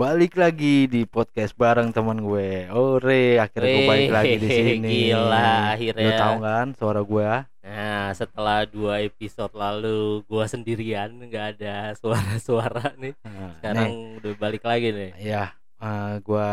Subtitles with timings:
[0.00, 2.72] balik lagi di podcast bareng teman gue.
[2.72, 4.88] Ore, akhirnya gue balik lagi di sini.
[4.88, 6.06] gila, akhirnya.
[6.08, 7.30] Lu tahu kan suara gue?
[7.60, 13.12] Nah, setelah dua episode lalu gua sendirian nggak ada suara-suara nih.
[13.20, 15.12] Nah, Sekarang udah balik lagi nih.
[15.12, 16.50] nih, ya, eh, gue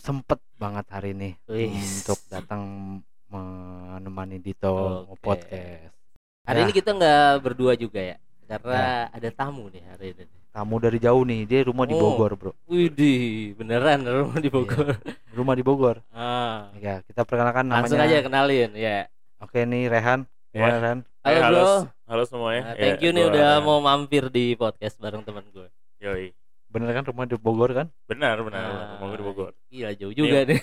[0.00, 2.64] sempet banget hari ini untuk datang
[3.28, 5.20] menemani Dito Oke.
[5.20, 5.92] podcast.
[6.48, 6.64] Hari Ya.
[6.64, 8.16] ini kita nggak berdua juga ya,
[8.48, 10.24] karena ada tamu nih hari ini.
[10.56, 12.00] Tamu dari jauh nih, dia rumah di Oh.
[12.16, 12.52] Bogor, bro.
[12.64, 14.96] Widih, beneran rumah di Bogor.
[15.28, 16.00] Rumah di Bogor.
[16.08, 17.84] Ah, Ya, kita perkenalkan namanya.
[17.84, 19.04] langsung aja kenalin ya.
[19.36, 20.24] Oke nih Rehan.
[20.48, 20.98] Gimana, Rehan?
[21.20, 21.76] Halo, halo, bro.
[22.08, 22.62] halo semuanya.
[22.62, 25.68] Nah, Ya, thank you nih gua- udah mau mampir di podcast bareng teman gue.
[26.00, 26.32] Yoi.
[26.66, 27.86] Bener kan rumah di Bogor kan?
[28.06, 28.64] Benar, benar.
[28.64, 29.52] Ah, Mau gue di Bogor.
[29.68, 30.56] Iya jauh juga nih.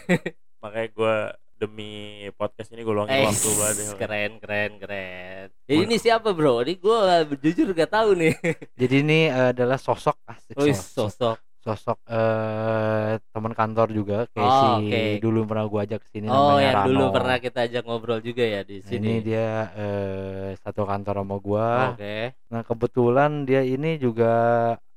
[0.57, 1.15] Makanya gue
[1.63, 1.91] demi
[2.31, 3.75] podcast ini gue luangin Eh, waktu banget.
[3.79, 3.93] ya.
[4.01, 5.45] keren keren keren.
[5.63, 6.59] Jadi ini siapa bro?
[6.59, 6.97] Ini gue
[7.39, 8.35] jujur gak tahu nih.
[8.81, 11.09] Jadi ini eh, adalah sosok asik Wih, sosok.
[11.09, 11.37] sosok.
[11.63, 15.03] sosok eh teman kantor juga kayak Oh, si oke.
[15.17, 16.87] dulu pernah gua ajak ke sini Oh, namanya yang Rano.
[16.91, 18.99] dulu pernah kita ajak ngobrol juga ya di Nah, sini.
[18.99, 21.95] ini dia eh, satu kantor sama gua.
[21.95, 22.35] Oke.
[22.51, 24.33] Nah, kebetulan dia ini juga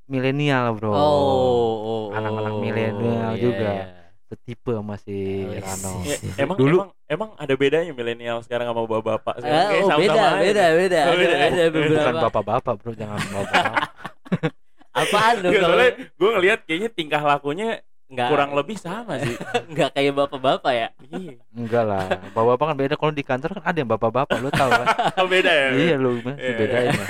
[0.06, 0.90] milenial, Bro.
[0.90, 3.70] Oh, oh, oh, Anak-anak oh, milenial iya, juga.
[3.72, 3.86] iya.
[4.26, 5.60] Setipe sama si Oh, iya.
[5.62, 5.92] Rano.
[6.02, 10.12] Ya, emang Dulu- emang emang ada bedanya milenial sekarang sama bapak-bapak sekarang kayak oh, beda,
[10.12, 10.26] aja.
[10.36, 11.36] beda, beda, Oh, ada, beda.
[11.38, 11.94] ada beberapa.
[11.94, 13.64] Bukan bapak-bapak, Bro, jangan bapak.
[14.96, 17.68] Apaan dong Nggak, kalau gue ngelihat kayaknya tingkah lakunya
[18.06, 19.36] nggak kurang lebih sama sih.
[19.72, 20.88] nggak kayak bapak-bapak ya?
[21.06, 21.36] Iya.
[21.52, 22.04] Enggak lah.
[22.32, 24.86] Bapak-bapak kan beda kalau di kantor kan ada yang bapak-bapak, lu tahu kan?
[25.20, 25.68] Oh, beda ya.
[25.70, 27.08] iya lu mesti Iya, bedain lah.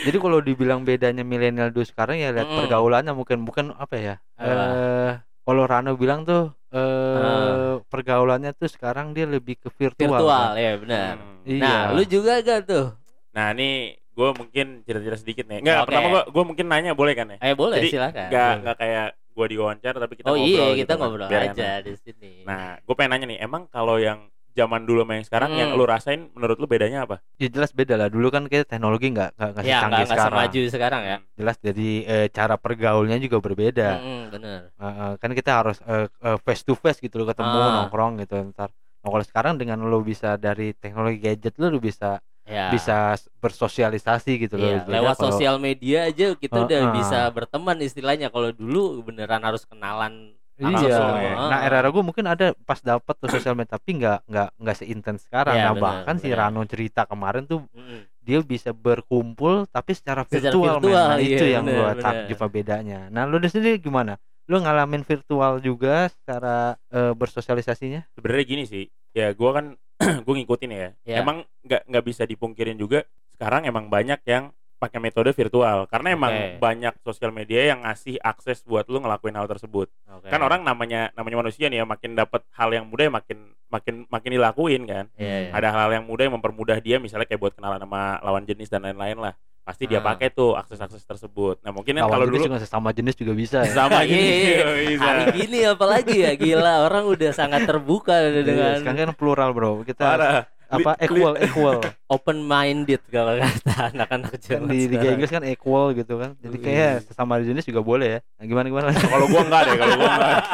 [0.00, 2.58] Jadi kalau dibilang bedanya milenial dulu sekarang ya lihat Mm-mm.
[2.58, 4.14] pergaulannya mungkin bukan apa ya?
[4.36, 5.12] Eh
[5.50, 6.78] kalau Rano bilang tuh eh
[7.18, 7.82] Ah.
[7.90, 10.14] pergaulannya tuh sekarang dia lebih ke virtual.
[10.14, 10.62] Virtual kan?
[10.62, 11.14] ya benar.
[11.18, 11.42] Hmm.
[11.42, 11.58] Iya.
[11.58, 12.86] Nah, lu juga gak tuh?
[13.34, 15.58] Nah, ini gue mungkin cerita-cerita sedikit nih.
[15.66, 15.86] Enggak, Oke.
[15.90, 17.38] pertama gue gue mungkin nanya boleh kan ya?
[17.42, 18.26] Eh boleh Jadi, silakan.
[18.30, 21.42] Enggak enggak kayak gue diwawancara tapi kita oh ngobrol iya, gitu kita kan, ngobrol biar
[21.50, 22.32] aja di sini.
[22.46, 25.78] Nah, gue pengen nanya nih, emang kalau yang zaman dulu sama yang sekarang yang Hmm.
[25.78, 27.22] lu rasain menurut lu bedanya apa?
[27.36, 28.06] Ya jelas beda lah.
[28.06, 30.32] Dulu kan kita teknologi nggak nggak nggak ya secanggih sekarang.
[30.32, 31.16] semaju sekarang ya.
[31.34, 33.88] Jelas jadi eh, cara pergaulnya juga berbeda.
[33.96, 34.60] Mm-mm, bener.
[34.70, 37.72] Eh, eh, kan kita harus eh, eh, face to face gitu loh ketemu Ah.
[37.82, 38.68] nongkrong gitu ntar.
[39.00, 42.66] Nah, kalau sekarang dengan lo bisa dari teknologi gadget lo, lo bisa Ya.
[42.68, 44.66] bisa bersosialisasi gitu loh.
[44.66, 46.94] Iya, Beda lewat kalau- sosial media aja kita udah Heeh.
[46.94, 48.28] bisa berteman istilahnya.
[48.28, 50.98] Kalau dulu beneran harus kenalan Iya.
[51.16, 51.32] ya.
[51.48, 55.24] Nah, era-era gue mungkin ada pas dapat tuh sosial media tapi nggak nggak nggak seintens
[55.24, 55.56] sekarang.
[55.56, 56.38] Iya, nah, benar, bahkan si benar.
[56.46, 58.04] Rano cerita kemarin tuh Mm-mm.
[58.20, 60.82] dia bisa berkumpul tapi secara Secara virtual, men.
[60.84, 62.04] virtual, Nah, iya, itu yang benar, gua benar.
[62.04, 63.00] takjub bedanya.
[63.08, 64.14] Nah, lu di sini gimana?
[64.44, 68.10] Lu ngalamin virtual juga secara eh, bersosialisasinya?
[68.12, 69.66] Sebenarnya gini sih, ya gue kan
[70.26, 70.90] gue ngikutin ya.
[71.04, 71.16] Ya.
[71.22, 76.32] Emang nggak nggak bisa dipungkirin juga sekarang emang banyak yang pakai metode virtual karena emang
[76.32, 76.56] Oke.
[76.56, 79.92] banyak sosial media yang ngasih akses buat lu ngelakuin hal tersebut.
[80.08, 80.26] Oke.
[80.26, 83.38] Kan orang namanya namanya manusia nih ya makin dapat hal yang mudah ya makin
[83.68, 85.04] makin makin dilakuin kan.
[85.14, 85.50] Iya, iya.
[85.52, 88.80] Ada hal yang mudah yang mempermudah dia misalnya kayak buat kenalan sama lawan jenis dan
[88.82, 89.34] lain-lain lah.
[89.60, 90.06] Pasti dia Ah.
[90.06, 91.60] pakai tuh akses-akses tersebut.
[91.60, 93.70] Nah, mungkin kan Lawan kalau jenis dulu juga sesama jenis juga bisa ya.
[93.76, 94.66] sama Iya, gini iya.
[94.88, 95.04] bisa.
[95.04, 99.84] Hari gini apalagi ya gila orang udah sangat terbuka Iya, dengan sekarang kan plural, Bro.
[99.84, 100.48] Kita Parah.
[100.70, 101.78] Apa equal equal.
[102.10, 105.10] open minded kalau kata anak-anak kan zaman di Liga.
[105.10, 106.34] Inggris kan equal gitu kan.
[106.38, 106.62] Jadi Wih.
[106.62, 108.20] kayak sesama jenis juga boleh ya.
[108.36, 108.88] Nah, gimana gimana?
[108.90, 110.38] Kalau gua enggak deh, kalau gua enggak.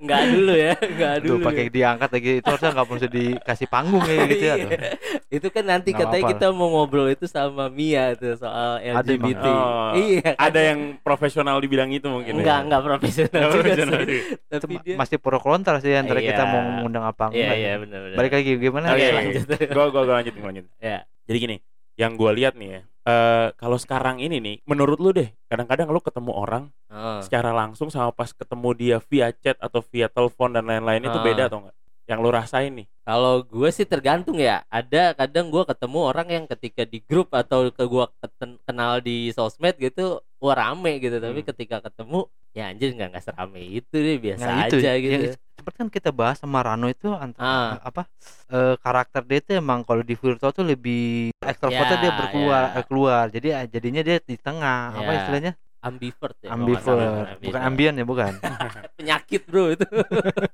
[0.00, 1.44] Nggak dulu ya, nggak Tuh dulu.
[1.44, 4.54] pakai diangkat lagi itu harusnya nggak perlu dikasih panggung kayak gitu ya.
[4.56, 4.70] tuh.
[4.80, 4.92] Iya.
[5.30, 6.40] itu kan nanti Nggak katanya apa-apa.
[6.40, 9.44] kita mau ngobrol itu sama Mia tuh soal Ada LGBT.
[9.44, 9.60] emang.
[9.60, 10.20] Oh, iya.
[10.24, 10.34] kan?
[10.40, 12.32] Ada yang profesional di bidang itu mungkin.
[12.32, 12.40] ya?
[12.40, 14.08] enggak enggak profesional Nggak juga profesional sih.
[14.08, 14.20] sih.
[14.32, 16.50] Itu Tapi dia masih pro kontra sih antara kita Iya.
[16.50, 17.54] mau mengundang apa Iya enggak.
[17.54, 17.74] iya ya.
[17.78, 18.16] benar benar.
[18.16, 18.86] Balik lagi gimana?
[18.88, 19.46] Oke, Oke, lanjut.
[19.76, 20.72] Gua gua gua lanjutin, gua lanjutin.
[20.78, 21.04] Ya.
[21.26, 21.56] Jadi gini,
[21.94, 22.82] yang gua lihat nih ya.
[23.00, 27.22] eh kalau sekarang ini nih, menurut lu deh, kadang-kadang lu ketemu orang Oh.
[27.22, 31.24] secara langsung sama pas ketemu dia via chat atau via telepon dan lain-lain itu Ah.
[31.24, 31.76] beda atau enggak?
[32.04, 32.86] Yang lu rasain nih.
[33.00, 34.66] Kalau gue sih tergantung ya.
[34.66, 38.04] Ada kadang gue ketemu orang yang ketika di grup atau ke gue
[38.60, 41.16] kenal di sosmed gitu, wah rame gitu.
[41.16, 41.48] Tapi Hmm.
[41.48, 45.30] ketika ketemu, ya anjir nggak nggak serame itu deh, biasa Nah, itu aja ya,
[45.60, 47.72] seperti kan kita bahas sama Rano itu antara Ah.
[47.82, 48.02] apa
[48.48, 52.74] eh, karakter dia itu emang kalau di virtual tuh lebih ekstrovertnya Ya, dia berkeluar ya.
[52.74, 53.24] eh, keluar.
[53.28, 54.80] Jadi eh, jadinya dia di tengah.
[54.94, 55.52] Apa Ya, istilahnya?
[55.80, 56.48] Ambivert ya.
[56.48, 57.40] kalau ambivert.
[57.42, 58.32] bukan ambien ya bukan?
[58.98, 59.86] Penyakit bro itu.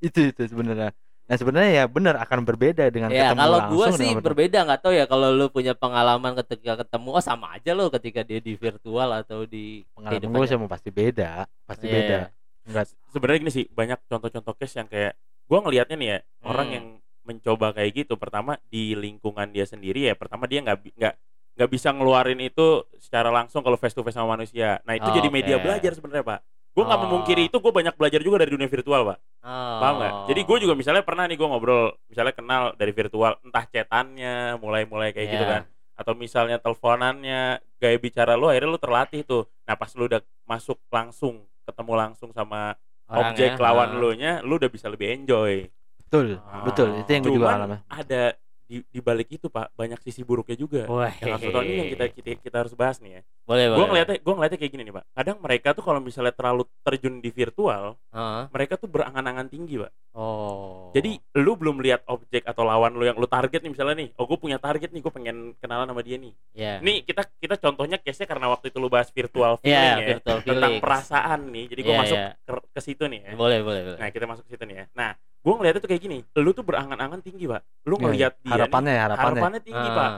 [0.00, 0.90] itu itu sebenarnya.
[1.22, 4.58] Nah sebenarnya ya benar akan berbeda dengan ya ketemu kalau langsung gue dengan sih berbeda
[4.64, 8.36] nggak tahu ya kalau lu punya pengalaman ketika ketemu oh sama aja lo ketika dia
[8.38, 11.94] di virtual atau di pengalaman gue sama pasti beda pasti Iya.
[11.94, 12.18] beda
[12.64, 15.12] enggak Sebenarnya gini sih, banyak contoh-contoh case yang kayak
[15.44, 16.74] gua ngelihatnya nih ya, orang Hmm.
[16.74, 16.86] yang
[17.22, 21.14] mencoba kayak gitu pertama di lingkungan dia sendiri ya, pertama dia nggak nggak
[21.52, 24.80] nggak bisa ngeluarin itu secara langsung kalau face to face sama manusia.
[24.82, 25.62] Nah itu Oh, jadi media oke.
[25.62, 26.40] belajar sebenarnya pak.
[26.72, 27.04] Gue nggak Oh.
[27.04, 29.18] memungkiri itu, gue banyak belajar juga dari dunia virtual pak.
[29.44, 29.76] Oh.
[29.78, 30.12] Paham nggak?
[30.32, 35.12] Jadi gue juga misalnya pernah nih gue ngobrol, misalnya kenal dari virtual, entah chatannya, mulai-mulai
[35.12, 35.52] kayak gitu Iya.
[35.52, 35.62] kan.
[35.92, 37.42] Atau misalnya teleponannya,
[37.76, 39.44] gaya bicara lu akhirnya lu terlatih tuh.
[39.62, 42.74] Nah pas lu udah masuk langsung, ketemu langsung sama
[43.06, 43.98] Orang objek ya, lawan ah.
[43.98, 45.68] lu nya, lu udah bisa lebih enjoy.
[46.00, 46.64] Betul, Oh.
[46.68, 46.88] betul.
[47.02, 47.76] Itu yang gue juga alami.
[47.88, 48.22] ada
[48.64, 50.82] di, di balik itu pak banyak sisi buruknya juga.
[50.86, 53.22] Wah, Yang harus ini yang kita, kita kita harus bahas nih ya.
[53.42, 53.88] boleh Gue boleh.
[53.88, 55.04] ngeliatnya gue ngeliatnya kayak gini nih pak.
[55.12, 58.42] Kadang mereka tuh kalau misalnya terlalu terjun di virtual, Heeh.
[58.48, 59.92] mereka tuh berangan-angan tinggi pak.
[60.12, 60.92] Oh.
[60.92, 64.08] Jadi lu belum lihat objek atau lawan lu yang lu target nih misalnya nih.
[64.14, 66.32] Oh gue punya target nih, gue pengen kenalan sama dia nih.
[66.52, 66.78] ya.
[66.78, 70.08] Nih kita kita contohnya case-nya karena waktu itu lu bahas virtual feeling Iya, ya.
[70.16, 70.80] virtual Tentang feeling.
[70.80, 71.64] perasaan nih.
[71.66, 72.28] Jadi gue Iya, masuk iya.
[72.38, 73.32] ke, ke situ nih ya.
[73.34, 73.98] Boleh boleh boleh.
[73.98, 74.84] Nah kita masuk ke situ nih ya.
[74.92, 75.10] Nah
[75.42, 76.18] gue ngeliatnya tuh kayak gini.
[76.36, 77.60] Lu tuh berangan-angan tinggi pak.
[77.82, 79.28] Lu Iya, ngeliat dia nih, harapannya ya, harapannya.
[79.34, 79.94] harapannya tinggi Ah.
[79.94, 80.10] pak.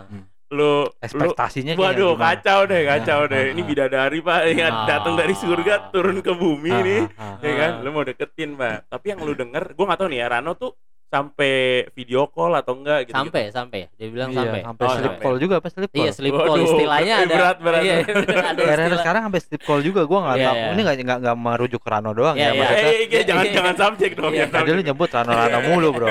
[0.50, 2.24] Lu lu Ekspektasinya kayak Waduh gimana?
[2.30, 3.42] kacau deh kacau Ah, deh.
[3.42, 3.66] ah, Ini ah.
[3.66, 4.86] bidadari pak yang Ah.
[4.86, 7.02] datang dari surga turun ke bumi Ah, nih.
[7.10, 7.36] ah, ah.
[7.40, 7.82] Ya kan, Ah.
[7.82, 8.86] lu mau deketin pak.
[8.86, 10.72] Tapi yang lu denger, gue nggak tahu nih ya Rano tuh
[11.06, 11.54] sampai
[11.92, 13.14] video call atau enggak gitu.
[13.14, 13.80] Sampai sampai.
[13.94, 14.60] Dia bilang Iya, sampai.
[14.62, 15.22] sampai Oh, slip sampai.
[15.22, 16.00] call juga apa slip call?
[16.00, 17.30] Iya, sleep call Waduh, istilahnya ada.
[17.30, 17.82] berat, berat.
[17.82, 17.94] Iya,
[18.50, 18.98] ada istilah.
[18.98, 20.56] sekarang sampai slip call juga gua nggak Iya, tahu.
[20.56, 20.68] iya.
[20.68, 22.50] Ini nggak nggak nggak merujuk ke Rano doang Iya, ya.
[22.50, 22.60] iya.
[22.60, 23.54] Maksudnya Eh, eh, eh, jangan Iya.
[23.58, 24.32] jangan subjek dong.
[24.32, 24.46] Iya.
[24.48, 26.08] tadi lu nyebut Rano Rano mulu bro.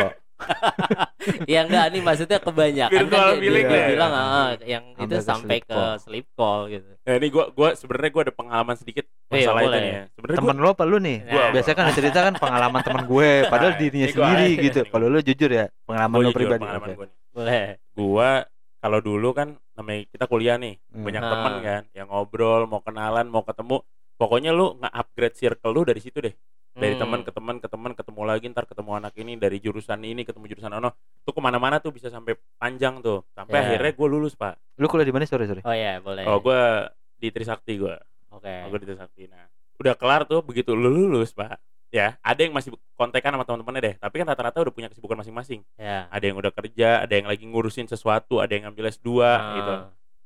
[1.45, 3.87] Ya enggak nih maksudnya kebanyakan Virtual kan dia, feeling dia ya.
[3.89, 5.93] bilang ah, yang itu Sampai ke sampai sleep ke call.
[5.97, 6.89] sleep call gitu.
[6.99, 10.03] Nah, ini gua gua sebenarnya gua ada pengalaman sedikit Iya, masalah itu nih ya.
[10.13, 11.17] Sebenarnya Temen gua lu apa lu nih?
[11.23, 11.49] Nah.
[11.49, 14.79] Biasanya kan cerita kan pengalaman temen gue, padahal Nah, dirinya gua sendiri aja gitu.
[14.79, 14.89] nih.
[14.89, 16.61] Kalau lu jujur ya, pengalaman gua lu jujur, pribadi.
[16.61, 16.95] pengalaman Oke.
[16.95, 17.17] gua nih.
[17.31, 17.63] Boleh.
[17.93, 18.29] Gua
[18.77, 21.01] kalau dulu kan namanya kita kuliah nih, Hmm.
[21.01, 21.29] banyak Ah.
[21.29, 23.79] temen kan yang ngobrol, mau kenalan, mau ketemu.
[24.13, 26.35] Pokoknya lu nge-upgrade circle lu dari situ deh.
[26.73, 27.01] Dari Hmm.
[27.01, 30.45] teman ke teman ke teman ketemu lagi ntar ketemu anak ini dari jurusan ini ketemu
[30.49, 30.89] jurusan ono
[31.21, 33.61] tuh ke mana-mana tuh bisa sampai panjang tuh sampai Ya.
[33.69, 35.61] akhirnya gue lulus pak Lu kuliah di mana sorry sorry?
[35.61, 36.25] Oh iya, boleh.
[36.25, 36.59] oh gue
[37.15, 37.93] di Trisakti gue
[38.29, 38.49] Oke.
[38.49, 42.51] oh, gue di Trisakti nah udah kelar tuh begitu lu lulus pak ya ada yang
[42.51, 46.09] masih kontekan sama teman-temannya deh tapi kan rata-rata udah punya kesibukan masing-masing Ya.
[46.09, 49.73] ada yang udah kerja ada yang lagi ngurusin sesuatu ada yang ngambil S2 Ah, gitu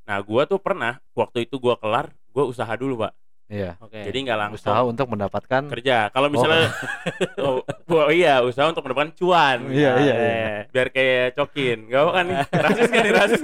[0.05, 3.11] nah gue tuh pernah waktu itu gue kelar gue usaha dulu pak
[3.47, 3.79] Iya.
[3.79, 4.03] Oke.
[4.03, 6.11] jadi nggak langsung Usaha untuk mendapatkan kerja.
[6.11, 6.67] Kalau misalnya
[7.47, 9.71] oh, oh, iya usaha untuk mendapatkan cuan.
[9.71, 10.15] Iya, iya, iya.
[10.19, 11.87] Eh, Biar kayak cokin.
[11.87, 12.37] Gak apa kan nih?
[12.51, 13.41] Rasis kan rasis.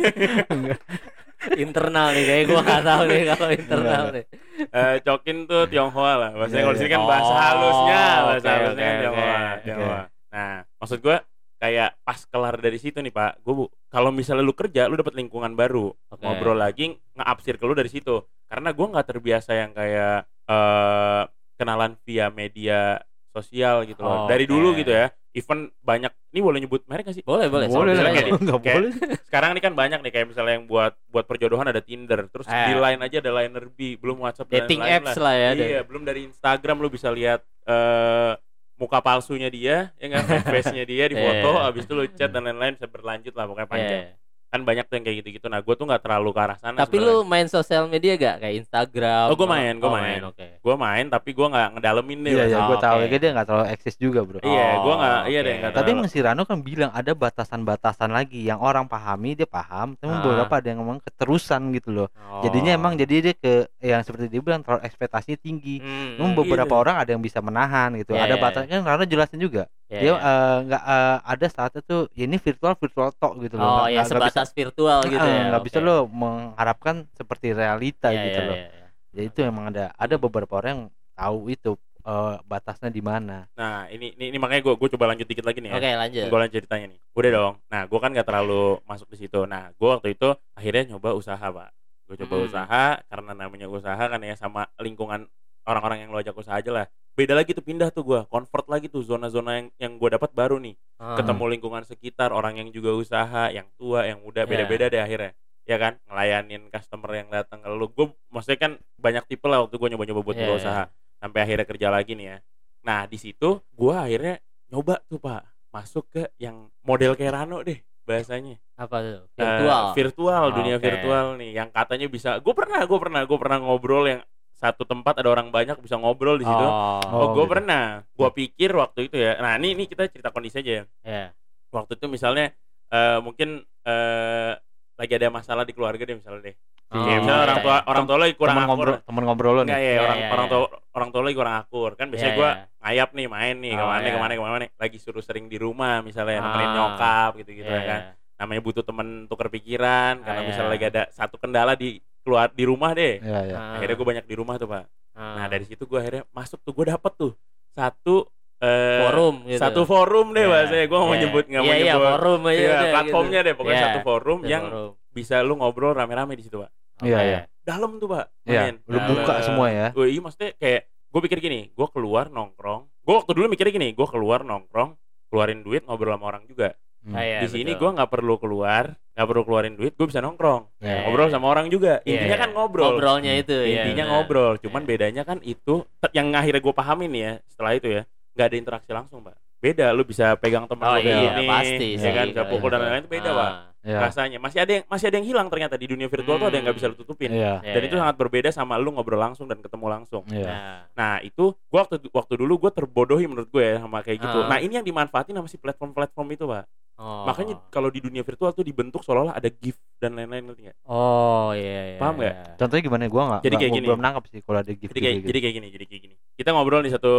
[1.60, 4.26] internal nih kayak gua nggak tahu nih kalau internal nih.
[4.72, 6.32] Eh, cokin tuh Tionghoa lah.
[6.36, 7.10] Bahasanya Iya, kalau di sini kan iya.
[7.10, 9.32] bahasa halusnya, Oh, bahasa oke, halusnya kan oke, Tionghoa.
[9.36, 9.62] oke.
[9.64, 10.02] Tionghoa.
[10.34, 11.18] Nah, maksud gua
[11.64, 15.16] kayak pas kelar dari situ nih Pak, gue bu, kalau misalnya lu kerja, lu dapat
[15.16, 16.20] lingkungan baru, Oke.
[16.20, 18.20] ngobrol lagi, nge-up circle lu dari situ.
[18.46, 21.24] Karena gua nggak terbiasa yang kayak eh
[21.56, 23.00] kenalan via media
[23.32, 24.26] sosial gitu loh.
[24.26, 25.08] Oh, dari dulu gitu ya.
[25.34, 27.26] Even banyak, ini boleh nyebut merek gak sih?
[27.26, 27.66] Boleh, boleh.
[27.66, 28.44] boleh lah, kayak boleh.
[28.44, 28.92] nggak Kayak- boleh.
[29.26, 32.70] Sekarang ini kan banyak nih kayak misalnya yang buat buat perjodohan ada Tinder, terus Eh.
[32.70, 35.50] di line aja ada Liner B, belum WhatsApp dan Dating lain-lain apps lah ya.
[35.56, 38.34] Iya, belum dari Instagram lu bisa lihat eh
[38.80, 41.64] muka palsunya dia, ya kan, face-nya dia di foto, Iya.
[41.70, 44.02] habis itu lu chat dan lain-lain bisa berlanjut lah pokoknya panjang.
[44.10, 44.23] Iya.
[44.54, 45.50] Kan banyak tuh yang kayak gitu-gitu.
[45.50, 46.78] Nah, gue tuh nggak terlalu ke arah sana.
[46.78, 49.28] Tapi lu main sosial media gak kayak Instagram?
[49.28, 50.22] Oh, gua main, gua Oh, main.
[50.24, 50.62] Oke.
[50.62, 52.32] gue main tapi gue nggak ngedalemin deh.
[52.32, 52.96] Iya, iya, Oh, gue tahu.
[52.96, 53.06] oke.
[53.10, 54.38] Kayak dia nggak terlalu eksis juga, bro.
[54.46, 58.10] Iya, gue nggak, Oh, iya deh nggak Tapi emang si Rano kan bilang ada batasan-batasan
[58.10, 60.22] lagi yang orang pahami dia paham, tapi Ah.
[60.22, 62.08] beberapa ada yang memang keterusan gitu loh.
[62.14, 62.46] Oh.
[62.46, 65.82] Jadinya emang jadi dia ke yang seperti dia bilang terlalu ekspektasinya tinggi.
[65.82, 66.40] Hmm, Emang hmm.
[66.40, 66.82] beberapa Iya.
[66.86, 68.14] orang ada yang bisa menahan gitu.
[68.14, 69.66] Iya, ada iya, batasnya kan Rano jelasin juga.
[69.90, 70.16] Iya, dia iya.
[70.16, 73.66] eh, nggak eh, ada saatnya tuh ya ini virtual virtual tok gitu loh.
[73.66, 75.42] Oh ya nggak- nggak bisa- sebatas virtual gitu ya.
[75.50, 78.56] nggak bisa lo mengharapkan seperti realita Iya, gitu iya, loh.
[78.56, 78.88] iya, iya.
[79.14, 80.84] Ya itu emang ada ada beberapa orang yang
[81.14, 81.72] tahu itu
[82.04, 83.48] eh, batasnya di mana.
[83.56, 85.76] Nah, ini, ini ini makanya gue gue coba lanjut dikit lagi nih ya.
[85.78, 86.24] Oke, lanjut.
[86.28, 87.00] Gue lanjut ceritanya nih.
[87.14, 87.54] Udah dong.
[87.70, 89.40] Nah, gue kan gak terlalu masuk di situ.
[89.46, 91.70] Nah, gue waktu itu akhirnya nyoba usaha, Pak.
[92.04, 92.46] Gue coba Hmm.
[92.46, 95.32] usaha karena namanya usaha kan ya sama lingkungan
[95.64, 96.86] orang-orang yang lo ajak usaha aja lah.
[97.14, 100.58] Beda lagi tuh pindah tuh gue, convert lagi tuh zona-zona yang yang gue dapat baru
[100.58, 100.74] nih.
[100.98, 101.14] Ah.
[101.14, 104.50] Ketemu lingkungan sekitar, orang yang juga usaha, yang tua, yang muda, Iya.
[104.50, 105.32] beda-beda deh akhirnya.
[105.64, 107.86] Ya kan, ngelayanin customer yang datang ke lu.
[107.94, 110.58] Gue maksudnya kan banyak tipe lah waktu gue nyoba-nyoba buat buka iya.
[110.58, 110.84] usaha.
[111.22, 112.38] Sampai akhirnya kerja lagi nih ya.
[112.82, 114.42] Nah, di situ gue akhirnya
[114.74, 117.78] nyoba tuh, Pak, masuk ke yang model kayak Rano deh
[118.10, 118.58] bahasanya.
[118.74, 119.22] Apa tuh?
[119.38, 119.84] Eh, Virtual.
[119.96, 120.84] virtual, Oh, dunia oke.
[120.84, 122.42] virtual nih yang katanya bisa.
[122.42, 124.22] Gue pernah, gue pernah, gue pernah ngobrol yang
[124.64, 126.56] satu tempat ada orang banyak bisa ngobrol di situ.
[126.56, 127.52] Oh, Oh, Oh, gue gitu.
[127.52, 128.08] pernah.
[128.10, 129.36] Gue pikir waktu itu ya.
[129.38, 130.84] Nah, ini ini kita cerita kondisi aja ya.
[131.04, 131.26] ya.
[131.70, 132.56] Waktu itu misalnya
[132.88, 134.52] eh, mungkin eh,
[134.94, 136.56] lagi ada masalah di keluarga deh misalnya deh.
[136.88, 137.66] Oh, Kayak misalnya orang iya.
[137.66, 138.78] tua orang tua lagi kurang temen akur.
[138.78, 139.66] ngobrol temen ngobrol nih.
[139.66, 140.54] ya, Iya, orang iya, orang iya.
[140.54, 140.60] tua
[140.94, 141.92] orang tua lagi kurang akur.
[141.94, 144.08] Kan biasanya Iya, gue ngayap nih main nih Oh, ke mana iya.
[144.08, 146.76] ke mana ke mana lagi suruh sering di rumah misalnya nemenin Ah.
[146.78, 148.02] nyokap gitu-gitu Iya, ya kan.
[148.06, 148.14] iya.
[148.36, 150.76] namanya butuh temen tuker pikiran karena Ah, misalnya iya.
[150.76, 153.56] lagi ada satu kendala di keluar di rumah deh Iya, iya.
[153.56, 155.36] Ah, akhirnya gue banyak di rumah tuh pak ah.
[155.38, 157.32] nah dari situ gue akhirnya masuk tuh gue dapet tuh
[157.72, 158.28] satu
[158.58, 159.60] eh, forum gitu.
[159.60, 161.24] satu forum deh Iya, bahasanya gue nggak mau iya.
[161.28, 163.48] nyebut nggak mau Iya, iya, nyebut forum aja Iya, udah platformnya gitu.
[163.48, 164.92] deh pokoknya Iya, satu forum satu yang forum.
[165.14, 166.72] bisa lu ngobrol rame-rame di situ pak
[167.04, 167.28] Iya, Oke.
[167.28, 167.40] iya.
[167.64, 168.76] dalam tuh pak Iya, main.
[168.88, 169.88] lu buka semua ya.
[169.92, 172.82] Gue iya maksudnya kayak gue pikir gini, gue keluar nongkrong.
[173.02, 174.98] Gue waktu dulu mikirnya gini, gue keluar nongkrong,
[175.30, 176.74] keluarin duit ngobrol sama orang juga.
[177.04, 177.14] Hmm.
[177.18, 180.74] Ah, iya, di sini gue nggak perlu keluar, nggak perlu keluarin duit, gue bisa nongkrong,
[180.82, 181.06] Iya.
[181.06, 182.02] ngobrol sama orang juga.
[182.02, 182.42] Iya, Intinya iya.
[182.42, 182.86] kan ngobrol.
[182.90, 183.86] Ngobrolnya itu ya.
[183.86, 184.14] Intinya benar.
[184.18, 184.54] ngobrol.
[184.58, 184.90] Cuman Iya.
[184.90, 185.76] bedanya kan itu
[186.12, 188.02] yang akhirnya gue pahamin ya setelah itu ya,
[188.34, 189.36] nggak ada interaksi langsung, pak.
[189.58, 192.68] Beda, lu bisa pegang temen Oh lu iya, gini, pasti ya kan, bisa Iya, pukul
[192.68, 192.84] dan iya.
[192.84, 193.36] lain-lain itu beda, Ah.
[193.38, 193.52] pak.
[193.84, 194.00] Iya.
[194.02, 196.64] Rasanya masih ada yang masih ada yang hilang ternyata di dunia virtual tuh ada yang
[196.64, 197.28] nggak bisa lu tutupin.
[197.30, 197.60] Iya.
[197.60, 198.02] Iya, Dan itu iya.
[198.02, 200.24] sangat berbeda sama lu ngobrol langsung dan ketemu langsung.
[200.26, 200.48] Iya.
[200.48, 204.38] Nah, Nah itu gua waktu waktu dulu gue terbodohi menurut gue ya sama kayak gitu.
[204.38, 204.48] Ah.
[204.48, 206.64] Nah ini yang dimanfaatin sama si platform-platform itu pak.
[206.96, 207.24] oh.
[207.26, 210.78] Makanya kalau di dunia virtual tuh dibentuk seolah-olah ada gift dan lain-lain ngerti nggak?
[210.86, 212.00] Oh iya iya.
[212.00, 212.36] Paham nggak?
[212.38, 212.56] iya.
[212.56, 213.04] Contohnya gimana?
[213.06, 213.88] Gua nggak Jadi nggak- kayak gua gini.
[213.90, 215.28] belum nangkep sih kalau ada gift Jadi kayak gitu.
[215.28, 216.16] jadi kayak gini, jadi kayak gini.
[216.34, 217.14] Kita ngobrol di satu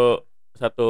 [0.54, 0.88] satu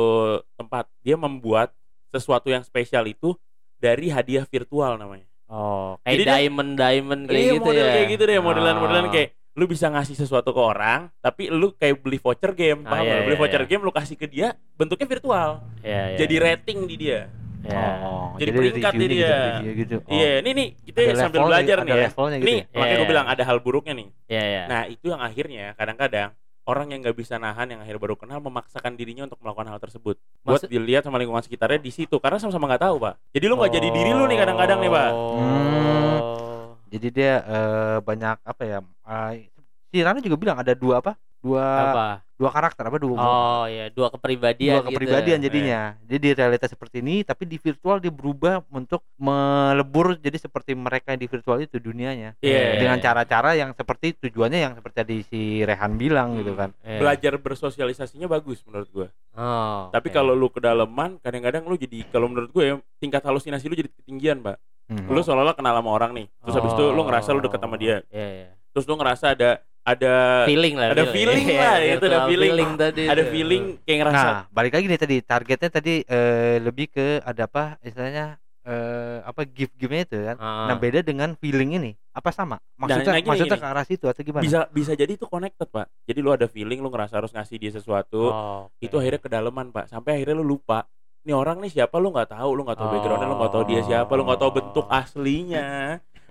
[0.55, 0.87] tempat.
[1.01, 1.73] Dia membuat
[2.09, 3.35] sesuatu yang spesial itu
[3.77, 5.27] dari hadiah virtual namanya.
[5.45, 7.93] Oh, kayak Jadi dia- diamond diamond kayak Iya, gitu model ya.
[7.93, 9.13] kayak gitu deh, modelan-modelan Oh.
[9.13, 13.05] kayak lu bisa ngasih sesuatu ke orang, tapi lu kayak beli voucher game, Ah, paham
[13.07, 13.23] iya?
[13.23, 13.69] Beli iya, voucher iya.
[13.69, 15.63] game lu kasih ke dia, bentuknya virtual.
[15.79, 16.19] Iya, iya.
[16.19, 17.21] Jadi rating di dia.
[17.65, 17.87] Iya.
[18.05, 19.25] Oh, Jadi peringkat reviewnya dia.
[19.25, 19.97] gitu, review gitu.
[20.05, 20.11] Oh.
[20.11, 22.09] Iya, ini nih kita Ada sambil belajar nih ya.
[22.11, 22.65] gitu Nih, ya?
[22.75, 23.13] makanya Iya, gue iya.
[23.15, 24.09] bilang ada hal buruknya nih.
[24.27, 24.63] Iya, iya.
[24.67, 26.29] Nah, itu yang akhirnya kadang-kadang
[26.65, 30.17] orang yang nggak bisa nahan yang akhirnya baru kenal memaksakan dirinya untuk melakukan hal tersebut.
[30.45, 33.15] Buat Maksud- dilihat sama lingkungan sekitarnya di situ karena sama-sama nggak tahu, Pak.
[33.37, 35.11] Jadi lu nggak jadi diri lu nih kadang-kadang nih, Pak.
[35.13, 36.77] Oh.
[36.89, 38.79] Jadi dia eh, banyak apa ya?
[38.85, 39.51] eh,
[39.93, 41.19] si Rano juga bilang ada dua apa?
[41.45, 41.61] Dua
[41.93, 42.07] Apa?
[42.35, 45.47] dua karakter apa dua Oh iya, dua kepribadian dua kepribadian gitu.
[45.47, 45.95] jadinya.
[46.03, 51.15] Jadi di realitas seperti ini, tapi di virtual dia berubah untuk melebur jadi seperti mereka
[51.15, 52.35] yang di virtual itu dunianya.
[52.41, 52.81] Iya.
[52.81, 56.39] Dengan cara-cara yang seperti tujuannya yang seperti tadi si Rehan bilang Hmm.
[56.43, 56.71] gitu kan.
[56.83, 56.99] Iya.
[56.99, 59.09] Belajar bersosialisasinya bagus menurut gue.
[59.39, 59.93] Oh.
[59.93, 60.15] Tapi oke.
[60.15, 64.43] kalau lu kedalaman, kadang-kadang lu jadi kalau menurut gue ya tingkat halusinasi lu jadi ketinggian,
[64.43, 64.59] Pak.
[64.91, 65.07] Hmm.
[65.07, 66.27] Lu seolah-olah kenal sama orang nih.
[66.43, 68.03] Terus habis itu lu ngerasa lu deket sama dia.
[68.11, 68.49] Iya, iya.
[68.75, 70.15] Terus lu ngerasa ada ada
[70.45, 70.89] Feeling lah.
[70.91, 72.71] ada feeling lah, Iya, itu ada virtual feeling.
[72.75, 73.03] tadi.
[73.05, 73.31] ada itu.
[73.31, 77.77] feeling kayak ngerasa Nah, balik lagi nih tadi targetnya tadi eh, lebih ke ada apa
[77.81, 80.37] istilahnya eh, apa gift-giftnya itu kan.
[80.39, 80.67] Ah.
[80.67, 81.93] Nah, beda dengan feeling ini.
[82.11, 82.57] Apa sama?
[82.75, 83.61] Maksudnya nah, gini, maksudnya gini.
[83.61, 84.41] ke arah situ atau gimana?
[84.41, 87.71] bisa bisa jadi itu connected pak jadi lu ada feeling lu ngerasa harus ngasih dia
[87.71, 88.81] sesuatu Oh, oke.
[88.81, 90.87] itu akhirnya kedalaman pak sampai akhirnya lu lupa
[91.23, 92.93] nih orang nih siapa lu nggak tahu lu nggak tahu Oh.
[92.95, 95.67] backgroundnya lu nggak tahu dia siapa lu nggak tahu bentuk aslinya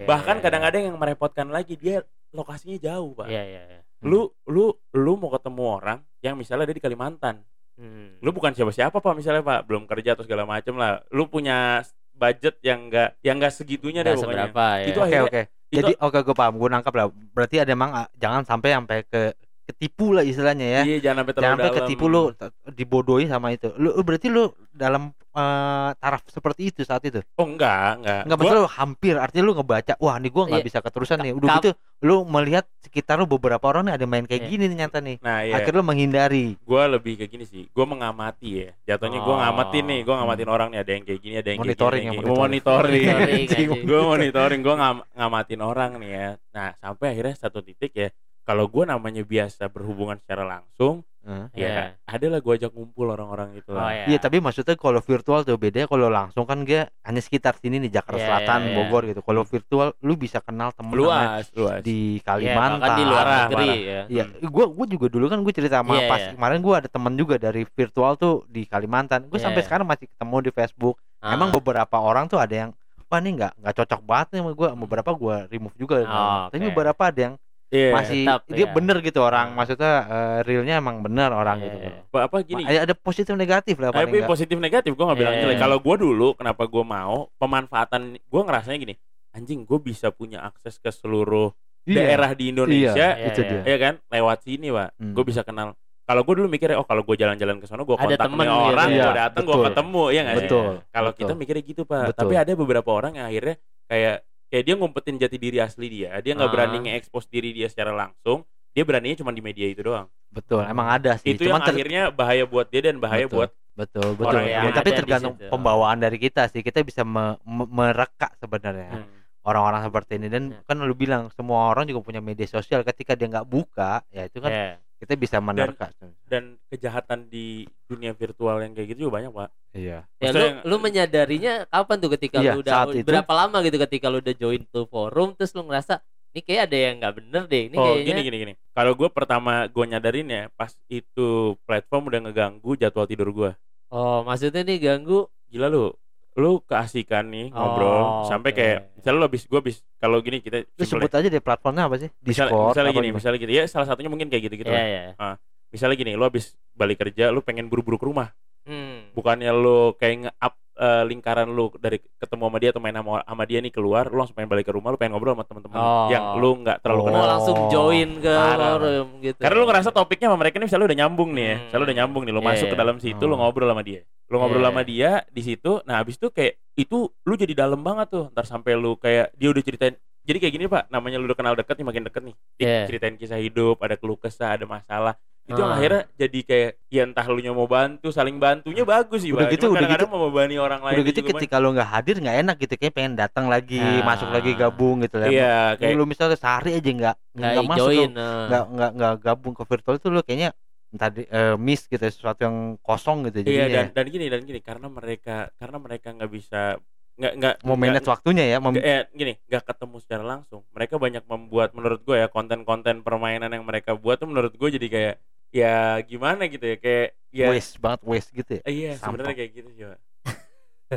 [0.02, 2.02] bahkan kadang-kadang yang merepotkan lagi dia
[2.34, 3.82] lokasinya jauh pak Iya, iya, iya.
[4.02, 8.22] lu lu lu mau ketemu orang yang misalnya ada di Kalimantan Hmm.
[8.22, 12.62] lu bukan siapa-siapa pak misalnya pak belum kerja atau segala macem lah lu punya budget
[12.62, 14.86] yang enggak yang enggak segitunya deh Nggak pokoknya seberapa ya.
[14.86, 15.42] Itu Oke akhirnya- oke.
[15.42, 17.06] itu- Jadi oke gue paham, gue nangkap lah.
[17.10, 20.82] Berarti ada emang ah, jangan sampai sampai ke ketipu lah istilahnya ya.
[20.84, 21.80] iya jangan sampai terlalu Jangan sampai dalam.
[21.82, 22.22] ketipu lu
[22.70, 23.72] dibodohi sama itu.
[23.74, 27.24] Lu, berarti lu dalam eh, taraf seperti itu saat itu.
[27.34, 30.68] oh enggak enggak Enggak Gua- betul hampir artinya lu ngebaca, wah nih gua nggak Iya.
[30.68, 31.34] bisa keterusan nih.
[31.34, 34.50] Udah Kap- gitu lu melihat sekitar lu beberapa orang nih ada main kayak Iya.
[34.50, 35.18] gini nih nyata nih.
[35.20, 36.60] nah iya Akhirnya lu menghindari.
[36.60, 39.40] gue lebih kayak gini sih gue mengamati ya jatuhnya gue Oh.
[39.40, 42.12] ngamatin nih gue ngamatin orang nih ada yang kayak gini ada yang Monitoring kayak ya,
[42.12, 43.04] gini, yang kayak- monitoring.
[43.08, 48.10] monitoring gue monitoring gue ngam ngamatin orang nih ya nah sampai akhirnya satu titik ya
[48.44, 51.48] kalau gue namanya biasa berhubungan secara langsung Heeh.
[51.56, 51.84] ya Iya.
[52.04, 54.06] ada lah gue ajak ngumpul orang-orang itu Oh, lah iya.
[54.06, 57.92] Iya tapi maksudnya kalau virtual tuh beda kalau langsung kan dia hanya sekitar sini nih
[57.94, 58.76] Jakarta Iya, Selatan, iya, iya.
[58.78, 59.22] Bogor gitu.
[59.22, 62.76] Kalau virtual lu bisa kenal temen luas luas di Iya, Kalimantan.
[62.78, 64.02] bahkan di luar negeri ya.
[64.06, 66.32] Iya, gua gua juga dulu kan gue cerita sama Iya, pas iya.
[66.36, 69.24] kemarin gua ada temen juga dari virtual tuh di Kalimantan.
[69.26, 69.68] Gue Iya, sampai iya.
[69.72, 70.96] sekarang masih ketemu di Facebook.
[71.18, 71.32] Ah.
[71.32, 72.72] Emang beberapa orang tuh ada yang
[73.08, 74.68] wah ini nggak nggak cocok banget nih sama gue.
[74.76, 76.04] Beberapa gua remove juga.
[76.04, 76.76] Oh, Tapi oke.
[76.76, 77.36] beberapa ada yang
[77.74, 77.90] Iya.
[77.90, 78.66] masih tetap, dia iya.
[78.70, 79.48] bener gitu orang.
[79.52, 81.78] Maksudnya eh, realnya emang bener orang Iya, gitu.
[81.80, 81.92] iya.
[82.04, 85.42] apa, apa gini Ma- Ada positif negatif lah tapi positif negatif gue nggak bilang Iya.
[85.44, 88.94] jelek kalau gue dulu kenapa gue mau pemanfaatan gue ngerasanya gini
[89.32, 91.50] anjing gue bisa punya akses ke seluruh
[91.84, 91.98] Iya.
[92.00, 93.50] daerah di Indonesia Iya, itu iya.
[93.52, 93.62] dia.
[93.66, 95.12] ya kan lewat sini pak Hmm.
[95.12, 98.04] gue bisa kenal kalau gue dulu mikirnya oh kalau gue jalan-jalan ke sana gue Ada
[98.06, 99.04] kontak temen gitu orang ya.
[99.04, 100.50] gue datang gue ketemu ya nggak sih
[100.88, 102.20] kalau kita mikirnya gitu pak Betul.
[102.22, 104.16] tapi ada beberapa orang yang akhirnya kayak
[104.54, 106.54] kayak dia ngumpetin jati diri asli dia dia nggak Ah.
[106.54, 110.62] berani nge-expose diri dia secara langsung dia beraninya cuma di media itu doang betul.
[110.62, 111.34] Emang ada sih.
[111.34, 113.38] itu Cuman yang ter- akhirnya bahaya buat dia dan bahaya Betul.
[113.38, 114.30] buat betul betul.
[114.30, 116.62] orang Ya, yang tapi ada di tergantung pembawaan dari kita sih.
[116.62, 118.94] Kita bisa me- me- mereka sebenarnya.
[118.96, 119.10] Hmm.
[119.44, 120.64] orang-orang seperti ini dan Ya.
[120.64, 124.40] kan lu bilang semua orang juga punya media sosial ketika dia nggak buka ya itu
[124.40, 124.74] kan Iya.
[125.04, 125.92] Kita bisa menerka
[126.26, 129.50] dan kejahatan di dunia virtual yang kayak gitu juga banyak pak.
[129.74, 130.00] Iya.
[130.02, 133.04] Ya Maksudnya lu yang- lu menyadarinya kapan tuh ketika Iya, lu udah saat itu.
[133.06, 136.00] berapa lama gitu ketika lu udah join tuh forum terus lu ngerasa
[136.34, 138.08] ini kayak ada yang nggak bener deh ini oh kayaknya.
[138.08, 138.54] gini gini gini.
[138.72, 141.28] Kalau gue pertama gue nyadarin ya pas itu
[141.64, 143.52] platform udah ngeganggu jadwal tidur gue
[143.90, 145.28] oh maksudnya nih ganggu?
[145.46, 145.94] Gila lu
[146.34, 148.58] lu keasikan nih Oh, ngobrol sampai oke.
[148.58, 151.96] kayak misalnya lu habis gue habis kalau gini kita lu sebut aja deh platformnya apa
[151.98, 152.10] sih?
[152.20, 153.52] Misalnya, Discord misalnya apa gini misalnya gitu.
[153.52, 155.14] Ya salah satunya mungkin kayak gitu gitu Iya.
[155.14, 155.38] Ya
[155.70, 158.30] misalnya gini lu habis balik kerja lu pengen buru-buru ke rumah.
[158.64, 159.12] Hmm.
[159.12, 163.44] bukannya lu kayak nge-up eh, lingkaran lu dari ketemu sama dia atau main sama, sama
[163.44, 166.08] dia nih keluar lu langsung pengen balik ke rumah lu pengen ngobrol sama temen-temen Oh.
[166.08, 167.08] yang lu nggak terlalu Oh.
[167.08, 168.76] kenal langsung join ke Parah.
[169.20, 171.62] gitu karena lu ngerasa topiknya sama mereka nih misalnya lu udah nyambung nih ya Hmm.
[171.64, 172.82] misalnya lu udah nyambung nih lu Iya, masuk ke iya.
[172.82, 173.42] dalam situ lu Hmm.
[173.42, 174.70] ngobrol sama dia lu ngobrol Iya.
[174.70, 178.44] sama dia di situ nah habis itu kayak itu lu jadi dalam banget tuh ntar
[178.44, 181.76] sampai lu kayak dia udah ceritain jadi kayak gini pak namanya lu udah kenal deket
[181.76, 182.82] nih makin deket nih Dia Iya.
[182.88, 185.14] ceritain kisah hidup ada keluh kesah ada masalah
[185.44, 185.76] itu Ah.
[185.76, 189.76] akhirnya jadi kayak ya entah lu mau bantu saling bantunya bagus sih Udah gitu, Cuma
[189.76, 192.74] udah kadang-kadang mau membebani orang lain udah gitu ketika lu nggak hadir nggak enak gitu
[192.80, 194.08] kayak pengen datang lagi Ah.
[194.08, 198.48] masuk lagi gabung gitu ya iya Kayak lu misalnya sehari aja nggak nggak masuk nah.
[198.48, 200.50] nggak nggak nggak gabung ke virtual itu lu kayaknya
[200.94, 203.92] entah di, eh, miss gitu sesuatu yang kosong gitu Iya jadinya dan ya.
[203.92, 206.78] dan gini dan gini karena mereka karena mereka nggak bisa
[207.14, 211.22] nggak nggak mau manage waktunya ya mem- eh, gini nggak ketemu secara langsung mereka banyak
[211.28, 215.16] membuat menurut gue ya konten-konten permainan yang mereka buat tuh menurut gue jadi kayak
[215.54, 219.70] ya gimana gitu ya kayak ya waste banget waste gitu ya iya sebenarnya kayak gitu
[219.78, 220.00] sih pak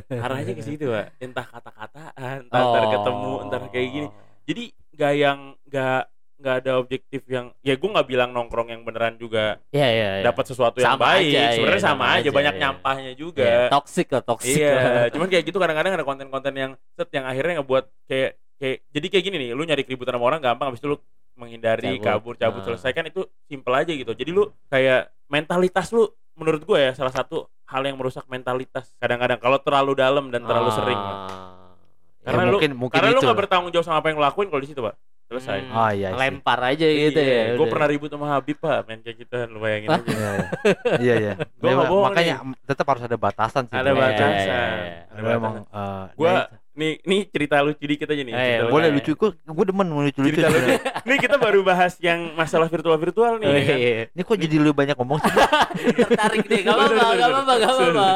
[0.09, 2.91] arahnya ke situ pak entah kata-kataan entah ntar Oh.
[2.97, 4.09] ketemu entar kayak gini
[4.49, 4.65] jadi
[4.97, 6.01] nggak yang nggak
[6.37, 10.09] nggak ada objektif yang ya gue nggak bilang nongkrong yang beneran juga Iya iya.
[10.21, 10.25] iya.
[10.25, 12.61] dapat sesuatu yang Sama baik iya, sebenarnya sama, sama aja aja, banyak iya.
[12.61, 14.57] nyampahnya juga Iya, toxic lah toxic.
[14.61, 15.07] Iya, lah.
[15.17, 19.25] cuman kayak gitu kadang-kadang ada konten-konten yang set yang akhirnya ngebuat kayak kayak jadi kayak
[19.25, 21.01] gini nih, lu nyari keributan sama orang gampang habis itu lu
[21.37, 22.03] menghindari, Cabut.
[22.03, 22.67] kabur, cabut, Ah.
[22.67, 24.11] selesai kan itu simple aja gitu.
[24.11, 29.37] Jadi lu kayak mentalitas lu menurut gue ya salah satu hal yang merusak mentalitas kadang-kadang
[29.37, 30.97] kalau terlalu dalam dan terlalu sering.
[30.97, 31.15] Pak.
[31.15, 31.73] Ah.
[32.23, 33.41] Karena Ya, lu mungkin mungkin Karena lu itu nggak lah.
[33.41, 34.97] bertanggung jawab sama apa yang lu lakuin kalau di situ, Pak.
[35.27, 35.59] Selesai.
[35.61, 36.19] Hmm, Oh, iya sih.
[36.21, 37.43] lempar aja gitu ya.
[37.53, 37.67] Gue udah.
[37.69, 39.99] pernah ribut sama Habib, Pak, main kayak gitu, lu bayangin Ah.
[39.99, 40.07] aja.
[40.07, 40.35] iya iya
[41.03, 43.91] iya iya Gua Memang- makanya tetap harus ada batasan sih Ada.
[43.91, 44.31] Iya, batasan.
[44.31, 44.63] iya, iya.
[45.03, 46.47] Ada Karena emang batasan.
[46.77, 48.31] Nah nih nih cerita lucu dikit aja nih.
[48.31, 48.91] Eh, cerita boleh.
[48.93, 49.13] lucu.
[49.15, 50.69] kok gue demen mau lucu lucu Cerita lucu.
[51.09, 53.47] Nih kita baru bahas yang masalah virtual-virtual nih.
[53.47, 53.77] Oh, ya kan?
[53.79, 54.03] iya.
[54.11, 55.33] ini kok jadi lu banyak ngomong sih
[56.03, 58.09] tertarik deh gak apa-apa gak apa-apa gak apa-apa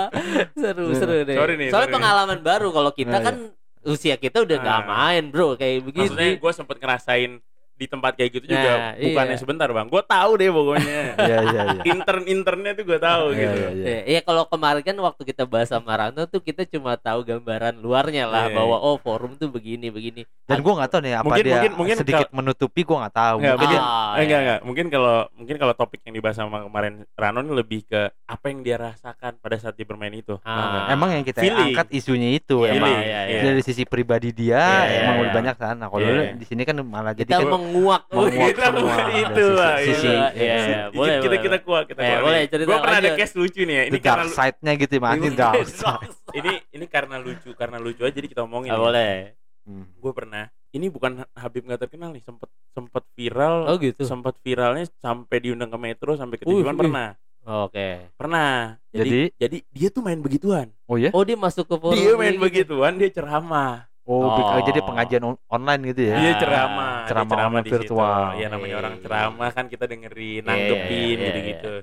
[0.53, 1.97] seru seru deh Sorry nih, soalnya sorry.
[1.97, 3.35] pengalaman baru kalau kita Nah, kan
[3.83, 4.87] usia kita udah nggak Ah.
[4.87, 7.31] main bro kayak begini Maksudnya gue sempet ngerasain
[7.81, 9.41] di tempat kayak gitu Nah, juga bukannya iya.
[9.41, 13.41] sebentar bang gue tahu deh pokoknya iya iya iya intern internnya tuh gue tahu Iya,
[13.41, 13.87] gitu iya, iya.
[13.87, 17.75] Iya, iya kalau kemarin kan waktu kita bahas sama Rano tuh kita cuma tahu gambaran
[17.75, 20.29] luarnya lah Iya, bahwa oh forum tuh begini begini.
[20.45, 23.37] dan gue nggak tahu nih apa Mungkin- dia mungkin- mungkin sedikit menutupi gue nggak tahu
[23.39, 24.39] Nggak, mungkin mungkin- Ah, Eh, enggak iya.
[24.43, 28.45] enggak mungkin kalau mungkin kalau topik yang dibahas sama kemarin Rano ini lebih ke apa
[28.47, 30.91] yang dia rasakan pada saat dia bermain itu Ah.
[30.91, 31.73] Emang yang kita Feeling.
[31.73, 33.41] angkat isunya itu Iya, emang Feeling, iya, iya.
[33.47, 35.39] dari sisi pribadi dia Iya, emang iya, lebih iya.
[35.39, 36.35] banyak sana kalau Iya.
[36.35, 38.03] di sini kan malah jadi Kita kan menguak.
[38.07, 40.55] menguak Kita semua itu lah, sisi, sisi iya, iya.
[40.59, 40.81] iya.
[40.85, 43.35] Dikit boleh, kita boleh, kita kuat kita Eh, kuat boleh, cerita gue pernah ada case
[43.35, 46.13] lucu nih ya ini the dark karena side-nya gitu ya makin dark side.
[46.33, 48.83] ini ini karena lucu karena lucu aja jadi kita omongin Ah, nih.
[48.83, 49.15] boleh.
[49.63, 49.85] Hmm.
[49.93, 54.03] gue pernah ini bukan Habib nggak terkenal nih sempet sempet viral Oh gitu.
[54.03, 56.63] sempet viralnya sampai diundang ke metro sampai ke wih.
[56.63, 58.07] pernah Oke.
[58.15, 59.21] pernah jadi, Jadi?
[59.37, 61.95] jadi dia tuh main begituan oh ya Oh dia masuk ke forum.
[61.95, 62.43] dia main gitu.
[62.43, 64.59] begituan dia ceramah oh, Oh.
[64.61, 67.75] jadi pengajian on- online gitu ya Ah, ceramah ceramah di situ.
[67.87, 68.23] virtual.
[68.35, 69.03] ya namanya orang Iya.
[69.07, 71.75] ceramah kan kita dengerin Iya, nanggepin iya, gitu gitu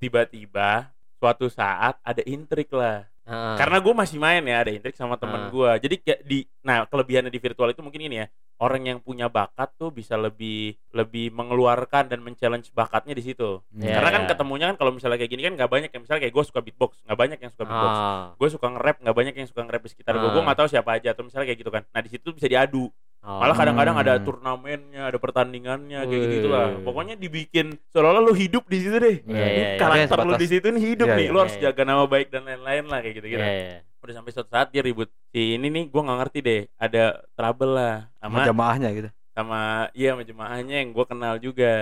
[0.00, 0.70] tiba-tiba
[1.16, 5.48] suatu saat ada intrik lah Karena gue masih main ya ada intrik sama temen Ah.
[5.48, 9.26] gue jadi kayak di nah kelebihannya di virtual itu mungkin ini ya orang yang punya
[9.26, 14.30] bakat tuh bisa lebih lebih mengeluarkan dan men-challenge bakatnya di situ Iya, karena kan iya.
[14.30, 16.92] ketemunya kan kalau misalnya kayak gini kan nggak banyak yang misalnya kayak gue suka beatbox
[17.02, 18.24] nggak banyak yang suka beatbox Ah.
[18.34, 20.44] gue suka nge-rap nggak banyak yang suka nge-rap di sekitar gue gue Ah.
[20.44, 22.92] nggak tahu siapa aja atau misalnya kayak gitu kan nah di situ bisa diadu
[23.24, 23.40] Oh.
[23.40, 24.22] malah kadang-kadang ada Hmm.
[24.22, 29.32] turnamennya ada pertandingannya kayak gitu gitulah pokoknya dibikin seolah-olah lu hidup di situ deh Iya,
[29.32, 29.64] Iya, iya.
[29.66, 29.78] iya.
[29.80, 31.32] karakter Tapi lu di situ nih hidup Iya, nih iya.
[31.32, 31.70] lu harus Iya, iya.
[31.72, 33.78] jaga nama baik dan lain-lain lah kayak gitu gitu Iya, iya.
[33.98, 37.72] udah sampai suatu saat dia ribut si ini nih gue nggak ngerti deh ada trouble
[37.72, 39.60] lah sama jamaahnya gitu sama
[39.92, 41.72] iya sama jemaahnya yang gue kenal juga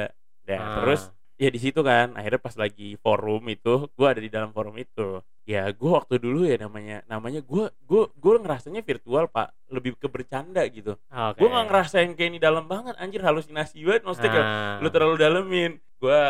[0.43, 0.75] dan Ah.
[0.79, 1.11] terus
[1.43, 5.19] ya di situ kan akhirnya pas lagi forum itu gue ada di dalam forum itu
[5.43, 10.07] ya gue waktu dulu ya namanya namanya gue gue gue ngerasanya virtual pak lebih ke
[10.07, 11.43] bercanda gitu Oke.
[11.43, 14.79] gue nggak ngerasain kayak ini dalam banget anjir halusinasi banget maksudnya kayak Ah.
[14.79, 16.21] lu terlalu dalemin gue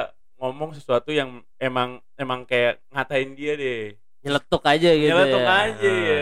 [0.41, 5.11] ngomong sesuatu yang emang emang kayak ngatain dia deh nyeletuk aja gitu.
[5.13, 5.53] nyeletuk ya.
[5.61, 6.01] aja Ah.
[6.01, 6.21] ya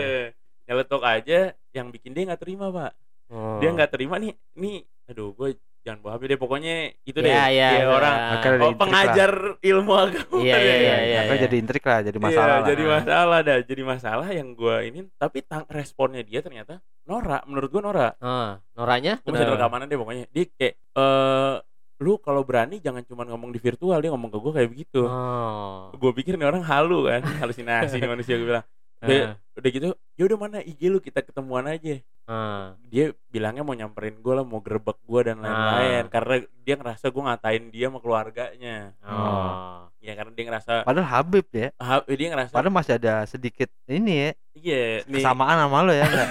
[0.61, 1.39] nyeletuk aja
[1.71, 2.91] yang bikin dia nggak terima pak
[3.31, 3.63] Oh.
[3.63, 7.31] dia nggak terima nih nih aduh gue jangan bawa HP deh pokoknya itu Iya, deh
[7.31, 7.89] iya, Kayak iya.
[7.89, 10.59] orang Akhirnya ada oh, pengajar ilmu agama Iya, ya.
[10.59, 11.43] iya, iya, Akhirnya iya.
[11.43, 12.67] jadi intrik lah jadi Iya, masalah lah.
[12.67, 17.69] jadi masalah dah jadi masalah yang gua ini tapi tang- responnya dia ternyata Nora menurut
[17.69, 19.17] gua Nora Ah, Noranya?
[19.17, 21.55] gue masih ada rekamannya deh pokoknya dia kayak eh
[21.99, 25.93] lu kalau berani jangan cuma ngomong di virtual dia ngomong ke gue kayak begitu Oh.
[25.93, 28.65] gue pikir nih orang halu kan halusinasi nih manusia gue bilang
[29.01, 32.77] udah, Ah, udah gitu ya udah mana IG lu kita ketemuan aja ah.
[32.83, 36.09] dia bilangnya mau nyamperin gue lah mau gerbek gue dan lain-lain Ah.
[36.09, 39.89] karena dia ngerasa gue ngatain dia sama keluarganya Oh.
[39.97, 41.67] ya karena dia ngerasa Padahal Habib ya.
[41.75, 46.05] ah, dia ngerasa Padahal masih ada sedikit ini ya iya nih kesamaan sama lo ya
[46.05, 46.29] enggak?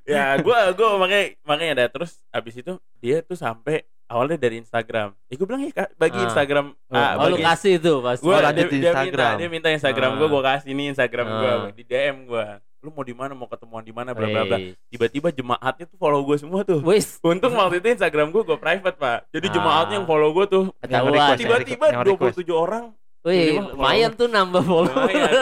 [0.04, 5.08] ya gue gue makanya makanya ada terus abis itu dia tuh sampai awalnya dari Instagram
[5.24, 6.24] ya gue bilang ya Kak, bagi Ah.
[6.24, 8.16] Instagram ah, Oh, lu bagi kasih itu pas.
[8.16, 9.34] gue Oh, lanjut dia, di dia minta Instagram.
[9.34, 10.16] dia minta Instagram Ah.
[10.16, 11.70] gue gue kasih ini Instagram gue Ah.
[11.70, 12.44] di DM gue
[12.78, 16.20] lu mau di mana mau ketemuan di mana bla bla bla tiba-tiba jemaatnya tuh follow
[16.22, 19.52] gue semua tuh Wis, untung waktu itu Instagram gue gue private pak jadi Ah.
[19.52, 22.36] jemaatnya yang follow gue tuh tiba-tiba request, yang request.
[22.38, 22.84] 27 orang
[23.24, 24.92] Wih, lumayan tuh nambah follow.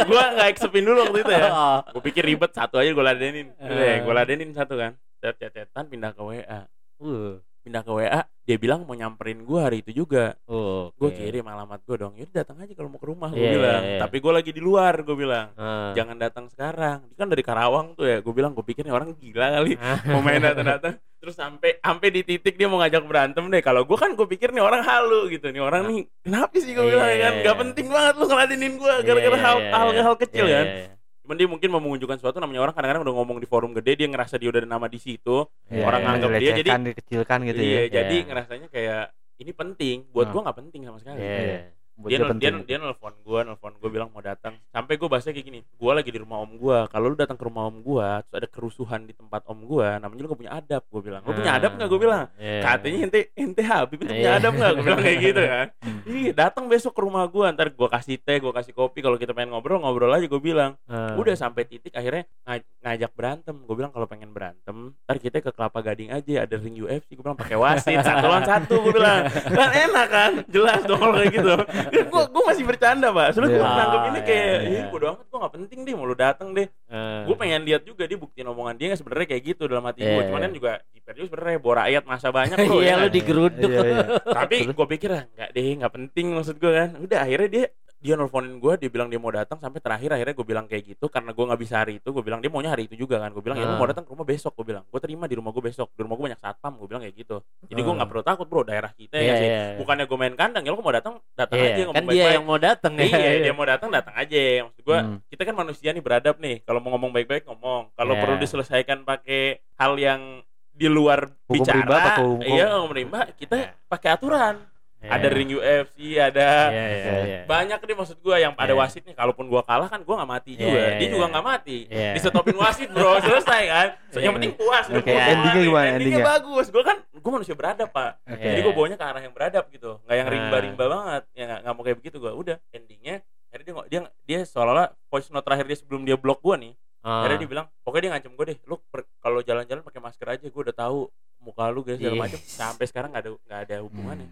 [0.07, 1.79] gue nggak acceptin dulu waktu itu ya Oh.
[1.91, 3.99] gue pikir ribet satu aja gue ladenin Udah, Ah.
[4.01, 6.71] gue ladenin satu kan chat chat-chatan pindah ke WA
[7.03, 7.43] Uh.
[7.63, 11.17] Pindah ke WA dia bilang mau nyamperin gue hari itu juga Oh, gue oke.
[11.17, 13.89] kirim alamat gue dong yaudah datang aja kalau mau ke rumah gue Iya, bilang iya,
[13.89, 14.01] iya.
[14.03, 15.91] tapi gue lagi di luar gue bilang Ah.
[15.93, 19.15] jangan datang sekarang dia kan dari Karawang tuh ya gue bilang gue pikir nih orang
[19.15, 19.99] gila kali Ah.
[20.11, 23.95] mau main datang-datang terus sampai sampai di titik dia mau ngajak berantem deh kalau gue
[23.95, 27.09] kan gue pikir nih orang halu gitu nih orang nih kenapa sih gue Iya, bilang
[27.09, 27.61] ya kan iya, gak iya.
[27.63, 30.03] penting banget lu ngeladenin gue Iya, gara-gara iya, hal iya, hal iya.
[30.03, 30.91] hal kecil Iya, kan iya, iya.
[31.23, 34.09] Cuman dia mungkin mau mengunjukkan sesuatu namanya orang kadang-kadang udah ngomong di forum gede dia
[34.11, 36.07] ngerasa dia udah ada nama di situ Iya, orang iya.
[36.11, 38.03] nganggap dia jadi dikecilkan gitu iya, ya.
[38.03, 38.27] jadi Iya.
[38.27, 39.03] ngerasanya kayak
[39.39, 40.33] ini penting buat Ah.
[40.35, 41.59] gue nggak penting sama sekali Iya, iya.
[41.95, 44.57] Dia dia dia dia nelfon gue nelfon gue bilang mau datang.
[44.67, 47.45] Sampai gue bahasnya kayak gini gue lagi di rumah om gue kalau lu datang ke
[47.45, 50.83] rumah om gue terus ada kerusuhan di tempat om gue namanya lu gak punya adab
[50.83, 51.23] gue bilang.
[51.23, 51.87] Lu punya adab nggak?
[51.87, 52.25] gue bilang.
[52.35, 52.61] Iya.
[52.65, 54.33] katanya ente ente Habib itu punya Iya.
[54.35, 54.71] adab nggak?
[54.73, 55.67] Gue bilang kayak gitu kan.
[56.03, 58.99] Iya datang besok ke rumah gue ntar gue kasih teh gue kasih kopi.
[58.99, 60.75] Kalau kita pengen ngobrol ngobrol aja gue bilang.
[60.85, 61.15] Ah.
[61.15, 63.57] udah sampai titik akhirnya ngaj- ngajak berantem.
[63.61, 66.43] Gue bilang kalau pengen berantem ntar kita ke kelapa gading aja.
[66.43, 69.29] Ada ring UFC gue bilang pakai wasit satu lawan satu gue bilang.
[69.29, 70.33] Kan enak kan?
[70.49, 71.55] Jelas dong kayak gitu
[72.13, 73.73] gue gue masih bercanda pak soalnya gue Iya.
[73.73, 74.85] nganggep ini kayak Iya, iya iya.
[74.89, 77.25] bodo amat gue gak penting deh mau lu datang deh Ah.
[77.25, 80.27] gue pengen lihat juga dia buktiin omongan dia sebenarnya kayak gitu dalam hati gue Iya,
[80.27, 80.45] cuman iya.
[80.45, 83.71] kan juga jiper juga sebenarnya bor rakyat masa banyak bro Iya, ya lu digeruduk.
[83.71, 84.07] Iya, iya.
[84.27, 87.65] tapi gue pikir ah nggak deh nggak penting maksud gue kan udah akhirnya dia
[88.03, 91.07] dia nelfonin gue dia bilang dia mau datang sampai terakhir akhirnya gue bilang kayak gitu
[91.07, 93.39] karena gue nggak bisa hari itu gue bilang dia maunya hari itu juga kan gue
[93.41, 93.79] bilang ya lu Ah.
[93.79, 96.15] mau datang ke rumah besok gue bilang gue terima di rumah gue besok di rumah
[96.15, 97.97] gue banyak satpam gue bilang kayak gitu jadi gue Ah.
[97.97, 99.79] nggak perlu takut bro daerah kita Iya, ya sih iya, iya.
[99.79, 102.45] bukannya gue main kandang ya lu mau datang datang Iya, aja kan dia baik-baik yang
[102.45, 103.05] mau datang ya.
[103.05, 105.19] iya dia mau datang datang aja maksud gue Hmm.
[105.29, 108.21] kita kan manusia nih beradab nih kalau mau ngomong baik-baik ngomong kalau Iya.
[108.21, 109.43] perlu diselesaikan pakai
[109.77, 113.71] hal yang di luar Hukum bicara rimba apa hukum- iya hukum rimba kita Iya.
[113.87, 114.57] pakai aturan
[115.03, 115.11] Iya.
[115.13, 117.41] ada ring UFC ada Iya, iya, iya.
[117.45, 118.79] banyak nih maksud gua yang ada Iya.
[118.79, 121.11] wasit nih kalaupun gua kalah kan gua nggak mati Iya, juga iya, dia iya.
[121.11, 122.11] juga nggak mati Iya.
[122.15, 124.37] disetopin wasit bro selesai kan so, yang Iya.
[124.39, 125.27] penting puas Oke, puas.
[125.29, 126.25] endingnya gimana, endingnya endingnya?
[126.25, 128.47] bagus gua kan gua manusia beradab pak Oke.
[128.47, 130.33] jadi gua bawanya ke arah yang beradab gitu nggak yang Nah.
[130.33, 133.17] rimba-rimba banget ya nggak mau kayak begitu gua udah endingnya
[133.49, 137.21] akhirnya dia dia dia seolah-olah voice note terakhir dia sebelum dia blok gua nih Ah.
[137.21, 140.47] akhirnya dia bilang pokoknya dia ngancem gue deh lu per- kalau jalan-jalan pakai masker aja
[140.47, 141.11] gue udah tahu
[141.43, 142.23] muka lu guys segala Iya.
[142.23, 144.29] macam sampai sekarang nggak ada nggak ada hubungannya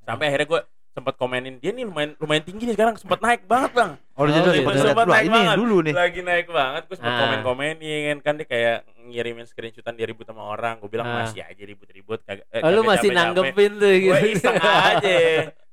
[0.00, 3.70] sampai akhirnya gue sempat komenin dia nih lumayan lumayan tinggi nih sekarang sempat naik banget
[3.72, 4.70] bang Oh, jadi Oh, sempat gitu.
[4.76, 5.56] lihat Sempat naik Ini banget.
[5.56, 5.94] dulu nih.
[5.94, 7.20] lagi naik banget gue sempat Ah.
[7.20, 11.24] komen-komenin kan dia kayak ngirimin screenshotan dia ribut sama orang gue bilang Ah.
[11.24, 14.06] masih aja ribut-ribut kagak eh, Oh, lu masih nanggepin tuh gitu.
[14.08, 15.16] gue iseng aja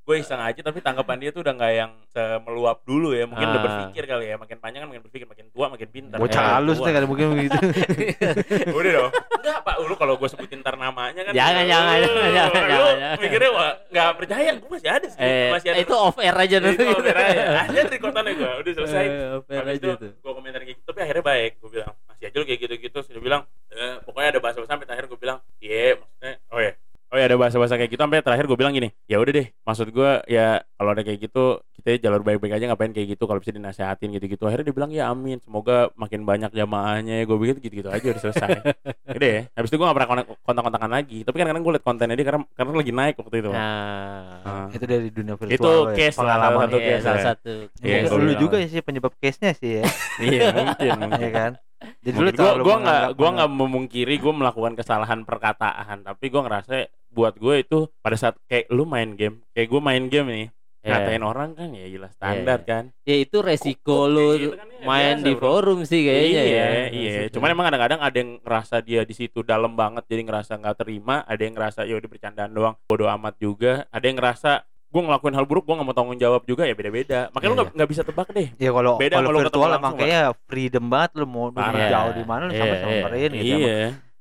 [0.07, 3.27] gue iseng aja tapi tanggapan dia tuh udah nggak yang semeluap dulu ya.
[3.27, 3.65] Mungkin udah Ah.
[3.67, 6.79] berpikir kali ya makin panjang kan makin berpikir makin tua makin pintar Bocah Ya, halus
[6.79, 7.57] nih kan mungkin begitu.
[8.79, 9.11] udah dong.
[9.11, 9.75] Enggak pak.
[9.79, 13.15] Lu kalau gue sebutin ntar namanya kan Jangan, lu- jangan, jangan, lu jangan, jangan.
[13.19, 14.49] mikirnya wah nggak percaya.
[14.55, 16.83] Gue masih ada sih Eh, masih ada itu off air aja itu nanti.
[16.87, 19.05] kamera ya ada rekordannya gue udah selesai.
[19.05, 21.51] Eh, off air Habis aja itu gue komentar kayak gitu tapi akhirnya baik.
[21.59, 22.97] Gue bilang masih aja lu kayak gitu-gitu.
[23.03, 26.71] Sudah bilang eh, pokoknya ada bahasa-bahasa sampai terakhir gue bilang iya maksudnya oh ya
[27.07, 29.87] oh ya ada bahasa-bahasa kayak gitu sampai terakhir gue bilang gini ya udah deh maksud
[29.89, 31.43] gue ya kalau ada kayak gitu
[31.73, 35.07] kita jalur baik-baik aja ngapain kayak gitu kalau bisa dinasehatin gitu-gitu akhirnya dia bilang ya
[35.07, 38.49] amin semoga makin banyak jamaahnya gue begitu gitu-gitu aja udah selesai
[39.17, 41.85] Udah ya habis itu gue gak pernah kontak- kontak-kontakan lagi tapi kan kadang gue liat
[41.85, 44.67] kontennya dia karena karena lagi naik waktu itu Nah, Ah.
[44.69, 45.55] itu dari dunia virtual.
[45.55, 46.43] itu ya, case pengalaman.
[46.43, 47.25] salah satu iya, case salah ya.
[47.25, 47.53] satu.
[47.79, 49.83] Iya, dulu juga sih penyebab case-nya sih ya.
[50.19, 51.51] iya mungkin mungkin Iya kan?
[52.01, 56.73] Jadi gua terlalu gua nggak gua nggak memungkiri gue melakukan kesalahan perkataan tapi gue ngerasa
[57.13, 60.47] buat gue itu pada saat kayak lu main game kayak gue main game nih
[60.87, 61.03] Ya.
[61.03, 62.69] ngatain orang kan ya jelas standar Iya.
[62.69, 65.43] kan ya itu resiko lu gitu kan ya, main biasa, di bro.
[65.43, 66.87] forum sih kayaknya iya, ya iya.
[66.87, 67.31] Maksudnya.
[67.35, 71.27] Cuman emang kadang-kadang ada yang ngerasa dia di situ dalam banget jadi ngerasa nggak terima,
[71.27, 74.51] ada yang ngerasa ya udah bercandaan doang, bodoh amat juga, ada yang ngerasa
[74.87, 77.27] gue ngelakuin hal buruk gue nggak mau tanggung jawab juga ya beda-beda.
[77.29, 77.59] Makanya lu Iya.
[77.59, 78.47] nggak nggak bisa tebak deh.
[78.55, 80.01] Ya kalau Beda kalau virtual emang Pak.
[80.01, 81.89] kayak freedom banget lu mau Parah.
[81.91, 82.83] jauh di mana lu Iya, sampai iya.
[82.83, 83.57] samperin gitu.
[83.59, 83.77] Iya.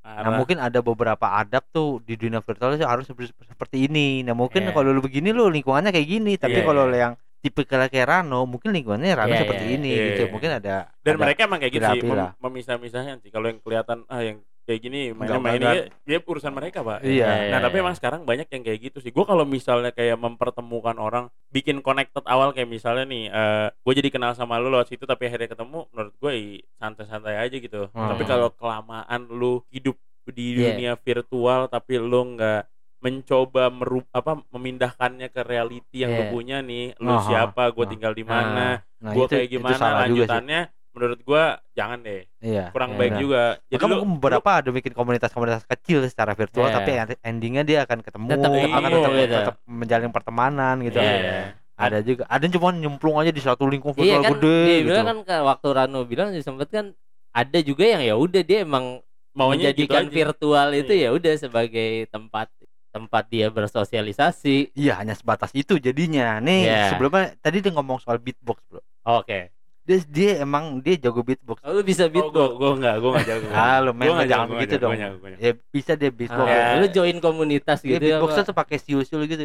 [0.07, 4.22] Nah mungkin ada beberapa adab tuh di dunia virtual sih harus seperti, ini.
[4.22, 4.72] Nah mungkin Iya.
[4.72, 6.98] kalau lu begini lu lingkungannya kayak gini, tapi Iya, kalau iya.
[6.98, 10.22] yang tipe kayak Rano mungkin lingkungannya Rano Iya, seperti iya, ini iya, gitu.
[10.31, 13.31] Mungkin ada dan ada- mereka emang kayak gitu sih, mem- memisah-misahkan sih.
[13.31, 15.46] Kalau yang kelihatan ah yang kayak gini mainnya enggak.
[15.46, 17.07] mainnya ya urusan mereka pak.
[17.07, 17.55] Iya.
[17.55, 19.14] Nah tapi emang sekarang banyak yang kayak gitu sih.
[19.14, 23.31] Gue kalau misalnya kayak mempertemukan orang, bikin connected awal kayak misalnya nih,
[23.70, 26.33] gue jadi kenal sama lu lewat situ tapi akhirnya ketemu, menurut gue
[26.76, 27.87] santai-santai aja gitu.
[27.94, 28.11] Hmm.
[28.11, 29.94] Tapi kalau kelamaan lu hidup
[30.26, 30.74] di Iya.
[30.74, 32.66] dunia virtual tapi lu nggak
[32.98, 36.33] mencoba meru apa memindahkannya ke reality yang lu Iya.
[36.35, 37.92] punya nih, lu Aha, siapa, gue aha.
[37.94, 40.26] tinggal di mana, nah, gue kayak gimana salah juga sih.
[40.26, 40.61] lanjutannya,
[40.96, 42.72] menurut gue jangan deh, Iya.
[42.72, 43.20] kurang Iya, baik benar.
[43.20, 43.42] juga.
[43.68, 46.74] Jadi Maka lu, beberapa ada bikin komunitas-komunitas kecil secara virtual Iya.
[46.74, 49.37] tapi endingnya dia akan ketemu, Tetap akan ketemu tetap, gitu.
[49.37, 50.96] tetap menjalin pertemanan gitu.
[50.96, 51.52] Iya.
[51.76, 54.88] Ada juga, ada cuma nyemplung aja di satu lingkup Iya virtual kan gede dia gitu.
[54.88, 56.87] bilang kan ke- waktu Rano bilang sempet kan
[57.30, 60.14] ada juga yang ya udah dia emang maunya gitu menjadikan aja.
[60.16, 61.04] virtual itu Iya.
[61.04, 62.48] ya udah sebagai tempat
[62.88, 64.72] tempat dia bersosialisasi.
[64.72, 66.40] Iya, hanya sebatas itu jadinya.
[66.40, 66.96] Nih, Iya.
[66.96, 68.80] sebelumnya tadi dia ngomong soal beatbox, Bro.
[69.04, 69.52] Oke.
[69.87, 71.62] Dia, dia emang dia jago beatbox.
[71.62, 72.51] Oh, lu bisa Oh, gue beatbox.
[72.53, 73.46] gue nggak gue nggak jago.
[73.49, 74.90] Ah, lu Gua lu nggak jangan jago, begitu gua dong.
[74.90, 76.42] nggak jago, gua nggak Ya bisa dia beatbox.
[76.42, 76.66] Ah, Ya.
[76.77, 78.03] Lu join komunitas Dia gitu ya.
[78.12, 79.44] beatboxnya tuh pakai siul-siul gitu.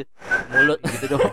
[0.50, 1.22] mulut Gitu dong.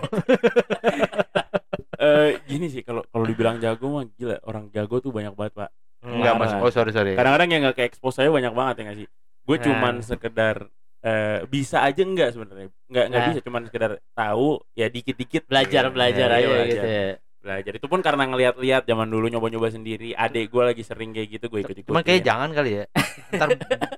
[1.99, 5.71] Eh, gini sih kalau kalau dibilang jago mah gila orang jago tuh banyak banget pak.
[5.99, 6.55] Enggak, Mas.
[6.55, 6.63] Parah.
[6.63, 7.13] Oh, sorry, sorry.
[7.13, 9.09] Kadang-kadang yang nggak ke expose saya banyak banget ya nggak sih.
[9.43, 9.65] Gue Nah.
[9.65, 10.57] cuman sekedar
[10.99, 12.71] eh, bisa aja enggak sebenarnya.
[12.87, 13.29] Nggak nggak Nah.
[13.29, 16.67] bisa cuman sekedar tahu ya dikit-dikit belajar belajar Iya, aja belajar.
[16.69, 17.07] gitu ya.
[17.39, 17.73] Belajar.
[17.75, 20.13] Itu pun karena ngeliat-liat zaman dulu nyoba-nyoba sendiri.
[20.13, 21.91] Adek gue lagi sering kayak gitu gue ikut-ikutin.
[21.91, 22.85] Cuman kayak jangan kali ya.
[23.39, 23.49] Ntar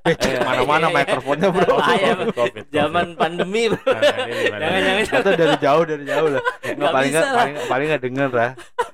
[0.05, 0.99] becek mana-mana Iya, iya.
[1.05, 1.75] mikrofonnya, Bro.
[1.77, 3.81] Bahaya, Covid, Covid, Zaman pandemi, Bro.
[3.81, 4.45] Covid.
[4.51, 4.59] Nah?
[4.61, 6.43] Jangan-jangan Atau dari jauh, dari jauh lah.
[6.65, 8.51] Nggak, paling nggak paling paling nggak denger lah.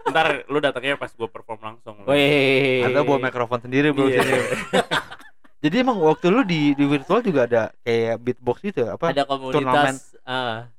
[0.07, 1.95] Ntar lu datangnya pas gue perform langsung.
[2.07, 2.87] Wih.
[2.87, 4.09] Atau bawa mikrofon sendiri, Bro.
[4.09, 4.23] Iya.
[4.23, 4.41] sini.
[5.67, 9.11] Jadi emang waktu lu di di virtual juga ada kayak beatbox gitu apa?
[9.11, 10.15] ada komunitas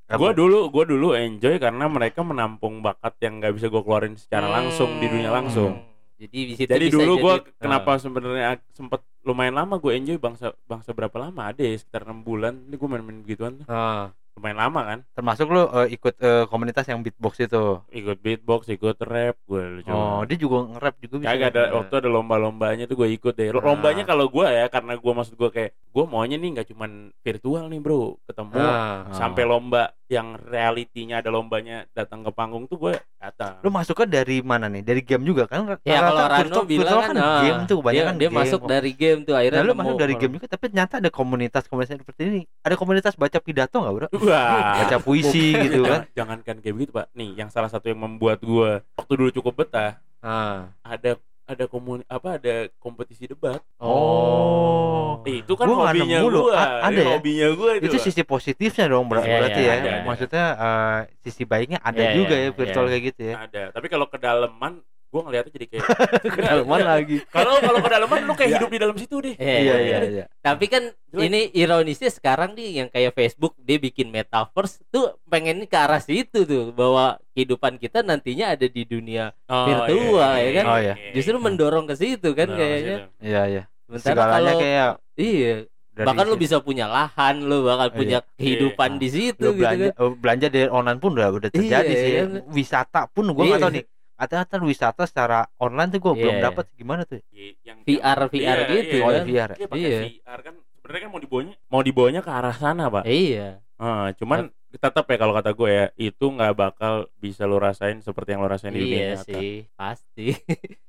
[0.08, 4.48] Gue dulu gue dulu enjoy karena mereka menampung bakat yang nggak bisa gue keluarin secara
[4.48, 5.84] langsung di dunia langsung.
[5.84, 5.86] Hmm.
[6.18, 10.96] Jadi di situ Jadi dulu gue kenapa sebenarnya sempet lumayan lama gue enjoy bangsa bangsa
[10.96, 14.16] berapa lama ada ya sekitar enam bulan ini gue main-main begituan Ah.
[14.38, 17.82] Lumayan lama kan Termasuk lu eh, ikut eh, komunitas yang beatbox itu.
[17.90, 21.30] ikut beatbox ikut rap gue Oh, dia juga nge-rap juga bisa.
[21.30, 23.50] Kagak ada waktu ada lomba-lombanya tuh gue ikut deh.
[23.50, 24.08] Lombanya Ah.
[24.08, 27.80] kalau gue ya karena gue maksud gue kayak gue maunya nih nggak cuman virtual nih
[27.80, 29.10] bro, ketemu Ah.
[29.12, 33.60] sampai lomba yang realitinya ada lombanya datang ke panggung tuh gue datang.
[33.60, 34.80] Lu masuknya dari mana nih?
[34.80, 35.76] Dari game juga kan?
[35.84, 38.38] Ya kalau Rano virtual- bilang virtual kan, kan ah, game tuh dia, kebanyakan dia game.
[38.38, 41.98] masuk dari game tuh akhirnya Nah, lu masuk dari game juga, tapi ternyata ada komunitas-komunitas
[41.98, 42.42] seperti ini.
[42.62, 44.08] Ada komunitas baca pidato nggak, bro?
[44.28, 44.76] Wah.
[44.78, 46.04] Baca puisi gitu kan?
[46.12, 47.08] Jangan- Jangankan kayak begitu pak.
[47.12, 50.74] Nih yang salah satu yang membuat gue waktu dulu cukup betah Ah.
[50.82, 53.64] ada ada komuni apa ada kompetisi debat.
[53.80, 55.24] Oh.
[55.24, 56.52] Eh, itu kan Gua hobinya gue.
[56.52, 57.08] A- ada ya?
[57.16, 57.86] Hobinya gue itu.
[57.88, 59.76] Itu sisi positifnya dong ber- Iya, berarti iya, ya.
[59.78, 60.04] ada, ada.
[60.06, 62.92] Maksudnya eh, sisi baiknya ada Iya, juga iya, ya virtual iya.
[62.92, 63.36] kayak gitu ya.
[63.40, 63.64] ada.
[63.72, 64.74] Tapi kalau kedalaman
[65.08, 65.84] gue ngeliatnya jadi kayak
[66.36, 67.18] Kedalaman lagi.
[67.28, 68.56] Kalau kalau kedalaman lu kayak Ya.
[68.58, 69.34] hidup di dalam situ deh.
[69.34, 70.00] Iya, Iya, iya, iya, iya.
[70.06, 70.26] iya.
[70.38, 71.26] Tapi kan Jelek.
[71.26, 76.44] ini ironisnya sekarang nih yang kayak Facebook dia bikin metaverse tuh pengen ke arah situ
[76.44, 80.66] tuh bahwa kehidupan kita nantinya ada di dunia Oh, Virtual, ya kan?
[80.66, 80.94] Oh, iya.
[81.12, 82.96] justru mendorong ke situ kan Nah, kayaknya.
[83.18, 83.64] Iya, iya.
[83.86, 85.54] Sementara Segalanya kalau kayak iya
[85.90, 87.96] dari bahkan lu bisa punya lahan, lu bakal Iya.
[87.96, 89.00] punya kehidupan Iya.
[89.00, 90.12] di situ lu gitu belanja kan.
[90.14, 92.12] belanja dari online pun udah udah terjadi Iya, sih.
[92.14, 92.24] iya.
[92.48, 93.64] Wisata pun gua nggak Iya.
[93.64, 93.86] tahu nih.
[94.20, 96.44] Ternyata wisata secara online tuh gua belum Iya.
[96.44, 97.22] dapat gimana tuh.
[97.62, 99.04] yang VR VR Iya, gitu iya.
[99.04, 99.24] Oh, kan.
[99.24, 99.50] VR.
[99.54, 100.00] Iya, pakai Iya.
[100.18, 103.04] VR kan sebenarnya kan mau dibawanya mau dibawanya ke arah sana, Pak.
[103.06, 103.62] Iya.
[103.78, 108.34] Ah, cuman tetap ya kalau kata gue ya, itu nggak bakal bisa lo rasain seperti
[108.34, 109.26] yang lo rasain di dunia Iya nyata.
[109.32, 110.26] sih, pasti.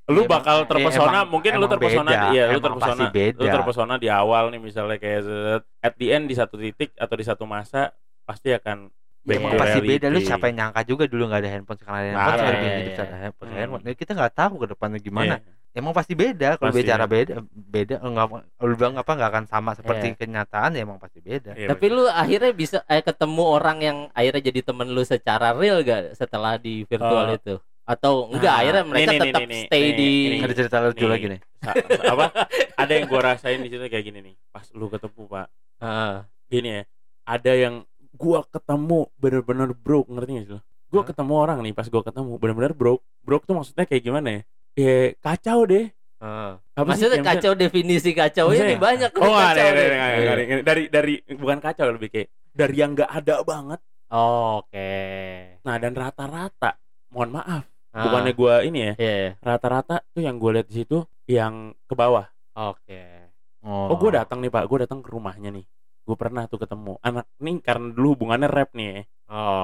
[0.08, 2.88] Lu Emang- bakal eh, terpesona, emang- mungkin lu emang terpesona beda, iya, lu terpesona.
[2.90, 3.38] pasti beda.
[3.38, 5.20] Lu terpesona di awal nih misalnya kayak
[5.78, 7.92] at the end di satu titik atau di satu masa
[8.24, 8.88] pasti akan
[9.22, 11.98] Back emang to pasti beda lu siapa yang nyangka juga dulu nggak ada handphone sekarang
[11.98, 13.58] ada handphone Parah, sekarang iya, hidup secara handphone Hmm.
[13.58, 13.82] handphone.
[13.84, 15.52] Ya, kita nggak tahu ke depannya gimana Iya.
[15.74, 17.08] emang pasti beda kalau bicara ya.
[17.08, 18.26] beda beda enggak
[18.58, 20.16] lu bilang apa nggak akan sama seperti Iya.
[20.16, 24.42] kenyataan ya emang pasti beda Iya, Tapi lu akhirnya bisa eh, ketemu orang yang akhirnya
[24.44, 27.54] jadi temen lu secara real gak setelah di virtual Eh, itu?
[27.84, 30.40] Atau enggak nah, akhirnya mereka nih, tetap nih, nih, stay nih, di nih.
[30.40, 31.40] ada cerita lucu lagi nih
[32.04, 32.24] apa?
[32.76, 34.34] Ada yang gua rasain di situ kayak gini nih.
[34.48, 35.46] Pas lu ketemu, Pak.
[35.80, 36.82] Ah, Gini ya.
[37.24, 37.74] Ada yang
[38.16, 40.60] gua ketemu bener-bener broke, ngerti gak sih lu?
[40.88, 41.08] gue Hah?
[41.12, 44.40] ketemu orang nih pas gue ketemu bener-bener broke broke tuh maksudnya kayak gimana ya
[44.72, 46.80] ya kacau deh sih?
[46.80, 50.62] Maksudnya Kayak kacau definisi kacau ini banyak Oh, kacau ada, ada, ada, ada, ada, ada.
[50.64, 53.80] dari dari bukan kacau lebih kayak dari yang nggak ada banget.
[54.08, 54.90] Oke.
[55.62, 56.74] Nah dan rata-rata,
[57.12, 59.14] mohon maaf, Ah, bukannya gue ini ya, Iya.
[59.14, 59.30] iya.
[59.38, 62.26] rata-rata tuh yang gue lihat di situ yang ke bawah.
[62.56, 63.28] Oke.
[63.62, 65.64] Oh, gue datang nih pak, gue datang ke rumahnya nih.
[66.08, 68.88] Gue pernah tuh ketemu anak nih karena dulu hubungannya rap nih.
[68.88, 69.02] ya.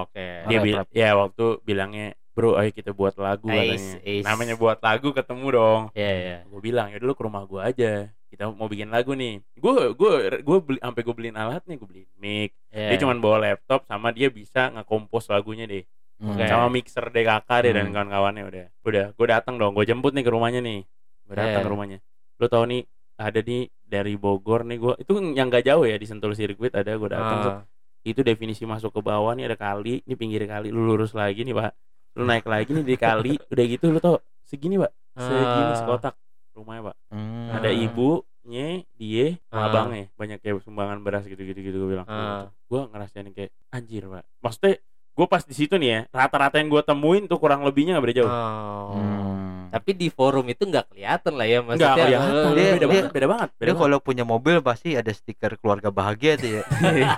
[0.04, 0.26] Oke.
[0.44, 0.88] Dia Rap, bil- rap.
[0.92, 3.94] ya waktu bilangnya bro, ayo kita buat lagu Ais, katanya.
[4.04, 4.24] ais.
[4.24, 5.82] Namanya buat lagu ketemu dong.
[5.92, 6.38] Iya, iya.
[6.44, 7.92] gue bilang ya dulu ke rumah gue aja
[8.26, 11.86] kita mau bikin lagu nih gue gue gue beli sampai gue beliin alat nih gue
[11.86, 12.90] beliin mic Iya.
[12.90, 16.30] dia cuma bawa laptop sama dia bisa ngekompos lagunya deh Hmm.
[16.32, 16.42] Oke.
[16.44, 17.94] sama mixer DKK deh dan Hmm.
[17.94, 20.82] kawan-kawannya udah udah gue datang dong gue jemput nih ke rumahnya nih
[21.24, 21.62] gue datang Iya.
[21.62, 21.98] ke rumahnya
[22.34, 22.82] lo tau nih
[23.16, 26.90] ada nih dari Bogor nih gue itu yang gak jauh ya di Sentul Sirkuit ada
[26.90, 27.62] gue datang Ah.
[28.02, 31.52] itu definisi masuk ke bawah nih ada kali ini pinggir kali lu lurus lagi nih
[31.52, 31.72] pak
[32.14, 35.76] lu naik lagi nih di kali udah gitu lu tau segini pak segini Ah.
[35.76, 36.14] sekotak
[36.52, 37.48] rumahnya pak Hmm.
[37.50, 39.66] ada ibunya dia Ah.
[39.66, 42.50] abangnya banyak kayak sumbangan beras gitu gitu gitu gue bilang Ah.
[42.64, 44.82] gue ngerasain kayak anjir pak maksudnya
[45.14, 48.16] gue pas di situ nih ya rata-rata yang gue temuin tuh kurang lebihnya nggak beda
[48.16, 48.94] jauh Oh.
[48.94, 49.70] Hmm.
[49.70, 51.94] Tapi di forum itu nggak kelihatan lah ya nggak maksudnya.
[52.00, 54.88] kelihatan lu- Dia- beda dia- banget beda banget beda Dia banget kalau punya mobil pasti
[54.92, 56.62] ada stiker keluarga bahagia tuh ya.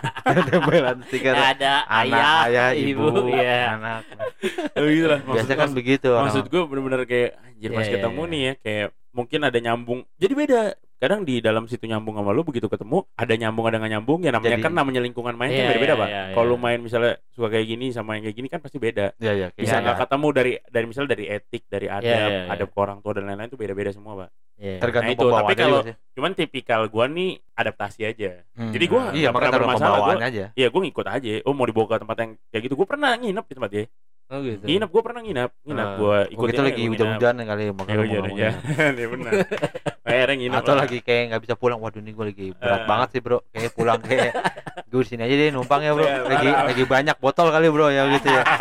[0.46, 3.76] Tempelan stiker ada anak, ayah, ayah, ibu, ibu, ya.
[3.76, 4.00] anak.
[4.72, 5.20] Oh, gitu lah.
[5.22, 6.24] Biasa Maksud- kan begitu orang.
[6.26, 8.30] maksud gue bener-bener kayak anjir Iya, pas iya, ketemu iya.
[8.30, 10.61] nih ya kayak mungkin ada nyambung jadi beda
[10.96, 14.30] kadang di dalam situ nyambung sama lu begitu ketemu ada nyambung ada nggak nyambung ya
[14.30, 16.62] namanya Jadi- kan namanya lingkungan main Iya, kan beda-beda iya, pak iya, kalau lu iya.
[16.62, 19.68] main misalnya suka kayak gini sama yang kayak gini kan pasti beda ya ya bisa
[19.70, 20.02] Iya, nggak iya.
[20.02, 22.42] ketemu dari dari misalnya dari etik dari adab iya, iya.
[22.48, 24.80] adab ke orang tua dan lain-lain itu beda-beda semua pak Iya.
[24.80, 25.85] tergantung Nah, itu, tapi kalau-
[26.16, 28.72] cuman tipikal gua nih adaptasi aja Hmm.
[28.72, 30.44] jadi gua iya nggak makanya pernah bermasalah, gua- aja.
[30.52, 31.28] Iya, gue ngikut aja.
[31.44, 32.74] Oh, mau dibawa ke tempat yang kayak gitu.
[32.74, 33.85] Gue pernah nginep di tempat dia.
[34.26, 34.58] Oh gitu.
[34.66, 35.50] Nginep, gue pernah nginep.
[35.62, 35.94] Nginep, Ah.
[35.94, 38.48] gue Oh, ikut gitu lagi hujan-hujan kali Ya, makanya hujan mau aja.
[38.50, 38.92] ngomongin.
[38.92, 39.32] Iya benar.
[40.02, 40.58] Akhirnya nginep.
[40.58, 40.80] Atau lah.
[40.82, 41.78] lagi kayak nggak bisa pulang.
[41.78, 42.86] Waduh ini gue lagi berat Eh.
[42.86, 43.38] banget sih bro.
[43.48, 44.32] Kayak pulang kayak
[44.90, 46.02] gue di sini aja deh numpang ya bro.
[46.02, 48.42] Iya, Lagi lagi banyak botol kali bro ya gitu ya.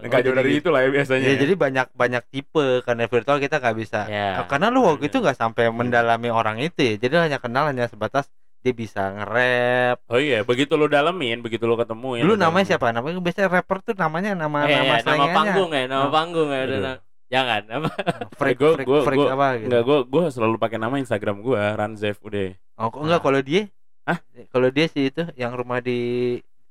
[0.00, 0.60] Nggak jauh jadi dari gitu.
[0.60, 1.22] itu lah ya biasanya.
[1.22, 4.00] Ya, jadi banyak banyak tipe karena virtual kita nggak bisa.
[4.06, 4.40] Ya.
[4.42, 5.10] Karena lu waktu Iya.
[5.12, 6.94] itu nggak sampai mendalami orang itu ya.
[6.96, 10.04] Jadi hanya kenal hanya sebatas dia bisa nge-rap.
[10.06, 12.20] Oh iya, begitu lo dalemin, begitu lo ketemuin.
[12.20, 12.68] Lu lo namanya dalemin.
[12.68, 12.86] siapa?
[12.90, 16.10] Namanya biasanya rapper tuh namanya nama Eh, nama ya, nama panggung ya, nama Oh.
[16.10, 16.60] panggung ya.
[16.62, 16.78] Aduh.
[16.78, 17.90] udah- Jangan apa?
[18.36, 19.66] Freak, Gua- freak, gua- freak gua- apa gitu.
[19.66, 22.48] Enggak, gue gue selalu pakai nama Instagram gue, Ranzef udah.
[22.74, 23.62] Oh, kok enggak kalau dia?
[24.02, 24.18] Hah?
[24.50, 25.98] Kalau dia sih itu yang rumah di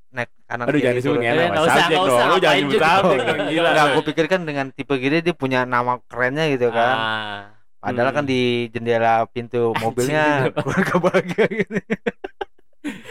[0.09, 2.07] naik kanan Aduh kiri jangan itu disebut ya Eh, nama subjek nggak dong.
[2.09, 3.69] usah, Lu jangan nyebut subjek dong, gila.
[3.69, 6.95] Enggak, gue pikir kan dengan tipe gini dia punya nama kerennya gitu kan.
[7.79, 7.89] Ah.
[7.89, 8.17] Padahal Hmm.
[8.17, 10.23] kan di jendela pintu mobilnya
[10.55, 11.75] keluarga bahagia gitu.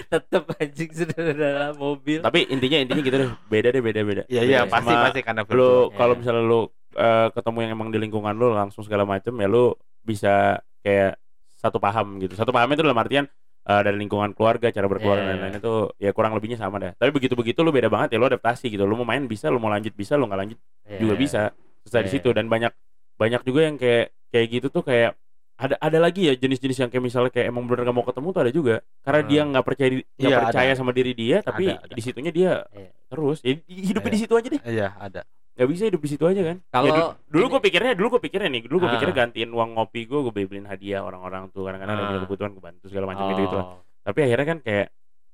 [0.08, 2.24] Tetep anjing sudah dalam mobil.
[2.24, 4.22] Tapi intinya intinya gitu deh, beda deh beda beda.
[4.26, 4.72] Iya iya Beda.
[4.72, 5.84] pasti Sama pasti karena lu virtual.
[5.92, 6.20] kalau Iya.
[6.20, 10.56] misalnya lu eh, ketemu yang emang di lingkungan lu langsung segala macem ya lu bisa
[10.80, 11.20] kayak
[11.54, 13.24] satu paham gitu satu pahamnya itu dalam artian
[13.62, 15.42] eh, dari lingkungan keluarga cara berkeluarga Iya, dan iya.
[15.46, 18.26] lain-lain itu ya kurang lebihnya sama dah tapi begitu begitu lu beda banget ya lu
[18.26, 20.98] adaptasi gitu lu mau main bisa lu mau lanjut bisa lu nggak lanjut Iya.
[20.98, 21.40] juga bisa
[21.84, 22.14] selesai di Iya.
[22.18, 22.72] situ dan banyak
[23.14, 25.16] banyak juga yang kayak kayak gitu tuh kayak
[25.58, 28.42] ada ada lagi ya jenis-jenis yang kayak misalnya kayak emang bener gak mau ketemu tuh
[28.46, 29.28] ada juga karena Hmm.
[29.28, 30.78] dia nggak percaya nggak Iya, percaya ada.
[30.78, 31.94] sama diri dia tapi Ada, ada.
[31.94, 32.90] di situnya dia Iya.
[33.08, 34.14] terus ya, hidupnya Iya.
[34.14, 35.20] di situ aja deh Iya ada.
[35.58, 38.06] nggak bisa hidup di situ aja kan Kalau Ya, du- dulu ini- gue pikirnya dulu
[38.08, 38.94] gue pikirnya nih dulu gue Ah.
[38.94, 42.24] pikirnya gantiin uang ngopi gue gue beliin hadiah orang-orang tuh kadang-kadang ada yang punya Ah.
[42.24, 43.80] kebutuhan gue bantu segala macam gitu gitu lah Oh.
[44.04, 44.86] tapi akhirnya kan kayak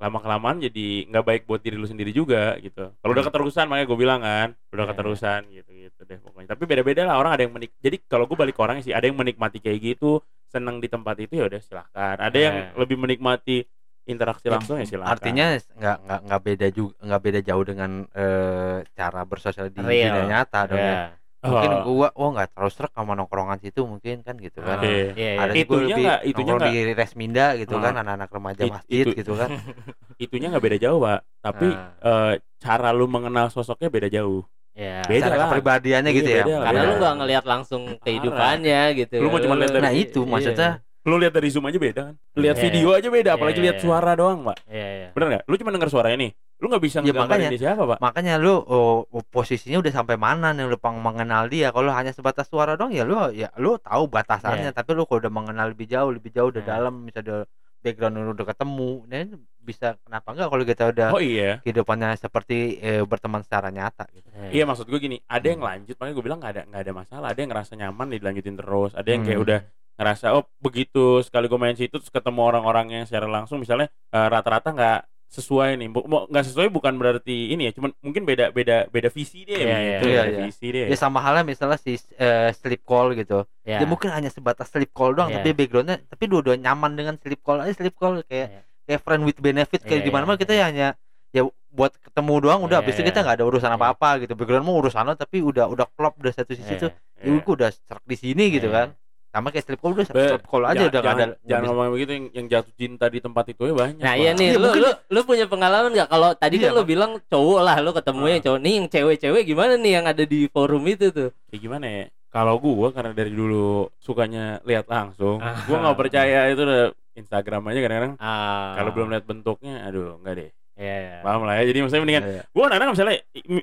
[0.04, 2.92] lama kelamaan jadi nggak baik buat diri lu sendiri juga gitu.
[2.92, 4.90] Kalau udah keterusan makanya gue bilang kan udah Iya.
[4.92, 6.48] keterusan gitu gitu deh pokoknya.
[6.52, 9.08] Tapi beda-beda lah orang ada yang menik jadi kalau gue balik ke orangnya sih ada
[9.08, 12.16] yang menikmati kayak gitu seneng di tempat itu ya udah silahkan.
[12.20, 12.68] Ada yang Iya.
[12.76, 13.64] lebih menikmati
[14.04, 15.16] interaksi langsung ya silahkan.
[15.16, 20.28] Artinya nggak nggak nggak beda juga nggak beda jauh dengan eh, cara bersosial di dunia
[20.28, 21.16] nyata dong ya.
[21.44, 21.50] Iya.
[21.52, 21.82] Mungkin Oh.
[21.86, 24.76] gua oh nggak terlalu serak sama nongkrongan situ mungkin kan gitu kan.
[24.76, 24.88] Ah, Oke.
[25.12, 25.30] Iya, iya.
[25.38, 27.80] Ada juga Itunya lebih nggak- itunya nongkrong di Resminda gitu Ah.
[27.80, 29.48] kan anak-anak remaja It- masjid itu- gitu kan.
[30.24, 31.92] itunya nggak beda jauh pak tapi Ah.
[32.00, 34.40] eh, cara lu mengenal sosoknya beda jauh
[34.74, 35.06] Iya.
[35.06, 35.46] Beda Cara lah.
[35.46, 36.42] kepribadiannya Iya, gitu ya.
[36.42, 36.88] beda Karena beda.
[36.88, 39.14] lu nggak ngelihat langsung kehidupannya gitu.
[39.18, 40.30] Lu mau cuma lihat dari- Nah itu Iya.
[40.32, 40.70] maksudnya
[41.04, 42.64] lu lihat dari zoom aja beda kan lihat Iya.
[42.64, 43.82] video aja beda apalagi Iya, lihat iya.
[43.82, 45.08] suara doang pak Iya, iya.
[45.12, 47.50] bener nggak lu cuma denger suaranya nih lu nggak bisa Ya, nggambarin makanya.
[47.50, 51.68] dia siapa pak makanya lu oh, posisinya udah sampai mana nih lu pang mengenal dia.
[51.68, 54.72] Kalau hanya sebatas suara dong ya lu ya lu tahu batasannya Iya.
[54.72, 56.70] tapi lu kalau udah mengenal lebih jauh lebih jauh udah Iya.
[56.70, 57.44] dalam misalnya
[57.78, 62.76] background lu udah ketemu ini bisa kenapa enggak kalau kita udah oh iya kehidupannya seperti
[62.78, 64.24] eh, berteman secara nyata gitu.
[64.50, 67.26] iya maksud gue gini ada yang lanjut makanya gue bilang nggak ada nggak ada masalah
[67.28, 69.46] ada yang ngerasa nyaman dilanjutin terus ada yang kayak Hmm.
[69.46, 69.60] udah
[69.94, 74.28] ngerasa oh begitu sekali gue main situ terus ketemu orang-orang yang secara langsung misalnya eh,
[74.28, 75.88] rata-rata nggak sesuai nih.
[75.90, 79.58] Bu- mau nggak sesuai bukan berarti ini ya, cuman mungkin beda beda beda visi dia
[79.58, 79.98] Iya, gitu, iya.
[79.98, 80.38] beda Iya, iya.
[80.46, 80.84] visi dia.
[80.86, 83.42] Ya sama halnya misalnya si eh, sleep call gitu.
[83.66, 83.82] ya.
[83.82, 85.42] Dia mungkin hanya sebatas sleep call doang Iya.
[85.42, 88.60] tapi backgroundnya tapi dua-dua nyaman dengan sleep call aja sleep call kayak Iya.
[88.86, 90.88] kayak friend with benefit kayak Iya, gimana iya, mah kita ya hanya
[91.34, 91.42] ya
[91.74, 93.08] buat ketemu doang udah Iya, habis itu iya.
[93.10, 93.78] kita nggak ada urusan Iya.
[93.80, 96.82] apa-apa gitu background mau urusan lo tapi udah udah klop udah satu sisi Iya.
[96.86, 97.26] tuh Iya.
[97.26, 98.76] ya gue udah serak di sini gitu Iya.
[98.76, 98.88] kan
[99.34, 101.64] sama kayak sleep call udah Be- sleep call aja Ja- udah nggak ada jangan, jangan
[101.66, 103.98] ngomong begitu yang, yang jatuh cinta di tempat itu ya banyak.
[103.98, 106.06] Nah iya nih, Iya, lu, lu lu punya pengalaman nggak?
[106.06, 108.30] Kalau tadi Iya, kan lu bilang cowok lah, lu ketemu Ah.
[108.30, 108.60] yang cowok.
[108.60, 111.34] Nih yang cewek-cewek gimana nih yang ada di forum itu tuh?
[111.50, 112.04] Kayak gimana ya?
[112.30, 115.66] Kalau gua karena dari dulu sukanya lihat langsung, Ah.
[115.66, 116.82] gua nggak percaya itu udah
[117.12, 118.14] Instagram aja kadang-kadang.
[118.18, 118.74] Ah.
[118.76, 120.50] Kalau belum lihat bentuknya, aduh enggak deh.
[120.74, 121.22] Iya.
[121.22, 121.62] Paham lah ya.
[121.66, 122.42] Jadi maksudnya mendingan Iya.
[122.50, 123.14] gua kadang-kadang misalnya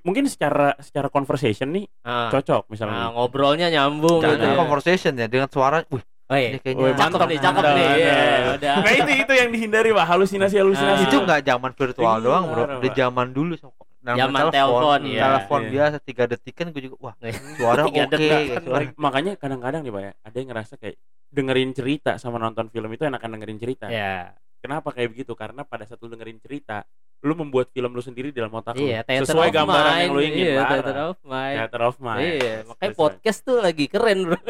[0.02, 2.32] mungkin secara secara conversation nih Ah.
[2.32, 3.04] cocok Ah, misalnya.
[3.12, 4.48] ngobrolnya nyambung Jangan gitu.
[4.48, 4.56] ya.
[4.56, 6.56] conversation ya dengan suara wih Oh, iya.
[6.56, 7.28] ini kayaknya Wih, Cakep mantap.
[7.28, 7.88] nih, cakep nih.
[7.92, 8.16] Iya,
[8.56, 8.76] udah.
[8.80, 11.04] Nah itu itu yang dihindari pak halusinasi halusinasi.
[11.04, 11.08] Ah.
[11.10, 13.54] itu nggak zaman virtual Iya, doang bro di zaman dulu
[14.02, 15.22] nama Zaman telepon, iya.
[15.22, 15.70] telepon Iya.
[15.70, 17.14] biasa tiga detik kan gue juga wah
[17.54, 20.96] suara oke kayak suara Makanya kadang-kadang nih pak ya, ada yang ngerasa kayak
[21.30, 23.86] dengerin cerita sama nonton film itu enakan dengerin cerita.
[23.88, 24.32] Iya.
[24.62, 25.34] Kenapa kayak begitu?
[25.34, 26.86] Karena pada saat lu dengerin cerita,
[27.20, 29.26] lu membuat film lu sendiri dalam otak Iya, lu.
[29.26, 30.00] Sesuai gambaran mind.
[30.00, 30.44] yang lu ingin.
[30.44, 30.70] Iya, parah.
[30.72, 31.56] theater of mind.
[31.58, 32.22] Theater of mind.
[32.22, 33.02] Iya, makanya Sesuai.
[33.02, 34.38] podcast tuh lagi keren, Bro.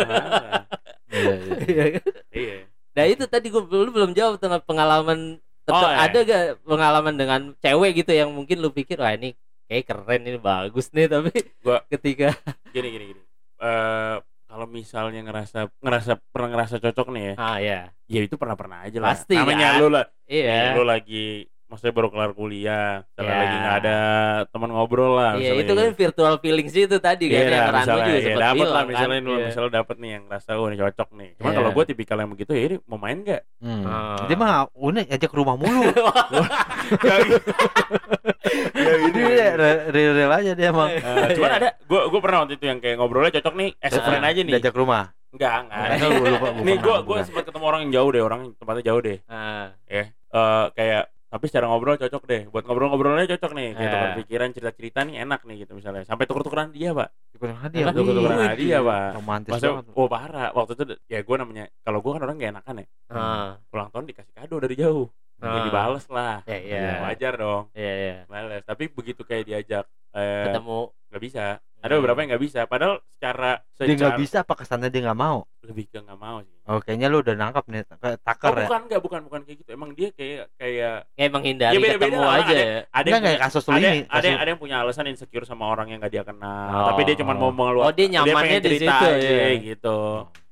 [1.12, 1.56] Iya, iya.
[1.62, 2.04] Iya kan?
[2.32, 2.56] Iya.
[2.92, 5.20] Nah itu tadi gue lu belum jawab tentang pengalaman
[5.62, 6.08] tetap Oh, iya.
[6.08, 9.36] ada gak pengalaman dengan cewek gitu yang mungkin lu pikir wah ini
[9.66, 12.32] kayak keren ini bagus nih tapi Gua- ketika
[12.70, 13.22] Gini gini gini.
[13.58, 14.16] Eh
[14.52, 17.80] kalau misalnya ngerasa ngerasa pernah ngerasa cocok nih ya, ah ya
[18.12, 19.16] ya itu pernah pernah aja lah.
[19.16, 19.80] Pasti, Namanya kan?
[19.80, 20.06] lu lah.
[20.28, 23.40] iya Lu lagi maksudnya baru kelar kuliah, misalnya Iya.
[23.40, 23.98] lagi nggak ada
[24.46, 25.32] teman ngobrol lah.
[25.34, 25.98] iya misalnya itu kan gitu.
[25.98, 29.16] virtual feelings itu tadi kan Iya, yang misalnya, juga iya, sempat dapet lah bilang misalnya
[29.16, 29.46] kan lu Iya.
[29.48, 31.30] misalnya dapet nih yang rasa oh ini cocok nih.
[31.34, 31.58] Cuman Iya.
[31.58, 33.42] kalau gue tipikal yang begitu ya ini mau main nggak?
[33.58, 33.84] Hmm.
[33.84, 34.26] Ah.
[34.26, 36.04] dia mah unik ajak ke rumah mulu gitu.
[36.92, 37.40] Gitu.
[39.14, 39.48] dia
[39.88, 41.58] real real aja dia emang Eh, cuman Iya.
[41.58, 44.40] ada gue gue pernah waktu itu yang kayak ngobrolnya cocok nih as Ah, friend aja
[44.40, 44.52] nih.
[44.52, 45.88] diajak rumah Enggak, enggak.
[46.60, 49.18] Nih gue gue sempat ketemu orang yang jauh deh, orang yang tempatnya jauh deh.
[49.26, 50.12] Ah, Ya.
[50.12, 52.42] Eh kayak tapi secara ngobrol cocok deh.
[52.46, 53.70] Buat ngobrol-ngobrolnya cocok nih.
[53.72, 53.94] Kayak Ah.
[53.94, 56.04] tukar pikiran, cerita-cerita nih enak nih gitu misalnya.
[56.04, 57.08] Sampai tuker-tukeran dia, Pak.
[57.32, 57.88] Tukeran hadiah.
[57.90, 59.10] Tuker-tukeran Wih, hadiah, Pak.
[59.16, 60.50] romantis Maksudnya, banget oh parah.
[60.52, 62.86] Waktu itu ya gue namanya kalau gue kan orang gak enakan ya.
[63.10, 65.08] ah, Ulang tahun dikasih kado dari jauh.
[65.40, 65.66] Ya Ah.
[65.66, 66.36] dibales lah.
[66.46, 67.64] ya iya Ya, wajar dong.
[67.74, 68.62] iya iya Males.
[68.62, 71.46] Tapi begitu kayak diajak eh ketemu nggak bisa.
[71.82, 72.60] Ada beberapa yang nggak bisa.
[72.64, 76.38] Padahal secara dia nggak secara bisa apa kesannya dia nggak mau lebih ke nggak mau
[76.40, 76.58] sih.
[76.64, 79.58] oh kayaknya lu udah nangkap nih kayak Oh, taker ya bukan nggak bukan bukan kayak
[79.60, 79.70] gitu.
[79.72, 83.10] Emang dia kayak kayak kayak menghindari Ya, beda-beda ketemu lah, aja ada- ya ada Enggak
[83.12, 85.64] yang punya, kasus lu ada, ini ada yang kasus- ada yang punya alasan insecure sama
[85.66, 86.70] orang yang nggak dia kenal.
[86.72, 86.88] Oh.
[86.90, 87.90] Tapi dia cuma mau mengeluarkan.
[87.90, 89.50] Oh, dia nyamannya di situ, aja, ya.
[89.58, 89.98] gitu.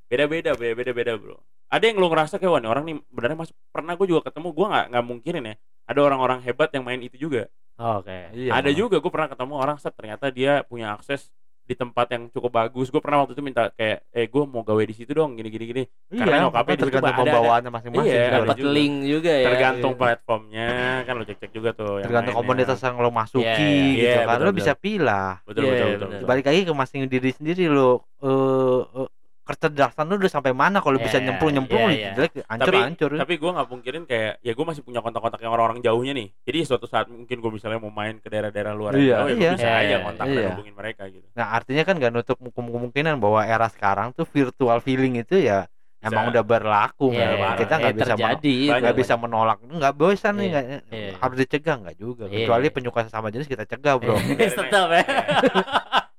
[0.06, 1.38] Beda-beda, beda-beda, bro.
[1.70, 4.48] Ada yang lu ngerasa kayak wah nih orang nih benernya mas pernah gue juga ketemu
[4.50, 5.56] gue nggak nggak mungkinin ya.
[5.86, 7.46] Ada orang-orang hebat yang main itu juga.
[7.80, 11.32] Oh, oke Iya, ada juga gue pernah ketemu orang set ternyata dia punya akses
[11.64, 12.90] di tempat yang cukup bagus.
[12.90, 15.66] Gue pernah waktu itu minta kayak eh gue mau gawe di situ dong gini gini
[15.66, 15.84] gini.
[16.10, 18.72] iya karena nyokapnya di situ tergantung ada- pembawaannya masing-masing Iya, dapat juga.
[18.74, 20.00] link juga ya Tergantung Iya.
[20.02, 20.68] platformnya
[21.06, 21.94] kan lo cek-cek juga tuh.
[21.96, 24.58] yang tergantung komunitas yang lo masuki Iya, gitu iya, kan betul, lo betul.
[24.58, 26.00] bisa pilih Betul Iya, betul iya, betul.
[26.02, 26.18] benar.
[26.18, 26.28] betul.
[26.28, 29.09] balik lagi ke masing diri sendiri lo eh eh,
[29.50, 32.12] kecerdasan lo udah sampai mana kalau bisa Iya, nyemplung nyemplung iya, iya.
[32.14, 33.10] jelek hancur Tapi- hancur.
[33.18, 36.28] tapi gue nggak mungkirin kayak ya gue masih punya kontak-kontak yang orang-orang jauhnya nih.
[36.44, 39.52] Jadi suatu saat mungkin gue misalnya mau main ke daerah-daerah luar Iya, jauh ya iya.
[39.54, 40.36] bisa Iya, aja iya, kontak iya.
[40.36, 41.26] dan hubungin mereka gitu.
[41.34, 45.66] Nah artinya kan nggak nutup kemu- kemungkinan bahwa era sekarang tuh virtual feeling itu ya
[46.00, 47.10] emang udah berlaku.
[47.10, 47.36] Iya, nggak?
[47.36, 49.58] iya, kita nggak iya, bisa men- terjadi nggak bisa menolak.
[49.62, 51.12] Nggak bisa nih Iya, nggak iya.
[51.18, 51.76] harus dicegah.
[51.78, 52.24] Nggak juga.
[52.26, 52.36] Iya.
[52.40, 54.16] kecuali penyuka sesama jenis kita cegah bro.
[54.16, 55.04] Iya, tetap ya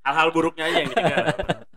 [0.01, 1.17] hal-hal buruknya aja yang dicegah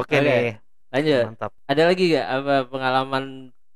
[0.00, 0.24] Oke Oke.
[0.24, 0.56] nih
[0.90, 1.24] lanjut.
[1.30, 1.50] Mantap.
[1.70, 3.24] Ada lagi gak apa pengalaman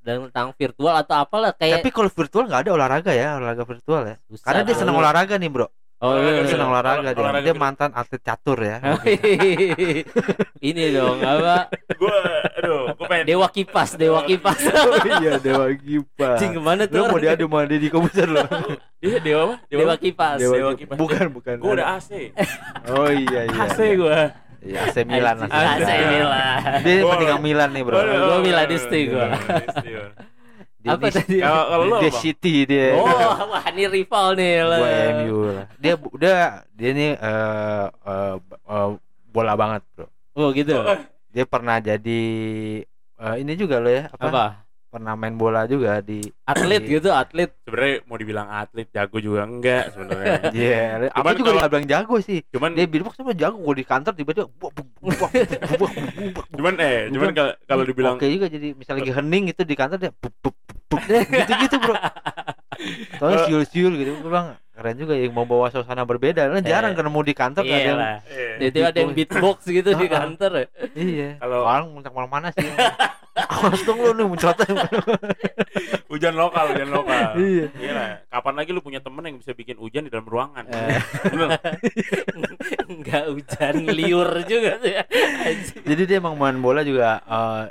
[0.05, 4.17] tentang virtual atau apalah kayak tapi kalau virtual nggak ada olahraga ya olahraga virtual ya.
[4.29, 5.69] Susah karena dia senang olahraga nih bro.
[6.05, 6.75] Oh iya, dia Olah- senang iya.
[6.77, 7.65] olahraga dia, olahraga dia virtual.
[7.65, 8.77] mantan atlet catur ya.
[10.69, 11.57] Ini dong apa?
[11.97, 12.17] Gue
[12.61, 14.61] aduh gue pengen dewa kipas dewa kipas.
[14.69, 16.39] oh iya dewa kipas.
[16.41, 17.01] Cing ke mana tuh?
[17.01, 18.45] Lu mau diadu sama Deddy Kobuser lo
[19.01, 19.57] dia dewa apa?
[19.69, 20.39] Dewa kipas.
[20.41, 20.97] Dewa kipas.
[21.01, 21.55] bukan bukan.
[21.57, 22.11] Gue udah AC
[22.93, 24.19] oh iya iya AC gue
[24.65, 26.59] Iya, AC Milan AC AC Milan.
[26.81, 27.99] Dia petinggang Milan nih bro.
[28.01, 28.37] Gua.
[28.41, 29.29] Milanisti gua.
[30.85, 31.37] Dia Apa di- tadi?
[31.41, 32.21] kalau lo dia apa?
[32.21, 32.89] City dia.
[32.97, 33.09] Oh
[33.53, 34.79] wah ini rival nih lah.
[34.81, 34.91] gua
[35.21, 35.67] MU lah.
[35.77, 36.39] dia udah
[36.73, 38.35] dia nih eh, eh,
[38.69, 38.89] eh,
[39.29, 40.07] bola banget bro.
[40.37, 40.77] Oh gitu?
[41.29, 42.23] Dia pernah jadi
[43.21, 44.45] eh, ini juga lo ya apa, apa
[44.95, 49.43] pernah main bola juga di atlet di- gitu atlet sebenarnya mau dibilang atlet jago juga
[49.43, 52.39] enggak sebenarnya Iya, Cuman aku juga kalau- nggak bilang jago sih.
[52.49, 54.47] cuman Dia bilang sama jago gue di kantor tiba-tiba
[56.55, 59.99] cuman eh cuman kalau kalau dibilang oke juga jadi misalnya lagi hening itu di kantor
[59.99, 60.55] dia buk.
[60.95, 61.95] gitu-gitu bro.
[63.19, 66.51] Soalnya siul-siul gitu gue bilang keren juga yang mau bawa suasana berbeda.
[66.51, 68.17] Kan jarang Eh, ketemu di kantor nggak ada Iya yang lah.
[68.27, 68.53] Iya.
[68.59, 70.51] Jadi ada yang beatbox gitu di kantor.
[70.53, 70.67] ya.
[70.93, 71.29] Iya.
[71.39, 72.67] Kalau- orang muncak mana sih?
[73.35, 74.67] Awas dong lu nih muncratnya.
[76.07, 77.35] Hujan lokal, hujan lokal.
[77.35, 77.67] Iya.
[77.75, 78.07] Iya lah.
[78.31, 80.63] Kapan lagi lu punya temen yang bisa bikin hujan di dalam ruangan?
[80.71, 80.99] Eh.
[82.87, 84.79] Enggak hujan liur juga.
[84.79, 85.83] Anjing.
[85.83, 87.19] Jadi dia emang main bola juga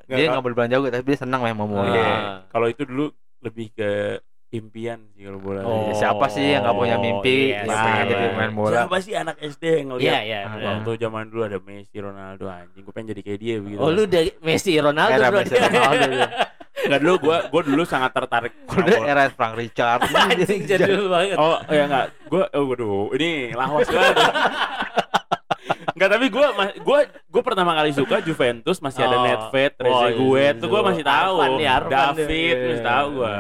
[0.04, 1.88] Nggak, dia nggak berbelanja juga tapi dia senang main mau bola.
[1.96, 2.12] Iya.
[2.52, 3.06] Kalau itu dulu
[3.40, 4.20] lebih ke
[4.54, 5.60] impian sih kalau bola.
[5.62, 5.90] Oh.
[5.90, 8.34] Ya, siapa sih yang nggak punya mimpi iya, yang Nah, pengen jadi iya.
[8.34, 8.72] main bola?
[8.72, 10.40] Siapa sih anak SD yang ngeliat Iya, iya.
[10.40, 10.70] Ah, benar.
[10.78, 13.80] Waktu zaman dulu ada Messi, Ronaldo anjing, gue pengen jadi kayak dia begitu.
[13.80, 15.40] Oh lu dari Messi Ronaldo Era bro.
[15.42, 16.06] Messi Ronaldo.
[16.74, 20.04] Enggak dulu gua gua dulu sangat tertarik Udah era Frank Richard.
[20.28, 21.38] Anjing jadul banget.
[21.38, 22.06] Oh, ya enggak.
[22.28, 24.18] Gua oh waduh, ini lawas banget.
[25.94, 27.00] Enggak, tapi gua ma- gua
[27.30, 29.24] gua pertama kali suka Juventus masih ada Oh.
[29.24, 30.88] Nedved, Oh, Trezeguet, tuh gua iya.
[30.92, 31.36] masih tahu.
[31.36, 33.36] Arfan nih, Arfan David masih tahu gua.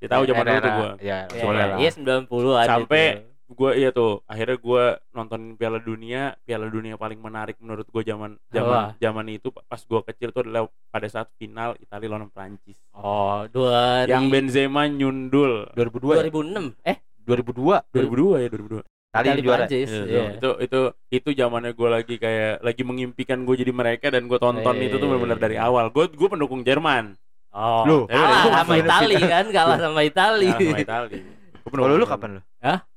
[0.00, 0.90] Masih tahu zaman dulu tuh gua.
[0.98, 1.76] Ya, Iya, boleh iya.
[1.78, 3.20] Iya 90-an Sampai itu.
[3.50, 8.38] gua iya tuh akhirnya gua nonton Piala Dunia Piala Dunia paling menarik menurut gua zaman
[8.48, 13.44] zaman zaman itu pas gua kecil tuh adalah pada saat final Italia lawan Prancis Oh,
[13.46, 16.22] dua yang Benzema nyundul 2002 ya?
[16.24, 16.78] 2006.
[16.80, 18.80] Eh, 2002 2002 ya 2002
[19.10, 19.66] Tali Itali juara.
[19.66, 19.90] Prancis.
[19.90, 20.24] Iya, Iya.
[20.38, 20.80] itu itu
[21.10, 24.96] itu zamannya gue lagi kayak lagi mengimpikan gue jadi mereka dan gue tonton Iya, itu
[24.96, 25.44] tuh iya, benar-benar iya.
[25.44, 27.18] dari awal gue gue pendukung Jerman
[27.50, 27.98] Oh, Lu?
[28.06, 30.48] kalah sama Itali kan, kalah sama Itali.
[30.48, 31.18] Kalah sama Itali
[31.60, 32.42] Gua Kalau lu kapan lu?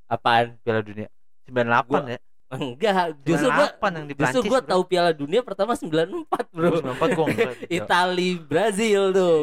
[0.06, 0.45] Apaan?
[0.62, 1.08] Piala Dunia
[1.49, 2.20] 98 Gua- ya?
[2.54, 6.86] Enggak, justru gua 98 yang di justru gua tahu Piala Dunia pertama 94, Bro.
[6.86, 7.54] 94 gua enggak.
[7.82, 9.38] Itali Brazil tuh.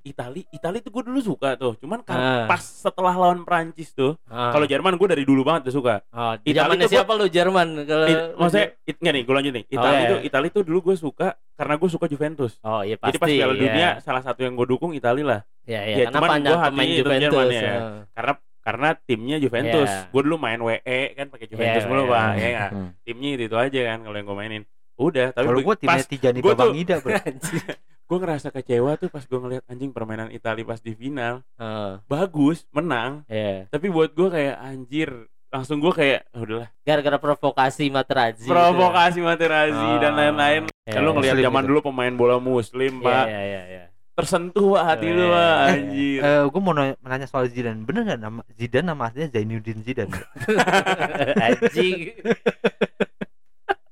[0.00, 2.44] Itali Itali tuh gue dulu suka tuh cuman kan Ah.
[2.48, 4.56] pas setelah lawan Prancis tuh Ah.
[4.56, 7.26] kalau Jerman gue dari dulu banget udah suka oh, Itali zamannya tuh gua- siapa lu
[7.28, 10.20] Jerman kalau It- maksudnya it, nih gue lanjut nih Itali iya, tuh.
[10.24, 13.10] Itali tuh dulu gue suka karena gue suka Juventus Oh iya pasti.
[13.10, 13.60] jadi pas Piala iya.
[13.60, 16.84] Dunia salah satu yang gue dukung Itali lah Ya, ya, Ya, karena cuman pemain hatinya
[16.86, 17.26] itu Juventus.
[17.26, 17.62] Jerman ya.
[17.64, 17.76] ya.
[18.12, 20.06] karena karena timnya Juventus Iya.
[20.06, 20.80] gue dulu main WE
[21.12, 22.12] kan pakai Juventus Iya, mulu iya.
[22.12, 22.88] pak ya nggak Hmm.
[23.02, 24.62] timnya itu, itu aja kan kalau yang gue mainin
[24.96, 27.12] udah tapi Kalau gua timnya Tijani gua tuh- Babangida, Bro.
[28.06, 32.62] gue ngerasa kecewa tuh pas gue ngeliat anjing permainan Italia pas di final Heeh, bagus
[32.70, 33.66] menang iya.
[33.66, 35.10] tapi buat gue kayak anjir
[35.48, 38.44] langsung gue kayak "Ah, udahlah Gara-gara provokasi Materazzi.
[38.44, 40.18] provokasi Materazzi dan Ah.
[40.20, 41.68] lain-lain Iya, kan lu ngeliat Muslim zaman itu.
[41.68, 43.84] dulu pemain bola muslim Iya, pak iya, iya, iya.
[44.12, 47.80] tersentuh pak hati lu pak eh, anjir Eh, gua mau nanya, soal Zidane.
[47.80, 50.12] Bener nggak nama Zidane nama aslinya Zainuddin Zidane?
[51.46, 52.00] Anjing.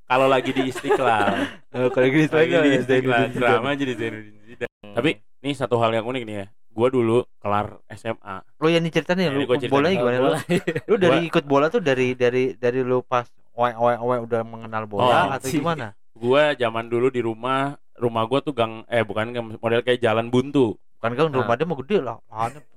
[0.04, 1.32] kalau lagi di istiqlal
[1.70, 2.28] Eh, kalau lagi di
[2.68, 6.88] ya, istiqlal drama jadi Zainuddin Zidane tapi ini satu hal yang unik nih ya gue
[6.90, 10.26] dulu kelar SMA Lo yang diceritain ya, lu bolanya gimana lu?
[10.26, 10.38] Bola.
[10.84, 14.84] Lu dari ikut bola tuh dari dari dari lu pas owe owe owe udah mengenal
[14.84, 15.62] bola Oh, atau sih.
[15.62, 15.94] gimana?
[16.12, 20.26] gue zaman dulu di rumah rumah gue tuh gang eh bukan gang model kayak jalan
[20.28, 21.36] buntu Kan kan Ah.
[21.36, 22.16] rumah dia mau gede lah.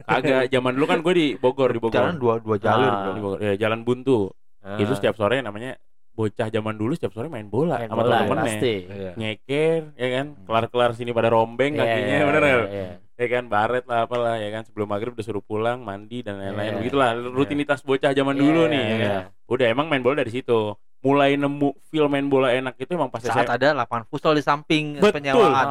[0.04, 2.98] kagak zaman dulu kan gue di Bogor di Bogor Jalan dua dua jalur, Ah.
[3.00, 3.12] Bro.
[3.14, 3.40] Di Bogor.
[3.40, 4.76] Ya, jalan buntu Ah.
[4.76, 5.80] itu setiap sore namanya
[6.18, 8.02] bocah zaman dulu setiap sore main bola Main sama
[8.42, 8.76] pasti.
[8.84, 9.12] Iya.
[9.14, 10.44] nyeker ya kan Hmm.
[10.44, 12.70] kelar-kelar sini pada rombeng Iya, kakinya iya, bener iya, nggak?
[12.74, 12.90] iya.
[13.16, 16.70] ya kan baret lah apalah ya kan sebelum maghrib udah suruh pulang mandi dan lain-lain
[16.72, 16.78] Iya.
[16.80, 19.08] begitulah rutinitas bocah zaman Iya, dulu nih ya iya.
[19.08, 19.24] kan?
[19.48, 23.22] udah emang main bola dari situ mulai nemu feel main bola enak itu emang pas
[23.22, 23.54] Saat SMA.
[23.54, 25.14] ada lapangan futsal di samping Betul.
[25.14, 25.66] penyewaan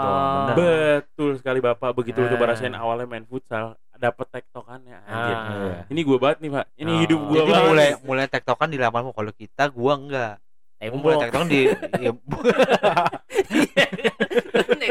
[0.47, 0.55] bener.
[0.57, 2.30] betul sekali bapak begitu Eh.
[2.30, 5.49] coba rasain awalnya main futsal dapet tektokannya anjir Ah.
[5.49, 5.74] Iya.
[5.88, 6.99] ini gue banget nih pak ini Ah.
[7.01, 10.34] hidup gue Jadi banget mulai mulai tektokan di lapangan kalau kita gua enggak.
[10.78, 11.24] Gua mulai Tembok.
[11.24, 11.61] tektokan di
[11.99, 12.11] ya,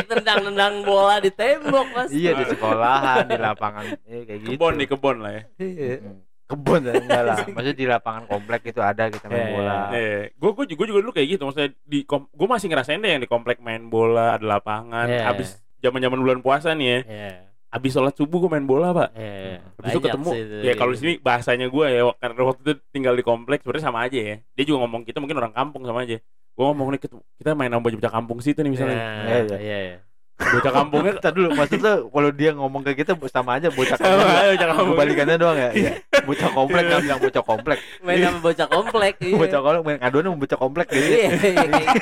[0.08, 2.10] tendang-tendang bola di tembok, Mas.
[2.10, 4.49] iya di sekolahan, di lapangan eh, kayak gitu.
[4.53, 5.95] kebon nih kebon lah ya Iya.
[6.45, 7.38] Kebon ya, enggak lah.
[7.58, 9.76] Maksudnya di lapangan komplek itu ada kita main Iya, bola.
[9.91, 11.41] Eh, gue gue juga, juga dulu kayak gitu.
[11.43, 15.06] Maksudnya di gue masih ngerasain deh yang di komplek main bola, ada lapangan.
[15.06, 15.28] Iya.
[15.28, 16.99] Abis zaman zaman bulan puasa nih ya.
[17.03, 17.32] Iya.
[17.76, 19.10] Abis sholat subuh gue main bola pak.
[19.14, 19.60] Iya.
[19.76, 20.30] Habis itu ketemu.
[20.30, 20.56] sih itu.
[20.64, 24.00] Ya kalau di sini bahasanya gue ya karena waktu itu tinggal di komplek sebenarnya sama
[24.02, 24.36] aja ya.
[24.52, 26.24] Dia juga ngomong kita mungkin orang kampung sama aja.
[26.56, 28.96] Gue ngomong nih kita, kita main sama bocah kampung situ nih misalnya.
[28.96, 29.58] Nah, Iya, iya.
[29.60, 29.98] iya, iya.
[30.36, 34.68] Bocah kampungnya Entar dulu maksudnya kalau dia ngomong kayak kita sama aja bocah aja bocah
[34.70, 34.96] kampung.
[34.96, 35.70] Kebalikannya doang ya.
[35.72, 35.92] Iya.
[36.26, 37.78] Bocah komplek kan bilang bocah komplek.
[38.02, 39.14] Main sama bocah komplek.
[39.22, 39.38] iya.
[39.38, 41.06] Bocah komplek main ngaduan sama bocah komplek gitu.
[41.06, 41.96] Iya, iya, kayak-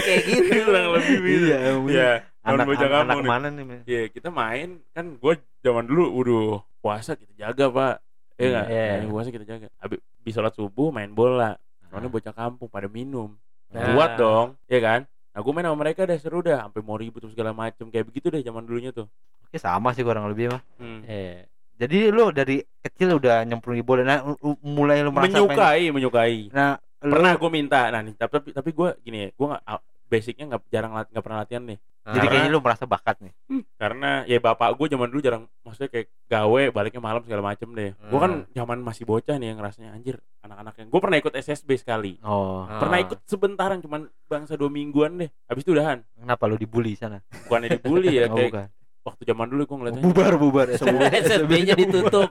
[0.00, 0.50] Kayak gitu.
[0.64, 1.44] Kurang lebih gitu.
[1.44, 1.58] Iya,
[1.90, 2.10] Iya.
[2.40, 3.28] Anak Anak bocah anak, anak nih.
[3.28, 3.64] mana nih?
[3.84, 6.46] Iya kita main kan gue zaman dulu udah
[6.78, 7.94] puasa kita jaga pak
[8.34, 8.66] Iya nggak?
[8.66, 8.84] Iya.
[8.96, 9.68] Main puasa kita jaga.
[9.76, 11.60] Habis sholat subuh main bola.
[11.86, 13.36] Soalnya bocah kampung pada minum.
[13.68, 13.92] Nah.
[13.92, 15.00] Kuat dong, ya kan?
[15.30, 18.02] Nah gue main sama mereka deh seru dah, sampai mau ribut terus segala macem kayak
[18.04, 19.06] begitu deh zaman dulunya tuh.
[19.42, 20.62] Oke sama sih kurang lebih mah.
[20.76, 21.04] Hmm.
[21.04, 21.44] Iya.
[21.76, 24.00] Jadi lu dari kecil udah nyemplung di bola.
[24.02, 24.20] Nah,
[24.60, 26.38] mulai lu merasa pengen- Menyukai, menyukai.
[26.50, 26.70] Nah,
[27.00, 29.64] lu- Pernah gue minta, nah nih tapi tapi, tapi gue gini ya, gue nggak
[30.10, 31.78] basicnya nggak jarang nggak pernah latihan nih.
[32.00, 33.32] Jadi Karena- kayaknya lu merasa bakat nih.
[33.76, 37.92] karena ya bapak gue zaman dulu jarang maksudnya kayak gawe baliknya malam segala macem deh
[37.92, 38.48] gue kan Hmm.
[38.50, 42.64] zaman masih bocah nih yang rasanya anjir anak-anak yang gue pernah ikut SSB sekali Oh,
[42.64, 42.76] Ah.
[42.76, 47.20] pernah ikut sebentaran cuman bangsa dua mingguan deh habis itu udahan kenapa lu dibully sana?
[47.42, 48.66] bukannya dibully ya Oh, kayak bukan.
[49.02, 50.66] waktu zaman dulu gue ngeliatnya Bubar, bubar.
[51.24, 52.28] SSB-nya ditutup.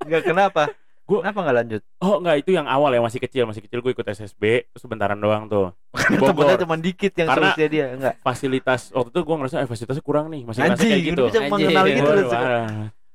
[0.00, 0.62] Enggak kenapa?
[1.02, 1.82] Gua- kenapa enggak lanjut?
[1.98, 4.42] oh enggak itu yang awal ya masih kecil masih kecil gue ikut SSB
[4.72, 5.74] sebentaran doang tuh
[6.20, 8.14] Bogor cuma dikit yang Karena- seusia dia, enggak.
[8.20, 11.48] fasilitas waktu itu gue ngerasa eh, fasilitasnya kurang nih masih ngerasa Anjing, kayak gitu Anjing.
[11.48, 12.66] mengenal gitu parah.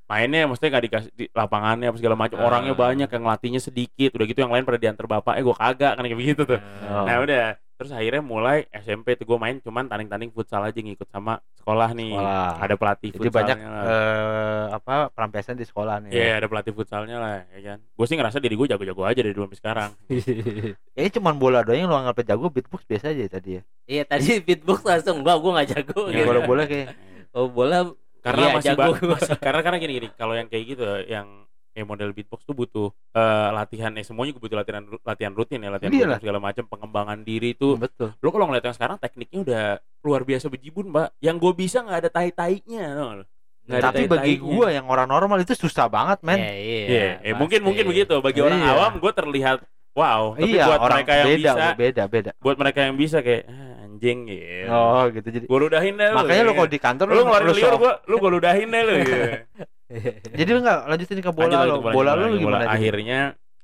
[0.06, 2.46] mainnya maksudnya gak dikasih di lapangannya apa segala macam Ah.
[2.46, 5.92] orangnya banyak yang latihnya sedikit udah gitu yang lain pada diantar bapak eh gue kagak
[5.92, 7.04] kan kayak begitu tuh Oh.
[7.04, 11.38] nah udah terus akhirnya mulai SMP tuh gue main cuman tanding-tanding futsal aja ngikut sama
[11.54, 12.50] sekolah nih Sekolah.
[12.58, 13.82] ada pelatih Jadi banyak lah.
[13.84, 16.10] eh, apa perampiasan di sekolah nih.
[16.10, 19.30] Iya ada pelatih futsalnya lah ya kan gue sih ngerasa diri gue jago-jago aja dari
[19.30, 19.90] dulu sampai sekarang
[20.92, 23.62] Kayaknya cuma bola doang yang lu anggap jago, beatbox biasa aja tadi ya.
[23.86, 26.28] Iya tadi beatbox langsung gua gua nggak jago Iya, Yang gitu.
[26.28, 26.88] bola-bola kayak
[27.30, 27.78] Oh bola
[28.18, 28.82] karena Iya, masih, jago.
[28.90, 31.46] ba- masih- karena karena gini gini kalau yang kayak gitu yang
[31.78, 35.70] kayak model beatbox tuh butuh eh, latihan ya semuanya gue butuh latihan latihan rutin ya
[35.70, 38.10] latihan rutin segala macam pengembangan diri tuh betul.
[38.18, 39.62] lo kalau ngeliat yang sekarang tekniknya udah
[40.02, 43.22] luar biasa bejibun mbak yang gue bisa nggak ada tai tainya
[43.68, 46.40] Nggak ada Tapi bagi gua yang orang normal itu susah banget, men.
[46.40, 46.80] Iya, iya.
[46.88, 48.72] Iya, eh, mungkin mungkin begitu bagi orang Iya.
[48.72, 49.60] awam gue terlihat
[49.98, 52.30] wow tapi iya, buat orang mereka yang beda, bisa beda, beda.
[52.38, 55.28] buat mereka yang bisa kayak ah, anjing gitu Oh, gitu.
[55.34, 57.92] Jadi gue ludahin deh makanya lu lu kalau di kantor lu ngeluarin lu liur gua
[58.06, 59.16] lu gue ludahin deh lu gitu.
[60.38, 61.76] Jadi lu enggak lanjutin ke bola Lanjut, lo.
[61.90, 62.56] Bola lanjut, lu gimana?
[62.60, 62.66] bola.
[62.70, 63.20] akhirnya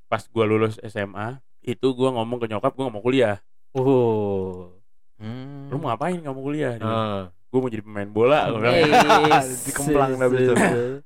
[0.06, 1.28] pas gue lulus SMA
[1.60, 3.36] itu gue ngomong ke nyokap gue gak mau kuliah
[3.74, 4.70] Oh.
[5.14, 5.66] Hmm.
[5.66, 7.30] lu mau ngapain gak mau kuliah Ah.
[7.48, 9.46] gue mau jadi pemain bola gua bilang.
[9.64, 10.52] Dikemplang dah begitu.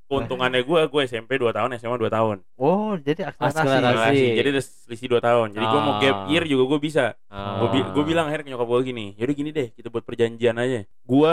[0.03, 3.61] keuntungannya gue gue SMP 2 tahun SMA 2 tahun Oh, jadi akselerasi.
[3.61, 4.27] Akselerasi.
[4.35, 6.27] Jadi ada selisih 2 tahun jadi gue mau gap Ah.
[6.27, 7.61] year juga gue bisa Ah.
[7.63, 10.85] gue gue bilang akhirnya ke nyokap gue gini yaudah gini deh kita buat perjanjian aja
[10.85, 11.33] gue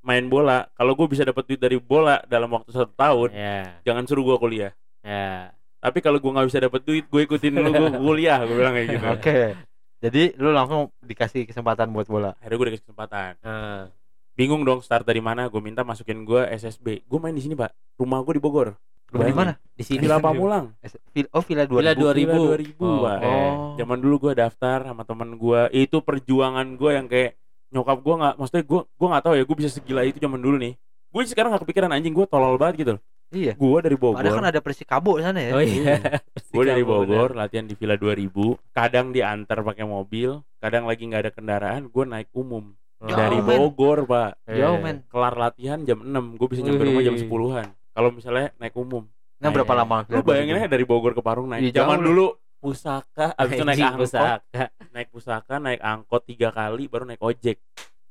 [0.00, 4.04] main bola kalau gue bisa dapat duit dari bola dalam waktu satu tahun Ya, jangan
[4.04, 5.52] suruh gue kuliah ya.
[5.78, 8.88] tapi kalau gue nggak bisa dapat duit gue ikutin lu gue kuliah gue bilang kayak
[8.90, 9.38] gitu Oke.
[10.00, 12.32] Jadi lu langsung dikasih kesempatan buat bola.
[12.34, 13.92] akhirnya gue dikasih kesempatan Ah.
[14.32, 17.68] bingung dong start dari mana gue minta masukin gue SSB gue main di sini pak
[17.94, 18.72] rumah gue di Bogor
[19.10, 19.58] Lu di mana?
[19.74, 20.70] Di sini Villa Pamulang
[21.34, 21.74] Oh, Villa 2000.
[21.74, 22.14] Villa 2000.
[22.14, 23.18] Villa 2000 Oh, pak.
[23.20, 23.54] Oh.
[23.74, 27.34] zaman dulu gue daftar sama temen gue itu perjuangan gue yang kayak
[27.70, 30.56] nyokap gue nggak maksudnya gue gue nggak tahu ya gue bisa segila itu zaman dulu
[30.56, 30.74] nih
[31.08, 32.94] gue sekarang nggak kepikiran anjing gue tolol banget gitu
[33.30, 33.54] Iya.
[33.54, 35.54] gue dari Bogor Ada kan ada Persikabo di sana ya.
[35.54, 36.02] Oh iya.
[36.50, 38.26] gue dari Bogor latihan di Villa 2000
[38.74, 43.30] kadang diantar pakai mobil kadang lagi nggak ada kendaraan gue naik umum benar.
[43.30, 43.38] dari.
[43.38, 44.82] Bogor pak Jauh, Eh.
[44.82, 44.96] men.
[45.06, 47.22] kelar latihan jam 6 gue bisa nyampe rumah jam Wih.
[47.22, 49.06] 10-an kalau misalnya naik umum
[49.38, 49.80] Nah, Nah, berapa iya.
[49.80, 49.96] lama?
[50.04, 52.08] lu bayangin aja dari Bogor ke Parung naik Iya, zaman jauh lu.
[52.10, 52.26] dulu
[52.60, 54.62] pusaka abis itu naik angkot pusaka.
[54.90, 57.58] naik pusaka naik angkot tiga kali baru naik ojek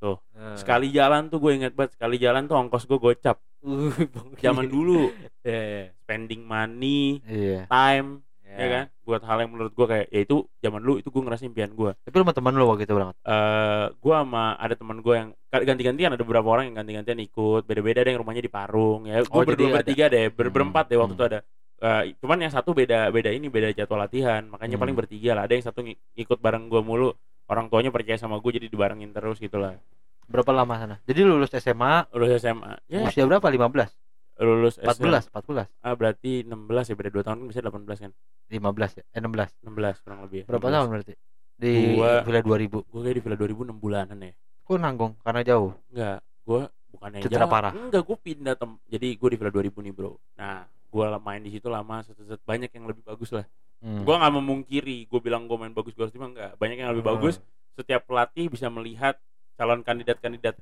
[0.01, 0.55] Ah.
[0.55, 3.91] sekali jalan tuh gue inget banget sekali jalan tuh ongkos gue gocap Uh,
[4.39, 5.11] zaman dulu
[5.43, 5.83] Ya, ya.
[5.99, 7.67] spending money Iya.
[7.67, 8.67] time ya Ya.
[8.71, 11.69] kan buat hal yang menurut gue kayak ya itu zaman dulu itu gue ngerasa impian
[11.69, 13.19] gue Tapi lu sama temen lu waktu itu berangkat.
[13.21, 17.99] eh gue sama ada teman gue yang ganti-gantian ada beberapa orang yang ganti-gantian ikut beda-beda
[17.99, 20.95] ada yang rumahnya di Parung ya gue Oh, berdua bertiga deh ber Hmm, berempat deh
[20.95, 21.19] waktu hmm.
[21.19, 21.39] itu ada
[21.79, 24.83] Eh, cuman yang satu beda beda ini beda jadwal latihan makanya Hmm.
[24.83, 27.15] paling bertiga lah ada yang satu ng- ikut bareng gue mulu
[27.45, 29.79] orang tuanya percaya sama gue jadi dibarengin terus gitu lah
[30.25, 30.95] Berapa lama sana?
[31.03, 33.41] Jadi lu lulus SMA lulus SMA ya usia berapa?
[33.41, 33.89] 15?
[34.37, 35.67] lulus 14, 14.
[35.67, 38.11] SMA berarti 16 ya beda 2 tahun kan bisa 18 kan
[38.45, 39.03] 15 ya?
[39.09, 39.49] Eh 16.
[39.59, 40.45] 16 kurang lebih ya.
[40.45, 40.75] Berapa 16.
[40.75, 41.13] tahun berarti?
[41.55, 42.79] Di Gua- Villa 2000.
[42.85, 45.71] gue kayak di Villa 2000 6 bulanan ya Kok nanggung karena jauh?
[45.89, 47.49] Enggak, gue bukannya Cedera jauh.
[47.49, 47.71] parah?
[47.73, 48.71] Enggak, gue pindah tem.
[48.85, 50.11] Jadi gue di Villa 2000 nih bro.
[50.35, 53.45] Nah, gue main di situ lama, set, banyak yang lebih bagus lah.
[53.79, 54.03] Hmm.
[54.03, 56.57] Gue nggak memungkiri, gue bilang gue main bagus, gue terima enggak.
[56.57, 57.13] Banyak yang lebih Hmm.
[57.15, 57.35] bagus.
[57.77, 59.15] Setiap pelatih bisa melihat
[59.55, 60.57] calon kandidat-kandidat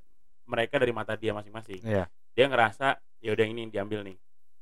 [0.45, 1.82] mereka dari mata dia masing-masing.
[1.82, 2.05] Iya.
[2.38, 4.17] Dia ngerasa ya udah ini yang diambil nih.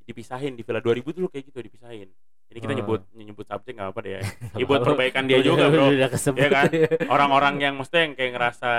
[0.05, 2.07] Dipisahin di Villa 2000 tuh kayak gitu dipisahin.
[2.45, 2.79] Ini kita Hmm.
[2.85, 4.21] nyebut nyebut subjek nggak apa deh ya.
[4.61, 5.89] Ya buat perbaikan dia juga bro.
[5.91, 6.07] Iya
[6.47, 6.69] kan?
[7.13, 8.71] orang-orang yang mesti yang kayak ngerasa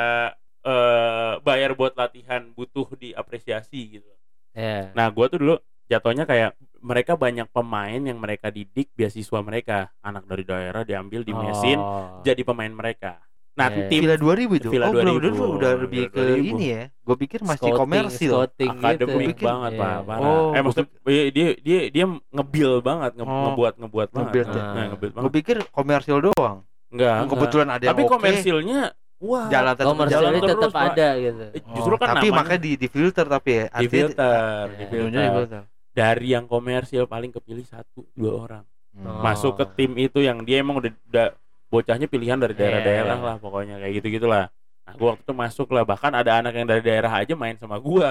[0.67, 4.11] eh bayar buat latihan butuh diapresiasi gitu.
[4.51, 4.91] Ya.
[4.97, 5.55] Nah, gua tuh dulu
[5.87, 11.33] jatuhnya kayak mereka banyak pemain yang mereka didik beasiswa mereka, anak dari daerah diambil di
[11.33, 12.21] mesin Oh.
[12.21, 13.19] jadi pemain mereka.
[13.53, 13.89] Nah, Iya.
[13.89, 14.69] tim Villa 2000 itu.
[14.69, 15.33] Villa oh, Villa 2000.
[15.33, 16.53] 2000 udah lebih Villa ke 2000.
[16.53, 16.83] ini ya.
[17.01, 18.31] Gue pikir masih Scouting, komersil.
[18.31, 19.43] scouting akademik gitu.
[19.43, 19.81] banget, Iya.
[19.81, 19.97] Pak.
[20.05, 20.19] Parah.
[20.21, 23.41] Oh, eh maksud dia dia dia, dia ngebil banget, nge- Oh.
[23.49, 24.27] ngebuat ngebuat banget.
[24.29, 24.61] Nge-build ya.
[24.63, 25.37] Nah, ngebuild Gue banget.
[25.41, 26.57] pikir komersil doang.
[26.87, 27.17] Enggak.
[27.17, 27.31] Enggak.
[27.33, 28.81] Kebetulan ada yang Tapi oke, komersilnya
[29.19, 30.31] wah, jalan tetap jalan berjalan.
[30.37, 30.85] terus, tetap Pak.
[30.87, 31.45] ada gitu.
[31.49, 33.65] Eh, justru Oh, kan tapi namanya makanya di di filter tapi ya.
[33.73, 34.77] di filter, Ya.
[34.77, 35.63] di Ujungnya di filter.
[35.97, 38.65] Dari yang komersil paling kepilih satu dua orang.
[38.95, 39.21] Oh.
[39.21, 41.29] Masuk ke tim itu yang dia emang udah, udah
[41.67, 42.61] bocahnya pilihan dari Iya.
[42.61, 44.53] daerah-daerah lah pokoknya kayak gitu gitulah.
[44.87, 47.75] nah gue waktu itu masuk lah bahkan ada anak yang dari daerah aja main sama
[47.75, 48.07] gue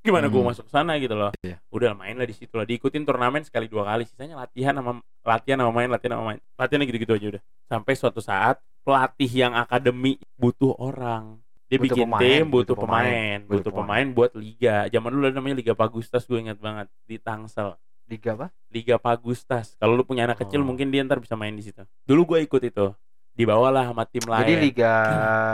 [0.00, 0.54] gimana gue Hmm.
[0.54, 1.58] masuk ke sana gitu loh Iya.
[1.68, 5.58] udah main lah di situ lah diikutin turnamen sekali dua kali sisanya latihan sama latihan
[5.58, 10.22] sama main latihan sama main latihan gitu-gitu aja udah sampai suatu saat pelatih yang akademi
[10.38, 14.30] butuh orang dia Butuh bikin pemain, tim butuh butuh pemain, pemain, butuh butuh pemain buat
[14.34, 18.50] liga zaman dulu ada namanya liga Pagustas gue ingat banget di Tangsel Liga apa?
[18.68, 19.78] Liga Pagustas.
[19.78, 20.66] Kalau lu punya anak kecil Oh.
[20.66, 21.78] mungkin dia ntar bisa main di situ.
[22.02, 22.90] Dulu gue ikut itu.
[23.30, 24.42] Dibawalah sama tim lain.
[24.42, 24.92] Jadi liga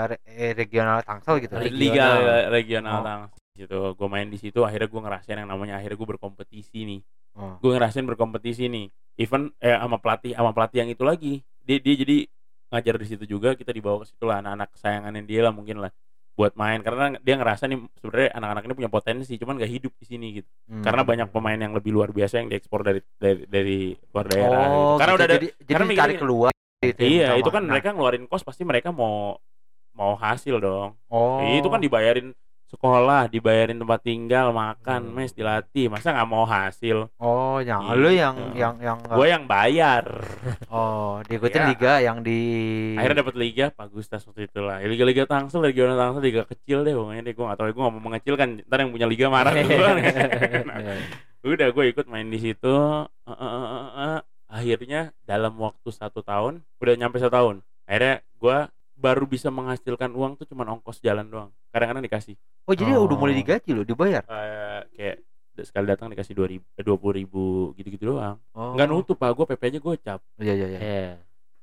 [0.09, 1.53] re- eh, regional Tangsel gitu.
[1.61, 2.07] Liga- Liga
[2.49, 3.05] regional Oh.
[3.05, 3.37] Tangsel.
[3.53, 3.79] Gitu.
[3.93, 7.01] Gue main di situ akhirnya gue ngerasain yang namanya akhirnya gue berkompetisi nih.
[7.37, 7.61] Oh.
[7.61, 8.89] Gue ngerasain berkompetisi nih.
[9.21, 11.45] Even eh sama pelatih sama pelatih yang itu lagi.
[11.61, 12.25] Dia dia jadi
[12.69, 15.91] ngajar di situ juga kita dibawa ke situ lah anak-anak kesayangannya dia lah mungkin lah
[16.33, 20.05] buat main karena dia ngerasa nih sebenarnya anak-anak ini punya potensi cuman gak hidup di
[20.05, 20.83] sini gitu Hmm.
[20.83, 23.79] karena banyak pemain yang lebih luar biasa yang diekspor dari dari, dari
[24.13, 24.77] luar daerah gitu.
[24.77, 25.17] Oh, karena gitu.
[25.17, 26.53] udah ada jadi, jadi karena ditarik mikirnya- keluar.
[26.77, 29.41] dari tim Iya, itu kan Nah, mereka ngeluarin kos pasti mereka mau
[29.97, 30.93] mau hasil dong.
[31.09, 31.41] Oh.
[31.57, 32.37] Itu kan dibayarin
[32.67, 35.15] sekolah, dibayarin tempat tinggal, makan, Hmm.
[35.15, 35.87] mes, dilatih.
[35.87, 37.07] Masa nggak mau hasil?
[37.17, 37.99] Oh, yang Gitu.
[37.99, 40.03] lu yang yang yang Gue yang bayar.
[40.67, 41.69] oh, diikutin Iya.
[41.71, 42.41] liga yang di
[42.99, 44.83] Akhirnya dapat liga Pagustas waktu itu lah.
[44.83, 47.35] Ya, Liga-liga Tangsel, regional Tangsel, liga kecil deh pokoknya deh.
[47.35, 48.49] Gue tahu, gue nggak mau mengecilkan.
[48.67, 49.97] Ntar yang punya liga marah duluan.
[50.67, 50.77] Nah,
[51.47, 52.75] udah gue ikut main di situ.
[53.27, 54.19] Eh, eh, eh, eh.
[54.47, 57.57] Akhirnya dalam waktu satu tahun, udah nyampe satu tahun.
[57.87, 58.59] Akhirnya gue
[58.97, 61.51] baru bisa menghasilkan uang tuh cuma ongkos jalan doang.
[61.69, 62.35] Kadang-kadang dikasih.
[62.65, 63.39] Oh, jadi udah mulai Oh.
[63.39, 64.25] digaji loh, dibayar.
[64.27, 65.17] eh kayak
[65.63, 68.77] sekali datang dikasih dua ribu dua puluh ribu gitu-gitu doang Oh.
[68.77, 70.79] nggak nutup pak gue pp nya gocap Iya, iya, iya.
[70.79, 71.13] Iya.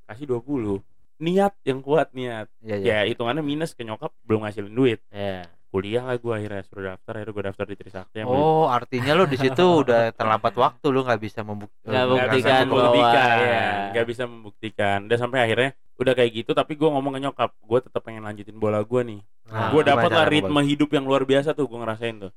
[0.04, 0.82] kasih 20
[1.20, 2.94] niat yang kuat niat Iya, iya.
[3.00, 5.46] ya hitungannya minus ke nyokap belum ngasilin duit Iya.
[5.74, 9.26] Kuliah lah gue akhirnya suruh daftar akhirnya gue daftar di Trisakti yang Oh, artinya lo
[9.26, 11.90] di situ udah terlambat waktu lo nggak bisa membuktikan.
[11.90, 13.66] Nggak nggak bisa buktikan bahwa, membuktikan ya.
[13.90, 15.00] nggak bisa membuktikan.
[15.10, 17.52] Dan sampai akhirnya udah kayak gitu tapi gue ngomong ke nyokap.
[17.66, 19.20] Gue tetap pengen lanjutin bola gue nih.
[19.50, 22.32] Nah, gue dapat lah ritme hidup yang luar biasa tuh gue ngerasain tuh.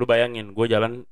[0.00, 1.04] Lu bayangin gue jalan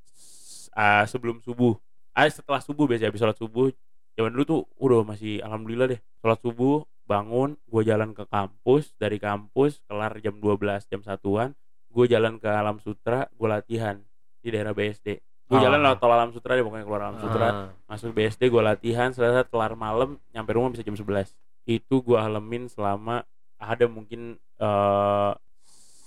[0.72, 1.76] ah, sebelum subuh.
[2.16, 3.68] Ah setelah subuh biasanya habis sholat subuh.
[4.16, 6.00] Zaman dulu tuh udah masih alhamdulillah deh.
[6.24, 11.54] Sholat subuh bangun gue jalan ke kampus dari kampus kelar jam 12 jam satuan
[11.96, 13.96] gue jalan ke alam sutra gue latihan
[14.38, 15.16] di daerah BSD
[15.46, 15.62] gue Ah.
[15.62, 17.54] jalan lewat tol alam sutra deh pokoknya keluar alam sutra Ah.
[17.86, 21.32] masuk BSD gue latihan selesai kelar malam nyampe rumah bisa jam 11
[21.64, 23.24] itu gue alamin selama
[23.56, 25.32] ada mungkin eh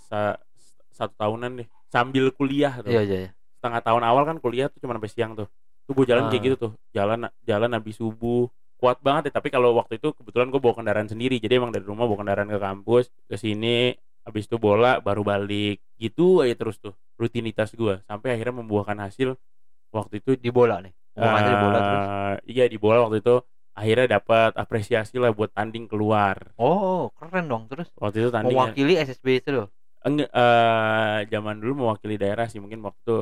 [0.06, 0.38] sa-
[0.92, 3.32] satu tahunan deh sambil kuliah tuh Iya, iya, iya.
[3.56, 5.50] setengah tahun awal kan kuliah tuh cuma sampai siang tuh
[5.84, 6.46] tuh gue jalan kayak Ah.
[6.46, 10.58] gitu tuh jalan jalan habis subuh kuat banget ya tapi kalau waktu itu kebetulan gue
[10.58, 13.92] bawa kendaraan sendiri jadi emang dari rumah bawa kendaraan ke kampus ke sini
[14.24, 19.36] habis itu bola baru balik gitu aja terus tuh rutinitas gue sampai akhirnya membuahkan hasil
[19.90, 20.94] waktu itu Di bola nih.
[21.20, 22.04] Di bola terus.
[22.06, 23.36] Eh, iya di bola waktu itu
[23.76, 27.68] akhirnya dapat apresiasi lah buat tanding keluar Oh, keren dong.
[27.68, 29.68] Terus waktu itu tanding mewakili SSB itu loh.
[30.00, 33.18] enggak eh, zaman dulu mewakili daerah sih mungkin waktu itu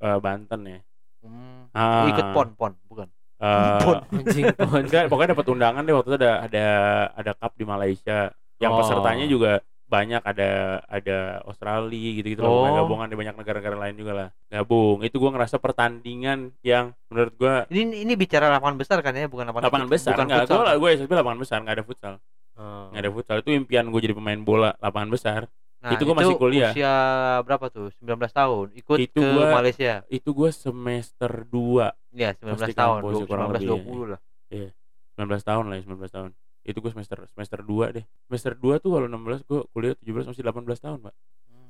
[0.00, 0.80] eh, Banten ya
[1.22, 1.70] Hmm.
[1.70, 3.06] Oh, ikut pon, pon, bukan.
[3.38, 4.02] Eh, Pon.
[4.18, 4.82] Anjing pon.
[4.82, 6.66] enggak pokoknya dapat undangan deh waktu itu ada ada
[7.14, 8.78] ada cup di Malaysia yang Oh.
[8.82, 10.50] pesertanya juga banyak ada
[10.82, 12.64] ada Australia gitu gitu Oh.
[12.64, 17.34] lah gabungan di banyak negara-negara lain juga lah gabung itu gua ngerasa pertandingan yang menurut
[17.36, 20.72] gua Ini ini bicara lapangan besar kan ya, bukan lapangan lapangan besar Bukan enggak gua
[20.74, 22.14] gue SSB lapangan besar nggak ada futsal
[22.52, 22.88] Oh.
[22.88, 25.42] nggak ada futsal itu impian gue jadi pemain bola lapangan besar
[25.82, 26.70] Nah, Itu gua masih kuliah.
[26.70, 26.94] Usia
[27.42, 27.90] berapa tuh?
[27.98, 28.70] 19 tahun.
[28.72, 30.06] Ikut Itu ke gua- Malaysia.
[30.06, 32.98] itu gue semester 2 Iya, 19 Pasti tahun.
[33.02, 34.20] kampus, 20, kurang 19 lebih, 20 lah.
[35.18, 36.30] 19 tahun lah ya 19 tahun
[36.64, 40.42] itu gue semester semester 2 deh semester 2 tuh kalau 16 gue kuliah 17 masih
[40.42, 41.14] 18 tahun pak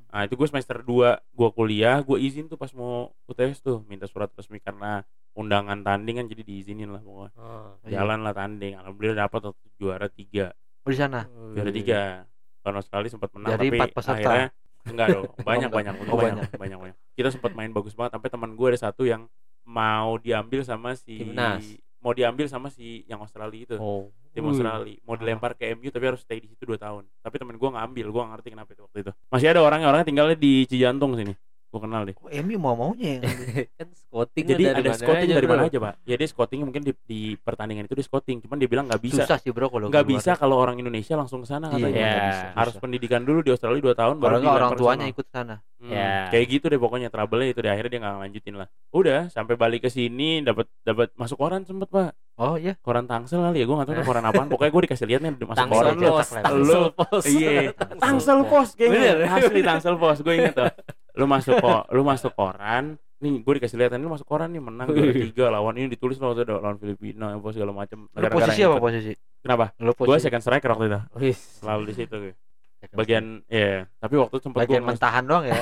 [0.07, 0.85] nah itu gue semester 2
[1.31, 5.01] gue kuliah gue izin tuh pas mau UTS tuh minta surat resmi karena
[5.33, 7.73] undangan tanding kan jadi diizinin lah pokoknya Oh.
[7.81, 7.97] Iya.
[7.97, 11.25] jalan lah tanding alhamdulillah dapat waktu juara tiga Oh, di sana.
[11.49, 12.27] juara tiga
[12.59, 14.47] tahun Australia sempat menang Dari tapi akhirnya
[14.85, 15.73] enggak dong banyak enggak.
[15.73, 19.03] banyak Oh, banyak, banyak banyak kita sempat main bagus banget sampai teman gue ada satu
[19.03, 19.25] yang
[19.63, 21.63] mau diambil sama si Timnas.
[22.03, 24.11] Mau diambil sama si yang Australia itu Oh.
[24.35, 24.43] tim.
[24.43, 24.99] Australia.
[25.07, 27.07] Mau dilempar ke MU tapi harus stay di situ 2 tahun.
[27.23, 29.11] Tapi temen gue ngambil gue ngerti kenapa itu waktu itu.
[29.31, 31.31] Masih ada orang orangnya tinggalnya di Cijantung sini
[31.73, 33.23] gue kenal deh Kok Emi mau maunya yang
[33.81, 35.69] kan scouting jadi ada scouting dari mana bro.
[35.69, 38.85] aja pak ya dia scouting mungkin di, di pertandingan itu di scouting cuman dia bilang
[38.85, 41.73] nggak bisa susah sih bro kalau nggak bisa kalau orang Indonesia langsung ke sana Iya,
[41.75, 42.05] katanya Iya.
[42.05, 42.83] nggak bisa, harus susah.
[42.85, 45.11] pendidikan dulu di Australia 2 tahun nggak orang tuanya sana.
[45.11, 45.55] ikut sana.
[45.75, 46.31] Hmm, Ya.
[46.31, 49.83] kayak gitu deh pokoknya trouble itu deh akhirnya dia nggak lanjutin lah udah sampai balik
[49.83, 52.79] ke sini dapat dapat masuk koran sempet pak Oh iya.
[52.79, 55.31] koran Tangsel kali ya gue nggak tahu tuh koran apaan pokoknya gue dikasih lihat nih
[55.35, 57.23] masuk Tangsel koran pos, tangsel pos.
[57.27, 57.51] Iya,
[57.97, 59.11] Tangsel Pos kayaknya.
[59.27, 60.65] Asli Tangsel Pos, gue inget tuh.
[61.13, 62.97] Lu masuk kok, lu masuk koran.
[63.17, 66.43] Nih, gue dikasih lihat lu masuk koran nih menang juara tiga lawan ini ditulis waktu
[66.43, 68.09] itu lawan Filipina apa segala macam.
[68.09, 69.13] Lu posisi apa posisi?
[69.39, 69.71] Kenapa?
[69.79, 70.27] Lu Gue posisi.
[70.27, 70.99] second striker waktu itu.
[71.15, 71.39] Wis.
[71.63, 72.35] Selalu di situ gue.
[72.83, 75.55] bagian ya tapi waktu itu sempet bagian mentahan doang ya.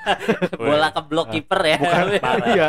[0.56, 2.46] bola ke blok kiper ya Bukan parah.
[2.48, 2.68] Iya.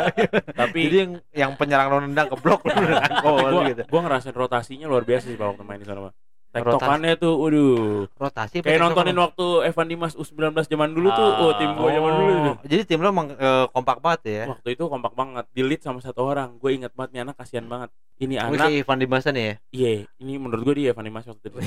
[0.52, 2.60] tapi Jadi yang yang penyerang lo nendang ke blok
[3.24, 3.88] gol gua, gitu.
[3.88, 6.12] gua ngerasain rotasinya luar biasa sih Pak, waktu main di sana Pak.
[6.56, 8.08] Tektokannya tuh, waduh.
[8.16, 12.32] Rotasi Kayak nontonin waktu Evan Dimas U19 zaman dulu tuh, oh tim gua zaman dulu
[12.32, 12.54] tuh.
[12.56, 14.42] Oh, Jadi tim lo emang eh, kompak banget ya.
[14.48, 16.56] Waktu itu kompak banget, di lead sama satu orang.
[16.56, 17.92] Gue ingat banget nih anak kasihan banget.
[18.16, 19.60] Ini Ini anak, si Ivan Dimasan ya.
[19.70, 21.58] iya, ini menurut gue dia Evan Dimas waktu itu.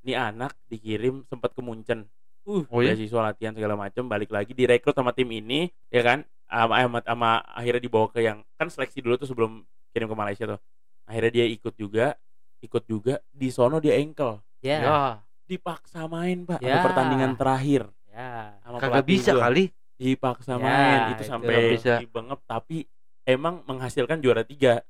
[0.00, 2.08] Ini anak dikirim sempat ke Munchen.
[2.48, 2.96] Uh, Oh iya?
[2.96, 6.24] beasiswa latihan segala macam, balik lagi direkrut sama tim ini, ya kan?
[6.48, 9.60] Sama, sama, sama akhirnya dibawa ke yang kan seleksi dulu tuh sebelum
[9.92, 10.60] kirim ke Malaysia tuh.
[11.04, 12.16] Akhirnya dia ikut juga,
[12.60, 14.38] ikut juga di sono dia engkel.
[14.60, 14.98] ya Ya,
[15.44, 16.60] Dipaksa main, Pak.
[16.60, 16.78] Ya.
[16.78, 17.90] Ada pertandingan terakhir.
[18.06, 19.42] ya Sama kagak bisa gua.
[19.46, 19.64] kali.
[19.96, 21.94] dipaksa Ya, main itu itu sampai bisa.
[21.98, 22.88] dibengep tapi
[23.22, 24.80] emang menghasilkan juara tiga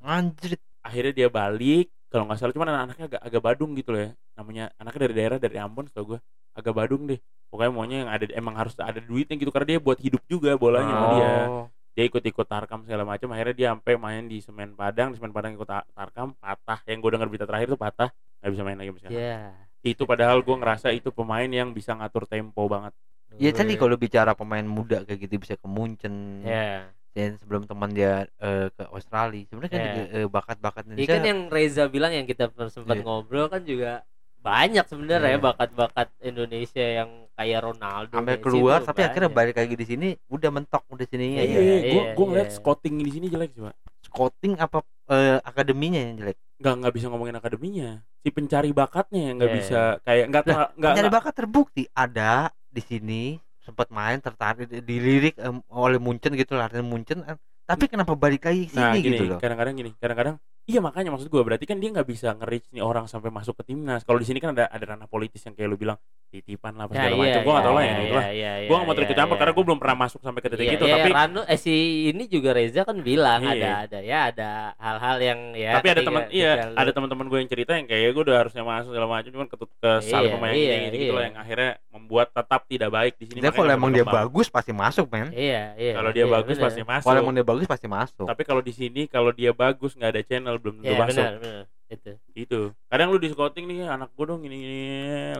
[0.00, 0.60] Anjir.
[0.80, 4.68] akhirnya dia balik kalau nggak salah cuman anak-anaknya agak agak badung gitu loh ya namanya
[4.76, 6.20] anaknya dari daerah dari Ambon setahu gue
[6.52, 7.16] agak badung deh
[7.48, 10.90] pokoknya maunya yang ada emang harus ada duitnya gitu karena dia buat hidup juga bolanya
[10.90, 11.64] sama dia Oh.
[11.90, 15.52] Dia ikut-ikut tarkam segala macam akhirnya dia sampai main di semen padang di semen padang
[15.52, 18.08] ikut ta- tarkam patah yang gue dengar berita terakhir tuh patah
[18.40, 19.12] nggak bisa main lagi sekarang.
[19.12, 19.38] ya
[19.80, 22.92] itu padahal gue ngerasa itu pemain yang bisa ngatur tempo banget
[23.38, 26.42] Ya tadi kalau bicara pemain muda kayak gitu bisa ke Munchen.
[26.42, 29.46] ya Dan sebelum teman dia eh, ke Australia.
[29.46, 29.94] Sebenarnya kan Ya.
[30.12, 33.06] eh, bakat-bakat Indonesia kan yang Reza bilang yang kita sempat Iya.
[33.06, 34.02] ngobrol kan juga
[34.36, 35.46] banyak sebenarnya Iya.
[35.46, 39.38] bakat-bakat Indonesia yang kayak Ronaldo sampai keluar tapi akhirnya banyak.
[39.40, 41.60] balik lagi di sini udah mentok udah sini Iya, iya, ya.
[41.64, 42.56] iya, gue iya, gue ngeliat iya.
[42.60, 44.78] scouting di sini jelek sih pak Scouting apa
[45.08, 46.36] eh, akademinya yang jelek?
[46.60, 47.88] nggak nggak bisa ngomongin akademinya
[48.20, 51.82] si pencari bakatnya yang nggak Iya, bisa kayak nggak Lah, nggak nggak Pencari bakat terbukti
[51.90, 52.32] ada
[52.68, 53.22] di sini
[53.60, 55.34] sempat main tertarik di- dilirik
[55.66, 59.22] oleh Munchen gitu latihan Munchen eh, tapi kenapa balik lagi ke nah sini gini gitu
[59.24, 60.36] loh kadang-kadang gini kadang-kadang
[60.70, 63.74] iya makanya maksud gue berarti kan dia nggak bisa nge-reach nih orang sampai masuk ke
[63.74, 64.06] timnas.
[64.06, 65.98] Kalau di sini kan ada ada ranah politis yang kayak lu bilang
[66.30, 68.30] titipan lah Ya, segala iya, macam gue nggak tahu lah ya itu iya, lah.
[68.30, 70.74] iya, gue nggak mau terikut campur karena gue belum pernah masuk sampai ke titik Iya,
[70.78, 71.74] itu iya, tapi Rano eh si
[72.06, 73.50] ini juga Reza kan bilang Iya.
[73.50, 77.50] ada ada ya ada hal-hal yang ya tapi ada teman iya ada teman-teman gue yang
[77.50, 80.54] cerita yang kayak gue udah harusnya masuk segala macam cuman ketut ke sal Iya, pemain
[80.54, 83.38] iya, ini gitu, gitu lah yang akhirnya membuat tetap tidak baik di sini.
[83.42, 85.34] Dia kalau emang dia bagus pasti masuk men.
[85.34, 85.92] Iya iya.
[85.98, 87.06] Kalau dia bagus pasti masuk.
[87.10, 88.26] Kalau emang dia bagus pasti masuk.
[88.30, 91.16] Tapi kalau di sini kalau dia bagus nggak ada channel belum tentu iya masuk.
[91.16, 91.64] benar benar.
[91.90, 92.12] Itu.
[92.38, 92.60] Gitu.
[92.86, 94.80] Kadang lu di scouting nih anak gue dong ini, ini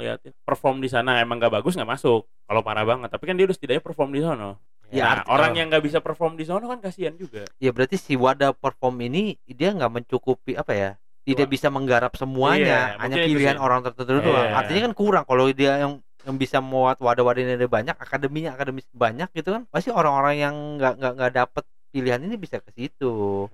[0.02, 0.34] liatin.
[0.42, 2.26] Perform di sana emang nggak bagus nggak masuk.
[2.26, 3.06] Kalau parah banget.
[3.06, 4.58] Tapi kan dia udah setidaknya perform di sono.
[4.90, 5.58] Ya, nah, arti- orang oh.
[5.62, 7.46] yang nggak bisa perform di sono kan kasihan juga.
[7.62, 10.90] Ya berarti si wadah perform ini dia nggak mencukupi apa ya
[11.22, 11.52] tidak Wah.
[11.54, 12.98] bisa menggarap semuanya.
[12.98, 13.62] Iya, hanya itu pilihan sih.
[13.62, 14.26] orang tertentu Iya.
[14.26, 15.24] doang artinya kan kurang.
[15.30, 15.92] Kalau dia yang
[16.26, 20.54] yang bisa muat wadah-wadah ini ada banyak akademinya akademis banyak gitu kan pasti orang-orang yang
[20.76, 23.48] nggak nggak nggak dapet pilihan ini bisa ke situ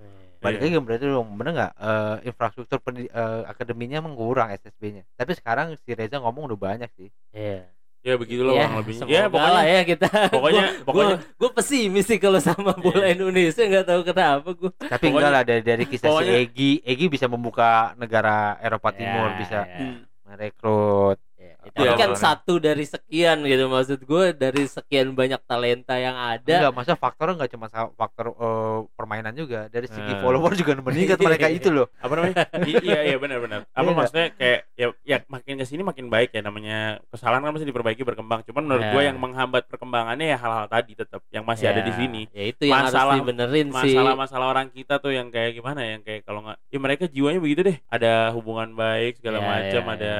[0.47, 0.67] balik Iya.
[0.69, 1.73] lagi berarti dong bener nggak?
[1.77, 6.91] Eh, infrastruktur pendi- eh, akademinya emang kurang SSB-nya tapi sekarang si Reza ngomong udah banyak
[6.93, 7.11] sih.
[7.31, 7.67] Iya.
[8.01, 10.09] Ya begitulah ya, kurang semoga ya pokoknya lah ya kita.
[10.31, 13.19] pokoknya pokoknya gue pesimis sih kalau sama bola Iya.
[13.19, 16.71] Indonesia nggak tahu kenapa gue tapi Pokoknya- enggak lah dari dari kisah pokoknya- si Egi
[16.87, 19.67] Egi bisa membuka negara Eropa Timur bisa
[20.25, 21.19] merekrut
[21.69, 22.21] Tapi Iya, kan bener.
[22.21, 26.47] satu dari sekian gitu maksud gue dari sekian banyak talenta yang ada.
[26.63, 29.67] Enggak, masa faktornya enggak cuma faktor eh, permainan juga.
[29.67, 30.21] Dari segi Hmm.
[30.21, 31.89] follower juga meningkat mereka itu loh.
[31.97, 33.97] apa namanya I- iya iya benar benar apa Iya nggak?
[33.97, 38.03] maksudnya kayak ya ya makin ke sini makin baik ya namanya kesalahan kan masih diperbaiki
[38.03, 38.93] berkembang cuman menurut Ya.
[38.93, 42.45] gue yang menghambat perkembangannya ya hal-hal tadi tetap yang masih ada di Ya, sini Ya
[42.47, 43.75] itu yang Masalah- harus dibenerin sih.
[43.91, 47.61] masalah-masalah orang kita tuh yang kayak gimana yang kayak kalau nggak ya mereka jiwanya begitu
[47.65, 50.15] deh ada hubungan baik segala Ya, macam ya, ada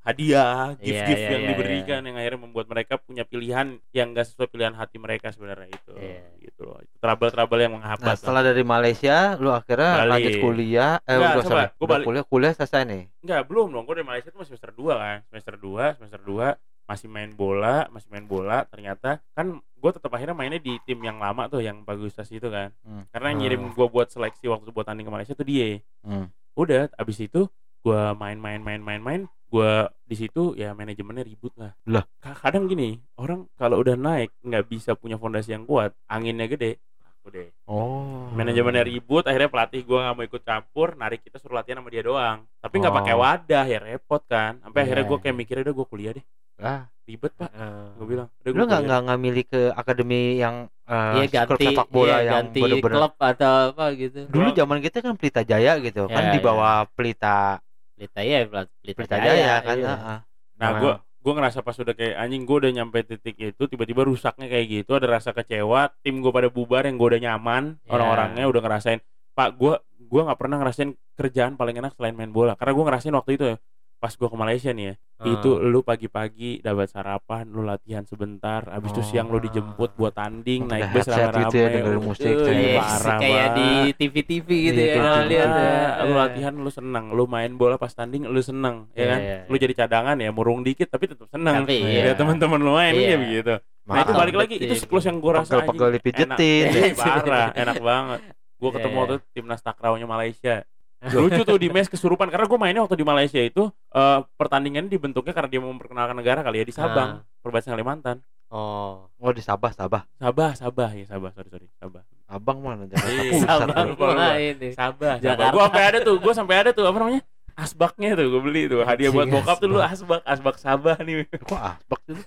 [0.00, 4.46] hadiah Gift-gift iya, yang iya, diberikan yang akhirnya membuat mereka punya pilihan yang gak sesuai
[4.46, 6.22] pilihan hati mereka sebenarnya itu Iya.
[6.40, 8.14] gitu loh itu trouble-trouble yang Nah, menghambat lah.
[8.14, 10.08] setelah dari Malaysia lu akhirnya Balik.
[10.08, 12.06] lanjut kuliah eh Nggak, udah coba, gua udah balik.
[12.06, 13.02] kuliah kuliah selesai nih.
[13.20, 13.84] Enggak, belum dong.
[13.84, 15.18] Gue dari Malaysia tuh masih semester 2 kan.
[15.26, 16.46] Semester 2, semester 2
[16.84, 18.58] masih main bola, masih main bola.
[18.64, 22.72] Ternyata kan gue tetap akhirnya mainnya di tim yang lama tuh, yang Bagustas itu kan.
[22.80, 23.04] Hmm.
[23.08, 23.44] Karena yang Hmm.
[23.44, 25.82] ngirim gue buat seleksi waktu buat tanding ke Malaysia tuh dia.
[26.00, 26.30] Hmm.
[26.54, 27.46] Udah, abis itu
[27.78, 29.72] gue main-main main-main main, gue
[30.02, 31.72] di situ ya manajemennya ribut lah.
[31.84, 32.04] Lah.
[32.18, 36.76] Ka- Kadang gini, orang kalau udah naik nggak bisa punya fondasi yang kuat, anginnya gede.
[37.18, 37.48] Aku deh.
[37.64, 38.28] Oh.
[38.30, 42.00] Manajemennya ribut, akhirnya pelatih gue nggak mau ikut campur, narik kita suruh latihan sama dia
[42.00, 42.44] doang.
[42.58, 42.98] Tapi nggak Oh.
[42.98, 44.60] pakai wadah ya repot kan.
[44.60, 45.10] Sampai akhirnya Iya.
[45.10, 46.26] gue kayak mikirnya udah gue kuliah deh,
[46.58, 47.50] Ah, ribet pak.
[47.50, 51.44] Eh, Gue bilang, udah lu gue nggak nggak nggak milih ke akademi yang eh, Iya
[51.44, 54.20] klub ganti sepak bola iya, yang ganti bener-bener klub atau apa gitu.
[54.26, 56.44] dulu zaman kita kan Pelita Jaya gitu kan Ya, di ya.
[56.44, 57.60] bawah Pelita
[57.98, 59.76] Pelita ya Pelita, Jaya, Jaya kan.
[59.76, 59.88] iya.
[59.90, 60.18] heeh.
[60.56, 64.46] Nah gue gue ngerasa pas udah kayak anjing gue udah nyampe titik itu tiba-tiba rusaknya
[64.46, 67.90] kayak gitu ada rasa kecewa tim gue pada bubar yang gue udah nyaman Ya.
[67.92, 69.00] orang-orangnya udah ngerasain
[69.34, 73.12] pak gue gue nggak pernah ngerasain kerjaan paling enak selain main bola karena gue ngerasain
[73.12, 73.56] waktu itu ya
[73.98, 75.26] pas gua ke Malaysia nih ya Ah.
[75.28, 79.02] itu lu pagi-pagi dapat sarapan lu latihan sebentar habis itu Oh.
[79.04, 82.78] siang lu dijemput buat tanding Pakai naik bus rame-rame gitu ya, dengerin musik, kayak Yes,
[82.78, 83.68] parah kayak di.
[83.98, 84.94] TV-TV gitu Iya, ya.
[84.94, 85.58] kayak lihat TV.
[85.58, 85.82] ya.
[86.00, 89.56] lu latihan lu seneng lu main bola pas tanding lu seneng ya kan Iya, lu
[89.56, 92.12] jadi cadangan ya murung dikit tapi tetap seneng Tapi ya iya.
[92.14, 93.08] teman-teman lu main Iya.
[93.08, 94.66] ya begitu nah itu balik lagi betul.
[94.68, 96.62] itu siklus yang gua rasa Pegel-pegel anjing, dipijetin.
[96.62, 96.78] enak.
[96.78, 98.20] Iya, parah enak banget
[98.54, 99.00] gua ketemu Iya.
[99.00, 100.54] waktu itu timnas takraw nya Malaysia
[101.14, 105.30] lucu tuh di mes kesurupan karena gue mainnya waktu di Malaysia itu eh pertandingan dibentuknya
[105.30, 108.18] karena dia mau memperkenalkan negara kali ya di Sabang Perbatasan Kalimantan
[108.48, 109.12] Oh.
[109.14, 110.08] Oh di Sabah, Sabah.
[110.16, 113.58] Sabah Sabah ya Sabah sorry sorry Sabah Abang mana Jakarta Iya, Pusat.
[113.60, 114.06] Sabang lupa.
[114.10, 114.72] main nih.
[114.72, 115.52] Sabah Sabah Jakarta.
[115.52, 117.22] gue sampai ada tuh gue sampai ada tuh apa namanya
[117.54, 120.22] asbaknya tuh gue beli tuh hadiah buat bokap tuh lu asbak.
[120.24, 122.24] asbak asbak Sabah nih Kok asbak beli-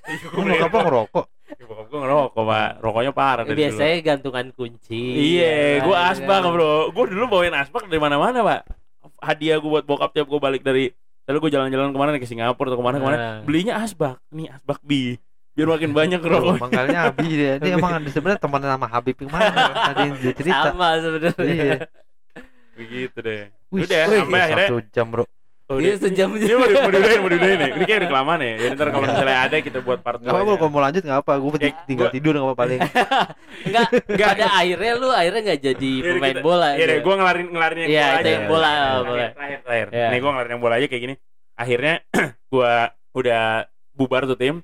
[0.53, 1.25] mau apa ngerokok?
[1.61, 5.01] Bokap gue ngerokok pak rokoknya parah dari dulu Biasanya gantungan kunci.
[5.35, 6.51] iya gue kan, asbak kan.
[6.51, 8.59] bro gue dulu bawain asbak dari mana mana pak
[9.19, 10.89] hadiah gue buat bokap tiap gue balik dari
[11.23, 13.37] lalu gue jalan-jalan ke mana nih, ke Singapura atau ke mana ke mana Nah.
[13.41, 15.15] belinya asbak nih asbak bi
[15.51, 17.53] biar makin banyak Oh, rokok Manggilnya Abi dia.
[17.57, 19.51] Dia emang ada sebenarnya teman sama Habib yang mana?
[19.85, 20.63] Tadi yang dia cerita.
[20.65, 21.43] Sama sebenarnya.
[21.43, 21.77] Iya.
[22.71, 25.23] begitu deh Wih, udah sampai akhirnya satu jam bro.
[25.71, 28.39] Oh, Iya, sejam ini mau, di- mau diudahin mau diudahin nih ini kayak udah kelamaan
[28.39, 31.01] ya jadi ntar kalau misalnya ada kita buat part Gak apa-apa dua kalau mau lanjut
[31.01, 31.33] gak apa.
[31.37, 32.79] Gue Ya, tinggal gua- tidur gak apa paling.
[33.67, 34.29] Enggak, Enggak.
[34.33, 36.69] pada akhirnya lu akhirnya nggak jadi Iya, pemain kita- bola.
[36.73, 38.29] Iya deh, gue ngelarin ngelarin yang Iya, bola aja.
[38.29, 39.29] yang bola, Terakhir, boleh.
[39.31, 39.87] Terakhir, terakhir.
[39.89, 40.07] Iya.
[40.07, 41.15] Nih gue ngelarin yang bola aja kayak gini.
[41.53, 41.93] Akhirnya
[42.53, 42.73] gue
[43.13, 43.43] udah
[43.91, 44.55] bubar tuh tim.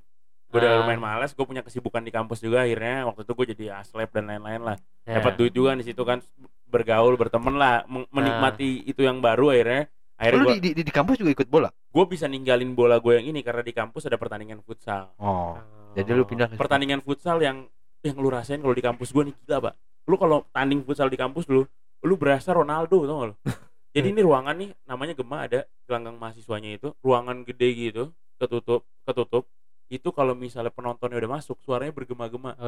[0.48, 0.78] Gue udah Ah.
[0.80, 1.32] lumayan malas.
[1.32, 2.64] Gue punya kesibukan di kampus juga.
[2.64, 4.78] Akhirnya waktu itu gue jadi aslep dan lain-lain lah.
[5.04, 6.24] Dapat duit juga di situ kan.
[6.68, 9.88] Bergaul, berteman lah, menikmati itu yang baru akhirnya.
[10.18, 11.70] Akhirnya Lu gue di, di, di kampus juga ikut bola?
[11.70, 15.14] gue bisa ninggalin bola gue yang ini karena di kampus ada pertandingan futsal.
[15.18, 15.58] Oh.
[15.98, 17.66] Jadi lu pindah ke Pertandingan futsal yang
[18.06, 19.74] yang lu rasain kalau di kampus gue nih gila pak.
[20.06, 21.66] Lu kalau tanding futsal di kampus lu,
[22.06, 23.36] lu berasa Ronaldo tau gak lu?
[23.98, 28.04] Jadi ini ruangan nih namanya Gema ada gelanggang mahasiswanya itu, ruangan gede gitu,
[28.38, 29.50] ketutup, ketutup.
[29.88, 32.60] Itu kalau misalnya penontonnya udah masuk, suaranya bergema-gema.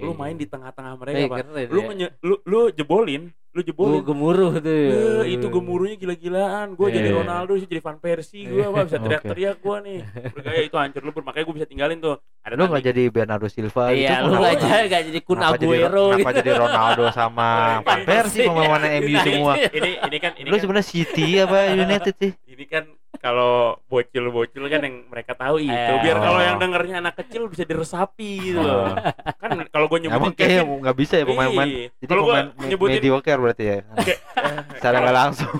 [0.00, 1.38] Lu main di tengah-tengah mereka, Pak.
[1.40, 1.86] keren Lu ya.
[1.86, 4.02] menye- lu lu jebolin, lu jebolin.
[4.02, 4.66] gemuruh tuh.
[4.66, 5.22] ya.
[5.22, 6.74] Eh, itu gemuruhnya gila-gilaan.
[6.74, 8.84] Gue jadi Ronaldo sih jadi Van Persie gue Pak.
[8.84, 9.98] bisa teriak-teriak gue nih.
[10.30, 12.18] Bergaya itu hancur lebur makanya gue bisa tinggalin tuh.
[12.42, 14.02] Ada Lu gak jadi Bernardo Silva gitu?
[14.02, 14.42] Iya, lu kenapa?
[14.42, 16.38] nggak jadi nggak jadi Kun Kenapa jadi, Aguero kenapa gitu.
[16.42, 17.48] jadi Ronaldo sama
[17.80, 18.68] Van Persie pemain
[18.98, 19.52] MU semua?
[19.62, 22.32] Ini ini kan ini Lu kan, sebenarnya City apa United sih?
[22.44, 22.84] ini kan
[23.24, 25.72] kalau bocil-bocil kan yang mereka tahu itu.
[25.72, 25.96] Eh.
[25.98, 26.44] Biar kalau Oh.
[26.44, 28.92] yang dengernya anak kecil bisa diresapi gitu loh.
[28.92, 28.96] Oh.
[29.40, 31.64] Kan kalau gue nyebutin Emang kayak Kevin, nggak bisa ya pemain-pemain.
[31.66, 31.88] Iya.
[31.94, 33.76] Jadi Kalau gue pemain nyebutin mediocre berarti ya.
[33.80, 34.18] eh,
[34.76, 35.52] Secara nggak langsung.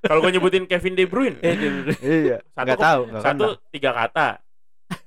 [0.00, 1.36] kalau- gue nyebutin Kevin De Bruyne,
[2.00, 2.40] iya.
[2.56, 3.00] Nggak ke- tahu.
[3.20, 4.40] satu tiga kata.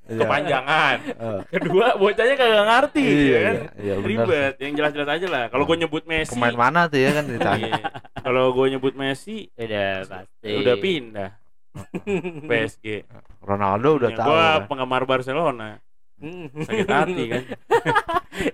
[0.03, 0.97] Kepanjangan.
[1.07, 3.55] Eh, Kedua bocahnya kagak ngerti Iya, ya kan.
[3.77, 3.93] iya, iya.
[4.01, 5.43] Ribet, yang jelas-jelas aja lah.
[5.47, 7.69] Kalau gue nyebut Messi, Pemain mana tuh ya kan ditanya.
[7.69, 7.83] Iya.
[8.19, 10.49] Kalau gue nyebut Messi, Udah pasti.
[10.53, 11.29] udah pindah
[12.49, 13.07] PSG.
[13.39, 14.27] Ronaldo udah tahu.
[14.27, 14.61] Gue kan.
[14.67, 15.69] penggemar Barcelona,
[16.59, 17.43] sakit hati kan.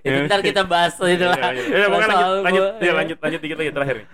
[0.04, 1.38] Ya, bentar kita bahas itu lah.
[1.48, 1.64] Iya, iya.
[1.72, 4.06] Ya, pokoknya lanjut, Soal lanjut, gua- ya, lanjut, lanjut dikit lagi terakhir nih.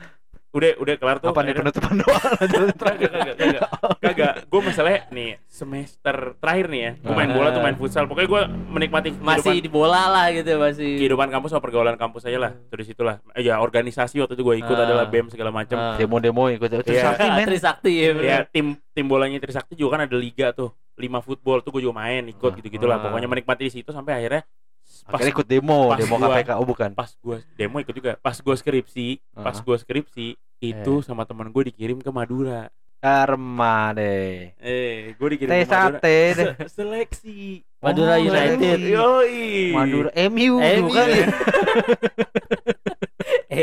[0.55, 1.29] Udah, udah kelar tuh.
[1.29, 2.19] Apa nih akhirnya- penutupan doa?
[2.39, 3.63] Lanjut Kagak, kagak, kagak,
[3.99, 4.33] kagak.
[4.47, 6.91] Gue masalahnya nih semester terakhir nih ya.
[6.97, 8.07] Gue main bola tuh main futsal.
[8.07, 10.95] Pokoknya gue menikmati Masih di bola lah gitu masih.
[10.97, 12.53] kehidupan kampus sama pergaulan kampus aja lah.
[12.69, 13.19] Terus situlah.
[13.33, 14.85] Eh, Ya organisasi waktu itu gue ikut Ah.
[14.85, 15.75] adalah bem segala macam.
[15.75, 15.99] Ah.
[15.99, 17.03] Demo-demo ikut terus Iya.
[17.11, 17.45] sakti men.
[17.45, 18.11] Trisakti ya.
[18.17, 20.71] Ya tim tim bolanya Trisakti juga kan ada liga tuh.
[20.95, 22.55] Lima football tuh gue juga main ikut Ah.
[22.55, 22.97] gitu-gitulah.
[22.97, 23.03] Ah.
[23.05, 24.47] Pokoknya menikmati di situ sampai akhirnya
[25.05, 26.91] pas Akhirnya ikut demo, pas demo gua- KPK oh bukan.
[26.93, 28.11] pas gue demo ikut juga.
[28.17, 29.61] Pas gue skripsi, pas Ah.
[29.61, 30.27] gue skripsi
[30.59, 32.67] itu sama temen gue dikirim ke Madura.
[32.99, 34.49] Karma deh.
[34.57, 35.95] Eh, gue dikirim Teh ke Madura.
[35.95, 36.47] sate deh.
[36.57, 37.39] Se- seleksi.
[37.79, 38.79] Madura Oh, United.
[38.81, 39.71] Yoi.
[39.71, 40.83] Madura MU MU.
[40.83, 41.27] bukan ya?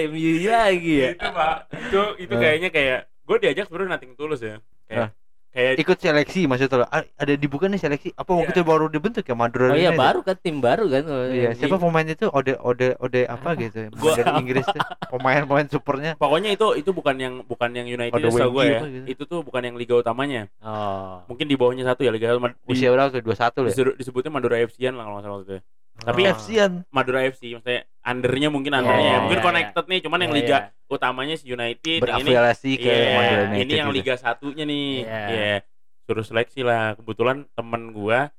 [0.07, 1.09] MU lagi ya.
[1.11, 1.55] Itu pak.
[1.73, 2.39] Itu itu Eh.
[2.39, 4.59] kayaknya kayak gue diajak sebenarnya nating tulus ya.
[4.85, 5.09] Kayak
[5.51, 6.85] kayak Ikut seleksi maksudnya lo.
[6.89, 8.09] Ada dibuka nih seleksi.
[8.13, 11.03] Apa waktu itu baru dibentuk ya Madura Oh iya baru kan tim baru kan.
[11.27, 12.25] Iya, siapa pemain itu?
[12.25, 13.91] Ode Ode Ode apa gitu?
[13.93, 14.81] Gua- Dari Inggris tuh.
[15.09, 16.11] Pemain-pemain supernya.
[16.15, 18.79] pokoknya itu itu bukan yang bukan yang United gue Wengy ya.
[18.79, 19.05] apa gitu.
[19.07, 20.47] Itu tuh bukan yang liga utamanya.
[20.59, 21.21] Oh.
[21.27, 23.19] Mungkin di bawahnya satu ya liga di, Usia berapa tuh?
[23.21, 23.67] 21 ya?
[23.67, 25.59] disebut- disebutnya Madura FC-an lah kalau nggak salah waktu itu.
[25.93, 26.03] Ya.
[26.03, 26.31] Tapi Oh.
[26.31, 26.71] FC-an.
[26.87, 29.19] Madura FC maksudnya undernya mungkin Oh, undernya ya.
[29.19, 30.69] mungkin iya, connected nih cuman yang Iya, liga iya.
[30.87, 33.61] utamanya si United yang ini Berafiliasi ke Iya, Madura United.
[33.61, 33.97] ini yang gitu.
[33.97, 35.21] liga satunya nih Iya.
[35.27, 35.57] Iya.
[36.01, 38.33] suruh seleksi lah kebetulan temen gua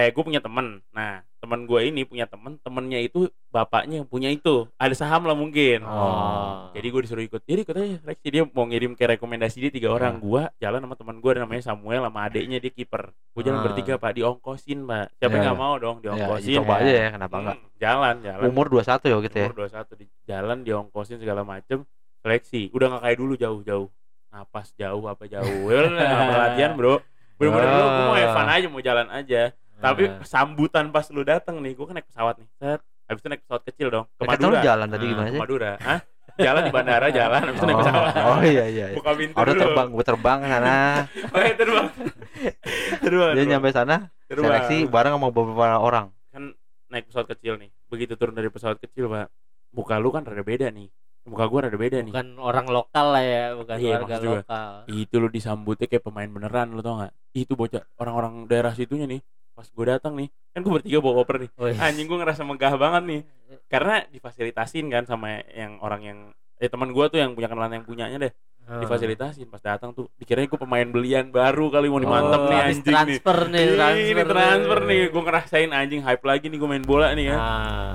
[0.00, 0.80] eh gue punya temen.
[0.90, 4.68] Nah temen gua ini punya temen temennya itu bapaknya yang punya itu.
[4.76, 5.80] Ada saham lah mungkin.
[5.82, 6.68] Oh.
[6.70, 7.40] jadi gue disuruh ikut.
[7.42, 10.16] Jadi ikut aja seleksi dia mau ngirim ke rekomendasi dia tiga orang.
[10.16, 10.22] Hmm.
[10.22, 13.08] gua jalan sama teman gua namanya Samuel sama adiknya dia kiper.
[13.32, 13.64] Gue jalan Ah.
[13.66, 14.12] bertiga pak.
[14.14, 15.06] Diongkosin pak.
[15.16, 15.48] Siapa yang Iya.
[15.48, 16.56] nggak mau dong Ya, diongkosin.
[16.60, 16.80] coba ya.
[16.80, 17.56] aja ya, kenapa Hmm, enggak?
[17.78, 18.42] jalan jalan.
[18.46, 19.46] Umur 21 ya gitu ya.
[19.46, 21.78] umur 21 di jalan diongkosin segala macem.
[22.20, 22.68] Seleksi.
[22.70, 23.88] Udah nggak kayak dulu jauh-jauh.
[24.28, 25.48] Napas jauh apa jauh.
[25.66, 27.00] Ya nggak latihan bro.
[27.34, 31.72] Bener-bener lu gue mau fun aja mau jalan aja tapi sambutan pas lu datang nih
[31.72, 32.48] gue kan naik pesawat nih.
[32.54, 32.80] Set.
[33.04, 34.60] Habis itu naik pesawat kecil dong ke lu Madura.
[34.60, 35.40] jalan tadi gimana ke sih?
[35.40, 35.72] Madura.
[35.78, 36.00] Hah?
[36.38, 38.12] jalan di bandara jalan habis itu naik Oh, pesawat.
[38.16, 38.86] Oh iya iya.
[38.86, 38.96] iya.
[38.96, 39.60] buka pintu Udah dulu.
[39.60, 40.74] terbang, gue terbang ke sana.
[41.34, 41.86] oh iya terbang.
[43.02, 44.46] Terbang Dia nyampe sana Terbang.
[44.46, 46.06] seleksi bareng sama beberapa orang.
[46.30, 46.54] kan
[46.86, 47.70] naik pesawat kecil nih.
[47.86, 49.28] Begitu turun dari pesawat kecil pak
[49.70, 50.88] muka lu kan rada beda nih.
[51.22, 52.10] Muka gua rada beda nih.
[52.10, 54.70] Bukan orang lokal lah ya bukan Iya, warga lokal.
[54.88, 59.20] Itu lu disambutnya kayak pemain beneran lu tau gak itu bocah orang-orang daerah situnya nih
[59.52, 61.50] pas gue datang nih kan gue bertiga bawa koper nih.
[61.56, 61.76] Wih.
[61.78, 63.20] anjing gue ngerasa megah banget nih.
[63.66, 66.18] Karena difasilitasin kan sama yang orang yang
[66.56, 68.32] eh teman gue tuh yang punya kenalan yang punyanya deh.
[68.70, 68.78] Ah.
[68.78, 70.06] difasilitasin pas datang tuh.
[70.14, 72.94] Dikiranya gue pemain belian baru kali mau Oh, dimantep nih habis anjing nih.
[72.94, 75.00] transfer nih Ih, transfer ini transfer nih.
[75.10, 77.36] Gue ngerasain anjing hype lagi nih gue main bola nih ya.
[77.36, 77.94] Ah.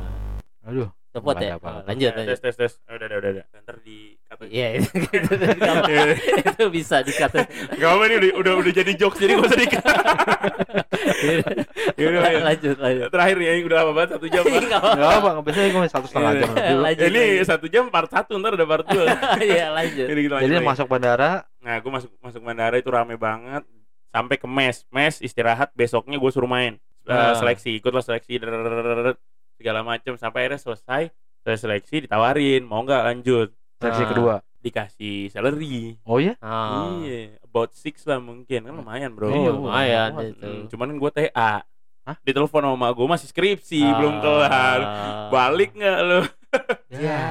[0.66, 0.90] Aduh.
[1.16, 1.56] cepet ya?
[1.56, 1.70] apa-apa.
[1.72, 2.38] Oh, lanjut tes lanjut.
[2.44, 3.46] tes tes udah udah udah
[4.56, 5.36] Iya, gitu.
[5.92, 6.48] yeah, iya.
[6.48, 7.44] itu, bisa dikata.
[7.76, 9.92] Gak apa nih udah, udah jadi jokes jadi gak usah dikata.
[12.48, 13.08] lanjut lanjut.
[13.12, 14.44] Terakhir ya udah lama banget satu jam.
[14.72, 16.50] Gak apa, nggak biasanya gue satu setengah jam.
[16.80, 17.48] lanjut, ini lanjut.
[17.52, 19.12] satu jam part satu ntar ada part dua.
[19.44, 20.06] Iya lanjut.
[20.08, 21.44] Jadi, lanjut jadi masuk bandara.
[21.60, 23.68] Nah, gue masuk masuk bandara itu rame banget
[24.16, 26.80] sampai ke mes mes istirahat besoknya gue suruh main
[27.12, 28.40] uh, seleksi ikutlah seleksi
[29.60, 31.12] segala macam sampai akhirnya selesai
[31.44, 34.10] saya seleksi ditawarin mau nggak lanjut seleksi Ah.
[34.10, 34.36] kedua.
[34.60, 36.00] Dikasih salary.
[36.02, 36.34] Oh iya?
[36.40, 36.90] Ah.
[36.98, 39.30] Iya, about six lah mungkin kan lumayan bro.
[39.30, 40.32] Iya, Oh, lumayan lumayan.
[40.32, 40.46] itu.
[40.48, 41.54] Hmm, cuman gue TA.
[42.02, 42.18] Hah?
[42.22, 44.22] Ditelepon sama gue masih skripsi, belum Ah.
[44.22, 44.80] kelar.
[45.30, 46.22] Balik nggak lo?
[46.90, 47.22] Ya.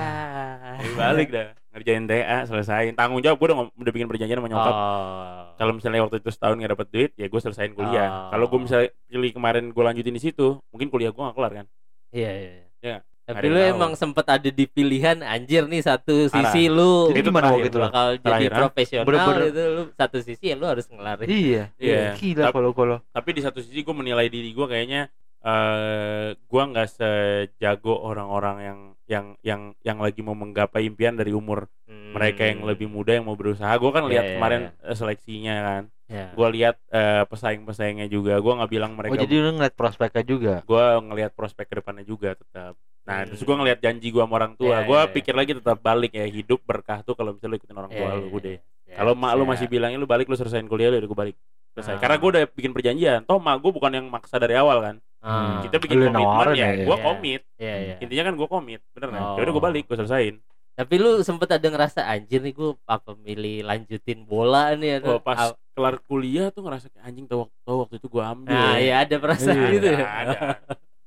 [0.95, 1.49] Balik dah.
[1.71, 2.95] Ngerjain TA, selesaiin.
[2.95, 4.71] Tanggung jawab gue udah, udah bikin perjanjian sama nyokap.
[4.71, 5.43] Oh.
[5.55, 8.07] Kalau misalnya waktu itu setahun nggak dapet duit, ya gue selesaiin kuliah.
[8.07, 8.31] Oh.
[8.31, 11.67] Kalau gue misalnya pilih kemarin gue lanjutin di situ, mungkin kuliah gue nggak kelar kan?
[12.11, 12.51] Iya, iya.
[12.81, 12.97] Iya.
[13.27, 13.71] Tapi lu tahu.
[13.71, 17.67] emang sempet ada di pilihan anjir nih satu sisi lu Jadi Itu gimana terakhir, waktu
[17.67, 17.75] itu?
[17.75, 17.87] Bro.
[17.87, 19.43] bakal jadi Terakhir, profesional Bener-bener.
[19.47, 21.27] itu lu satu sisi ya lu harus ngelarin.
[21.27, 21.65] Iya.
[21.75, 22.01] Iya.
[22.15, 22.97] Gila Tapi- kalau kalau.
[23.07, 25.09] Tapi di satu sisi gue menilai diri gue kayaknya
[25.43, 31.69] eh gue nggak sejago orang-orang yang yang yang yang lagi mau menggapai impian dari umur
[31.85, 32.17] Hmm.
[32.17, 33.69] mereka yang lebih muda yang mau berusaha.
[33.75, 35.83] Gue kan Iya, lihat iya, kemarin eh, seleksinya kan.
[36.05, 36.29] Ya.
[36.31, 40.55] gue lihat eh, pesaing-pesaingnya juga gue nggak bilang Oh mereka jadi lu ngeliat prospeknya juga.
[40.63, 43.29] gue ngelihat prospek ke depannya juga tetap nah Hmm.
[43.29, 45.13] terus gue ngelihat janji gue sama orang tua Iya, gue iya, iya.
[45.13, 48.15] pikir lagi tetap balik ya hidup berkah tuh kalau misalnya lu ikutin orang tua Iya,
[48.15, 48.61] lu iya, udah iya.
[48.95, 49.51] kalau mak lu Siap.
[49.51, 51.37] masih bilangnya lu balik lu selesaiin kuliah lu udah gue balik
[51.71, 52.01] selesai Ah.
[52.01, 55.61] karena gue udah bikin perjanjian toh mak gue bukan yang maksa dari awal kan Ah.
[55.61, 57.01] kita bikin Lu komitmen ya ya, gue iya.
[57.03, 57.95] komit Iya, iya.
[57.99, 59.35] intinya kan gue komit bener kan Oh.
[59.35, 60.37] ya udah gue balik gue selesaiin
[60.75, 65.17] Tapi lu sempet ada ngerasa anjir nih gue apa milih lanjutin bola nih Gua atau
[65.21, 68.83] pas kelar kuliah tuh ngerasa kayak anjing tau, tau waktu itu gue ambil Nah, ya.
[68.83, 69.87] ya ada perasaan gitu.
[69.87, 70.03] Ya.
[70.03, 70.39] ada.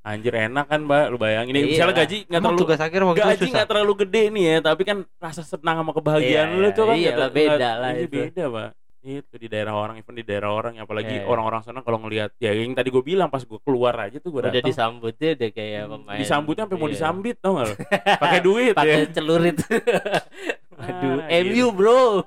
[0.00, 1.84] Anjir enak kan mbak, lu bayangin ini Iya.
[1.84, 4.98] misalnya gaji nggak terlalu tugas akhir waktu gaji nggak terlalu gede nih ya, tapi kan
[5.18, 8.16] rasa senang sama kebahagiaan Iya, lu tuh kan iya lah, beda lah iya, itu.
[8.16, 8.70] beda pak.
[8.98, 11.24] Itu di daerah orang, even di daerah orang, apalagi Iya.
[11.24, 14.40] orang-orang sana kalau ngelihat ya yang tadi gue bilang pas gue keluar aja tuh gue
[14.40, 16.18] Udah datang disambutnya udah kayak pemain.
[16.18, 16.94] disambutnya sampai mau Iya.
[16.94, 17.68] disambit tau gak?
[18.22, 18.78] Pakai duit ya.
[18.78, 19.56] Pakai celurit.
[20.78, 21.74] Aduh, Ah, MU gitu.
[21.74, 22.22] bro.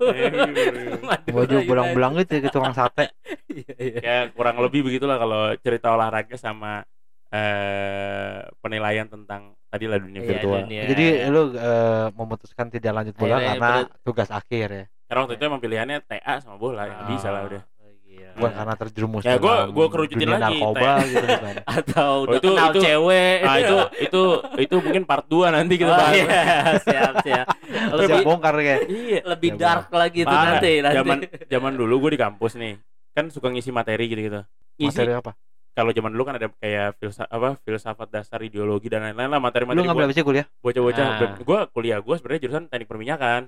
[1.26, 1.65] Baju United.
[1.65, 3.15] belang-belang gitu ya ke tukang sate.
[3.47, 3.99] Iya, iya.
[3.99, 6.84] ya kurang lebih begitulah kalau cerita olahraga sama
[7.32, 10.59] eh penilaian tentang tadi lah dunia Iya, virtual.
[10.63, 10.82] dunia.
[10.86, 13.71] Jadi lu eh, memutuskan tidak lanjut bola Akhirnya karena
[14.01, 14.86] tugas akhir ya.
[15.07, 17.61] Karena waktu itu emang pilihannya TA sama bola, ya Ah, bisa lah udah.
[18.05, 18.29] iya.
[18.32, 18.57] Bukan Iya.
[18.57, 21.55] karena terjerumus Ya, gua- dalam gua kerucutin dunia lagi, narkoba gitu bukan.
[21.79, 23.38] Atau udah itu- kenal itu- cewek.
[23.41, 24.21] Nah itu itu
[24.57, 26.15] itu mungkin part 2 nanti kita Oh, bahas.
[26.15, 26.43] iya,
[26.79, 27.47] siap siap.
[27.47, 28.79] Siap Lebih bongkar kayak.
[28.88, 29.19] Iya.
[29.25, 30.47] lebih Ya, dark lagi tuh Parah.
[30.53, 30.95] nanti nanti.
[30.99, 31.17] Zaman
[31.47, 32.73] zaman dulu gue di kampus nih,
[33.09, 34.43] kan suka ngisi materi gitu-gitu.
[34.77, 35.32] Ngisi Materi apa?
[35.72, 39.45] Kalau zaman dulu kan ada kayak filsafat apa filsafat dasar ideologi dan lain-lain lah Lu
[39.47, 40.46] materi-materi ngambil apa sih kuliah?
[40.59, 41.05] bocah-bocah.
[41.08, 41.36] Ah.
[41.39, 43.41] Gue kuliah gue sebenarnya jurusan teknik perminyakan.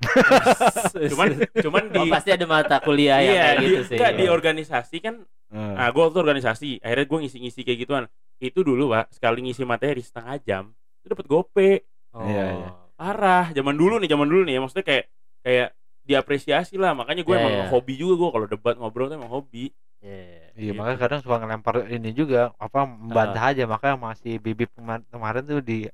[1.11, 1.27] cuman
[1.59, 3.97] cuman di oh, pasti ada mata kuliah yang iya kayak di, gitu sih.
[3.99, 5.15] enggak, di organisasi kan
[5.53, 5.77] Hmm.
[5.77, 8.03] Nah, gue waktu organisasi, akhirnya gue ngisi-ngisi kayak gituan.
[8.41, 10.63] Itu dulu, Pak, sekali ngisi materi setengah jam,
[10.97, 11.71] itu dapat gope.
[12.09, 12.25] Oh.
[12.25, 12.69] Iya, iya.
[12.97, 14.59] Parah, zaman dulu nih, zaman dulu nih, ya.
[14.65, 15.05] maksudnya kayak
[15.45, 15.69] kayak
[16.09, 16.97] diapresiasi lah.
[16.97, 17.65] Makanya gue Iya, emang iya.
[17.69, 19.69] hobi juga gue kalau debat ngobrol tuh emang hobi.
[20.01, 20.42] Iya.
[20.53, 20.77] Iya, Gitu.
[20.77, 25.65] makanya kadang suka ngelempar ini juga apa membantah aja makanya masih bibip kema- kemarin tuh
[25.65, 25.89] di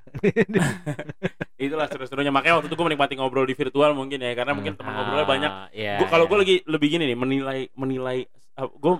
[1.59, 2.31] Itulah seru-serunya.
[2.31, 5.51] Makanya waktu itu gue menikmati ngobrol di virtual mungkin ya, karena mungkin teman ngobrolnya banyak.
[5.51, 5.99] Ah, Iya.
[5.99, 6.31] Gua kalau iya.
[6.31, 8.17] gue lagi lebih gini nih, menilai menilai
[8.59, 8.93] gue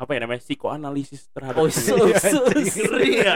[0.00, 1.92] apa ya namanya psikoanalisis terhadap Oh, su-
[2.88, 3.34] ngeri ya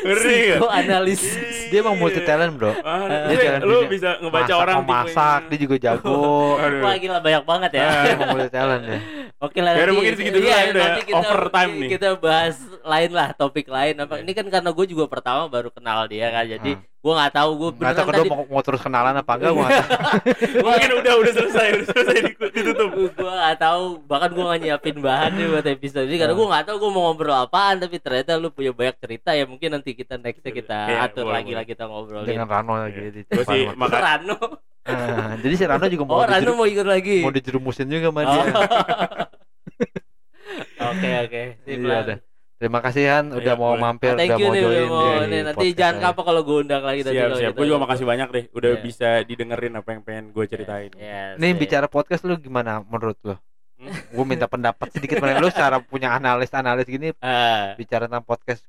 [0.00, 1.34] ngeri ya Psikoanalisis.
[1.68, 2.70] dia emang multi talent, Bro.
[2.78, 3.90] Ah, Dia jalan lu dunia.
[3.90, 6.22] bisa ngebaca Masak, orang masak, dia juga jago.
[6.62, 6.80] Aduh.
[6.80, 7.84] Wah gila banyak banget ya.
[7.84, 8.04] Ah.
[8.06, 8.98] Emang multi talent ya.
[9.36, 9.72] Oke lah.
[9.72, 11.88] Ya nanti- mungkin segitu dulu iya, ya, udah nanti kita, overtime nih.
[11.90, 14.14] Kita bahas lain lah topik lain apa.
[14.14, 14.22] Iya.
[14.22, 16.46] Ini kan karena gue juga pertama baru kenal dia kan.
[16.46, 16.93] Jadi Hmm.
[17.04, 19.62] Gua nggak tahu gua Nggak tahu kedua tadi mau, mau terus kenalan apa enggak gua
[19.62, 19.98] nggak tahu.
[20.64, 22.88] Mungkin udah udah selesai, udah selesai di- ditutup.
[23.12, 26.64] gua nggak tahu bahkan gua nggak nyiapin bahan nih buat episode ini karena gua nggak
[26.64, 30.16] tahu gua mau ngobrol apaan tapi ternyata lu punya banyak cerita ya mungkin nanti kita
[30.16, 33.10] nextnya kita Iya, atur boleh, lagi lah kita ngobrolin dengan Rano lagi Iya.
[33.10, 33.74] di sih depan.
[33.76, 34.36] maka Rano
[34.82, 38.18] Ah, jadi si Rano juga mau oh Rano mau ikut lagi mau dijerumusin juga sama
[38.18, 38.24] Oh.
[38.24, 38.44] dia.
[40.86, 42.33] oke oke sip Iya.
[42.64, 43.82] Terima kasih Han udah Iya, mau boleh.
[43.84, 46.56] mampir, Ah, thank udah you mau nih join mau nih nanti jangan kapok kalau gua
[46.58, 47.44] undang lagi tadi siap kalau siap.
[47.44, 47.58] gitu.
[47.58, 48.80] Gue juga makasih banyak deh, udah Iya.
[48.80, 50.90] bisa didengerin apa yang pengen gue ceritain.
[50.94, 51.60] Yes, Nih yes.
[51.60, 53.36] bicara podcast lu gimana menurut lu?
[53.74, 53.92] Hmm?
[54.08, 58.64] Gue minta pendapat sedikit mengenai lu secara punya analis-analis gini Ah, bicara tentang podcast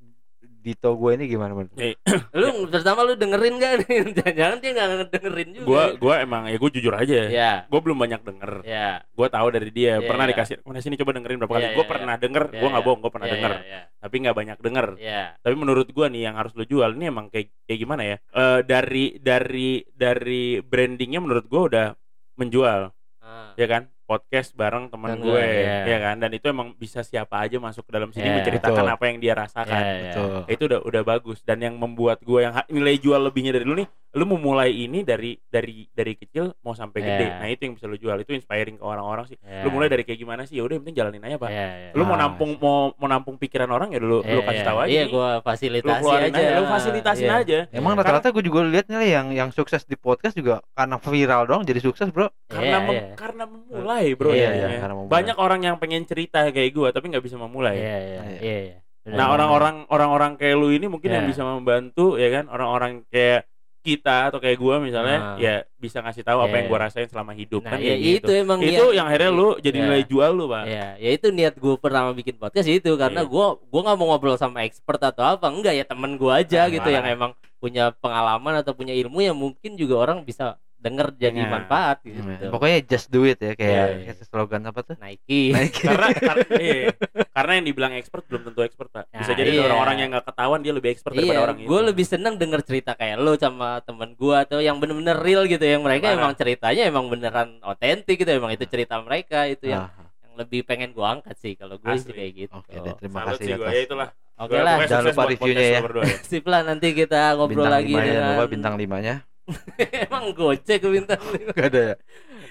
[0.66, 1.78] Dito gue ini gimana menurut?
[1.78, 1.94] lu?
[2.34, 4.02] lu pertama lu dengerin gak nih?
[4.18, 5.66] Jangan-jangan dia nggak dengerin juga.
[5.70, 7.16] Gue gue emang ya gue jujur aja.
[7.30, 8.52] Ya, Gue belum banyak denger.
[8.66, 9.06] ya.
[9.14, 10.02] Gue tahu dari dia.
[10.02, 10.32] Iya, pernah iya.
[10.34, 11.66] dikasih rekomendasi ini coba dengerin berapa kali.
[11.70, 12.44] Iya, gue iya, pernah denger.
[12.50, 12.90] Iya, Gue nggak iya.
[12.90, 13.00] bohong.
[13.06, 13.52] Gue pernah Ya, denger.
[13.62, 14.88] ya, Tapi nggak banyak denger.
[14.98, 15.24] Ya.
[15.38, 18.18] Tapi menurut gue nih yang harus lo jual ini emang kayak kayak gimana ya?
[18.34, 21.88] Eh, dari dari dari brandingnya menurut gue udah
[22.36, 22.90] menjual,
[23.22, 23.54] Ah.
[23.54, 23.86] ya kan?
[24.06, 25.82] Podcast bareng teman Temen gue, gue, iya.
[25.86, 26.16] ya kan?
[26.22, 28.36] Dan itu emang bisa siapa aja masuk ke dalam sini Iya.
[28.38, 28.96] menceritakan Betul.
[28.96, 29.82] apa yang dia rasakan.
[29.82, 30.14] Ya, ya.
[30.14, 30.38] Betul.
[30.46, 33.90] itu udah udah bagus dan yang membuat gue yang nilai jual lebihnya dari lu nih
[34.16, 37.36] lu mau mulai ini dari dari dari kecil mau sampai gede Iya.
[37.36, 39.62] nah itu yang bisa lu jual itu inspiring ke orang-orang sih Ya.
[39.62, 41.90] lu mulai dari kayak gimana sih ya udah yang penting jalanin aja pak Ya, ya.
[41.92, 42.22] lu mau Nah.
[42.26, 44.66] nampung mau mau nampung pikiran orang ya dulu lu Ya, kasih ya.
[44.66, 46.40] tahu aja Iya, gua lu fasilitasi keluarin aja.
[46.40, 47.36] aja, lu fasilitasin Iya.
[47.38, 48.00] aja Emang Iya.
[48.00, 51.80] rata-rata gue juga lihat nih yang yang sukses di podcast juga karena viral dong jadi
[51.80, 52.32] sukses bro.
[52.48, 53.06] karena Iya, mem- iya.
[53.16, 54.70] karena memulai bro Iya, jadinya.
[54.70, 55.12] iya, karena memulai.
[55.12, 58.40] banyak orang yang pengen cerita kayak gue tapi nggak bisa memulai Iya, iya, Iya.
[58.40, 58.78] iya, iya.
[59.04, 59.18] Benar.
[59.18, 61.32] Nah orang-orang orang-orang kayak lu ini mungkin yang Iya.
[61.32, 63.46] bisa membantu ya kan orang-orang kayak
[63.86, 65.38] kita atau kayak gua misalnya Nah.
[65.38, 66.58] ya bisa ngasih tahu apa Iya.
[66.58, 68.26] yang gua rasain selama hidup Nah, kan ya, gitu.
[68.26, 69.86] itu emang itu niat- yang akhirnya lu jadi Iya.
[69.86, 73.30] nilai jual lu pak Ya, ya itu niat gue pertama bikin podcast itu karena Iya.
[73.30, 76.74] gua gua nggak mau ngobrol sama expert atau apa, enggak ya temen gua aja Nah.
[76.74, 81.40] gitu yang emang punya pengalaman atau punya ilmu yang mungkin juga orang bisa denger jadi
[81.40, 81.52] Nah.
[81.52, 82.22] manfaat gitu.
[82.22, 84.14] Hmm, Pokoknya just do it ya kayak, Iya, iya.
[84.14, 84.96] kayak slogan apa tuh?
[84.96, 85.42] Nike.
[85.58, 85.82] Nike.
[85.82, 86.94] karena karena, iya.
[87.28, 89.62] karena yang dibilang expert belum tentu expert pak bisa Nah, jadi iya.
[89.64, 92.62] orang-orang yang nggak ketahuan dia lebih expert daripada Iya, orang itu gue lebih seneng denger
[92.62, 96.22] cerita kayak lo sama temen gue atau yang bener-bener real gitu, yang mereka Parah.
[96.22, 100.62] emang ceritanya emang beneran otentik gitu, emang itu cerita mereka itu yang, Ah, yang lebih
[100.62, 102.54] pengen gue angkat sih kalau gue sih kayak gitu.
[102.54, 105.64] Oke deh, terima Salut kasih sih gua ya itulah Oke Gua- lah, Jangan lupa reviewnya
[105.64, 105.80] ya.
[105.80, 106.18] ya.
[106.28, 109.16] sip lah nanti kita ngobrol bintang lagi limanya, dengan lupa bintang limanya.
[110.10, 111.54] emang gocek bintang lima.
[111.54, 111.96] Gak ada ya.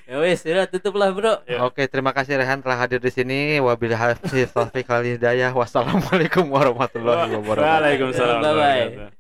[0.07, 1.43] ya wes, udah tutup lah bro.
[1.47, 1.67] Ya.
[1.67, 3.59] Oke, terima kasih Rehan telah hadir di sini.
[3.59, 5.51] Wabillahi taufiq wal hidayah.
[5.51, 7.67] Wassalamualaikum warahmatullahi wabarakatuh.
[7.67, 9.14] Waalaikumsalam Bye-bye.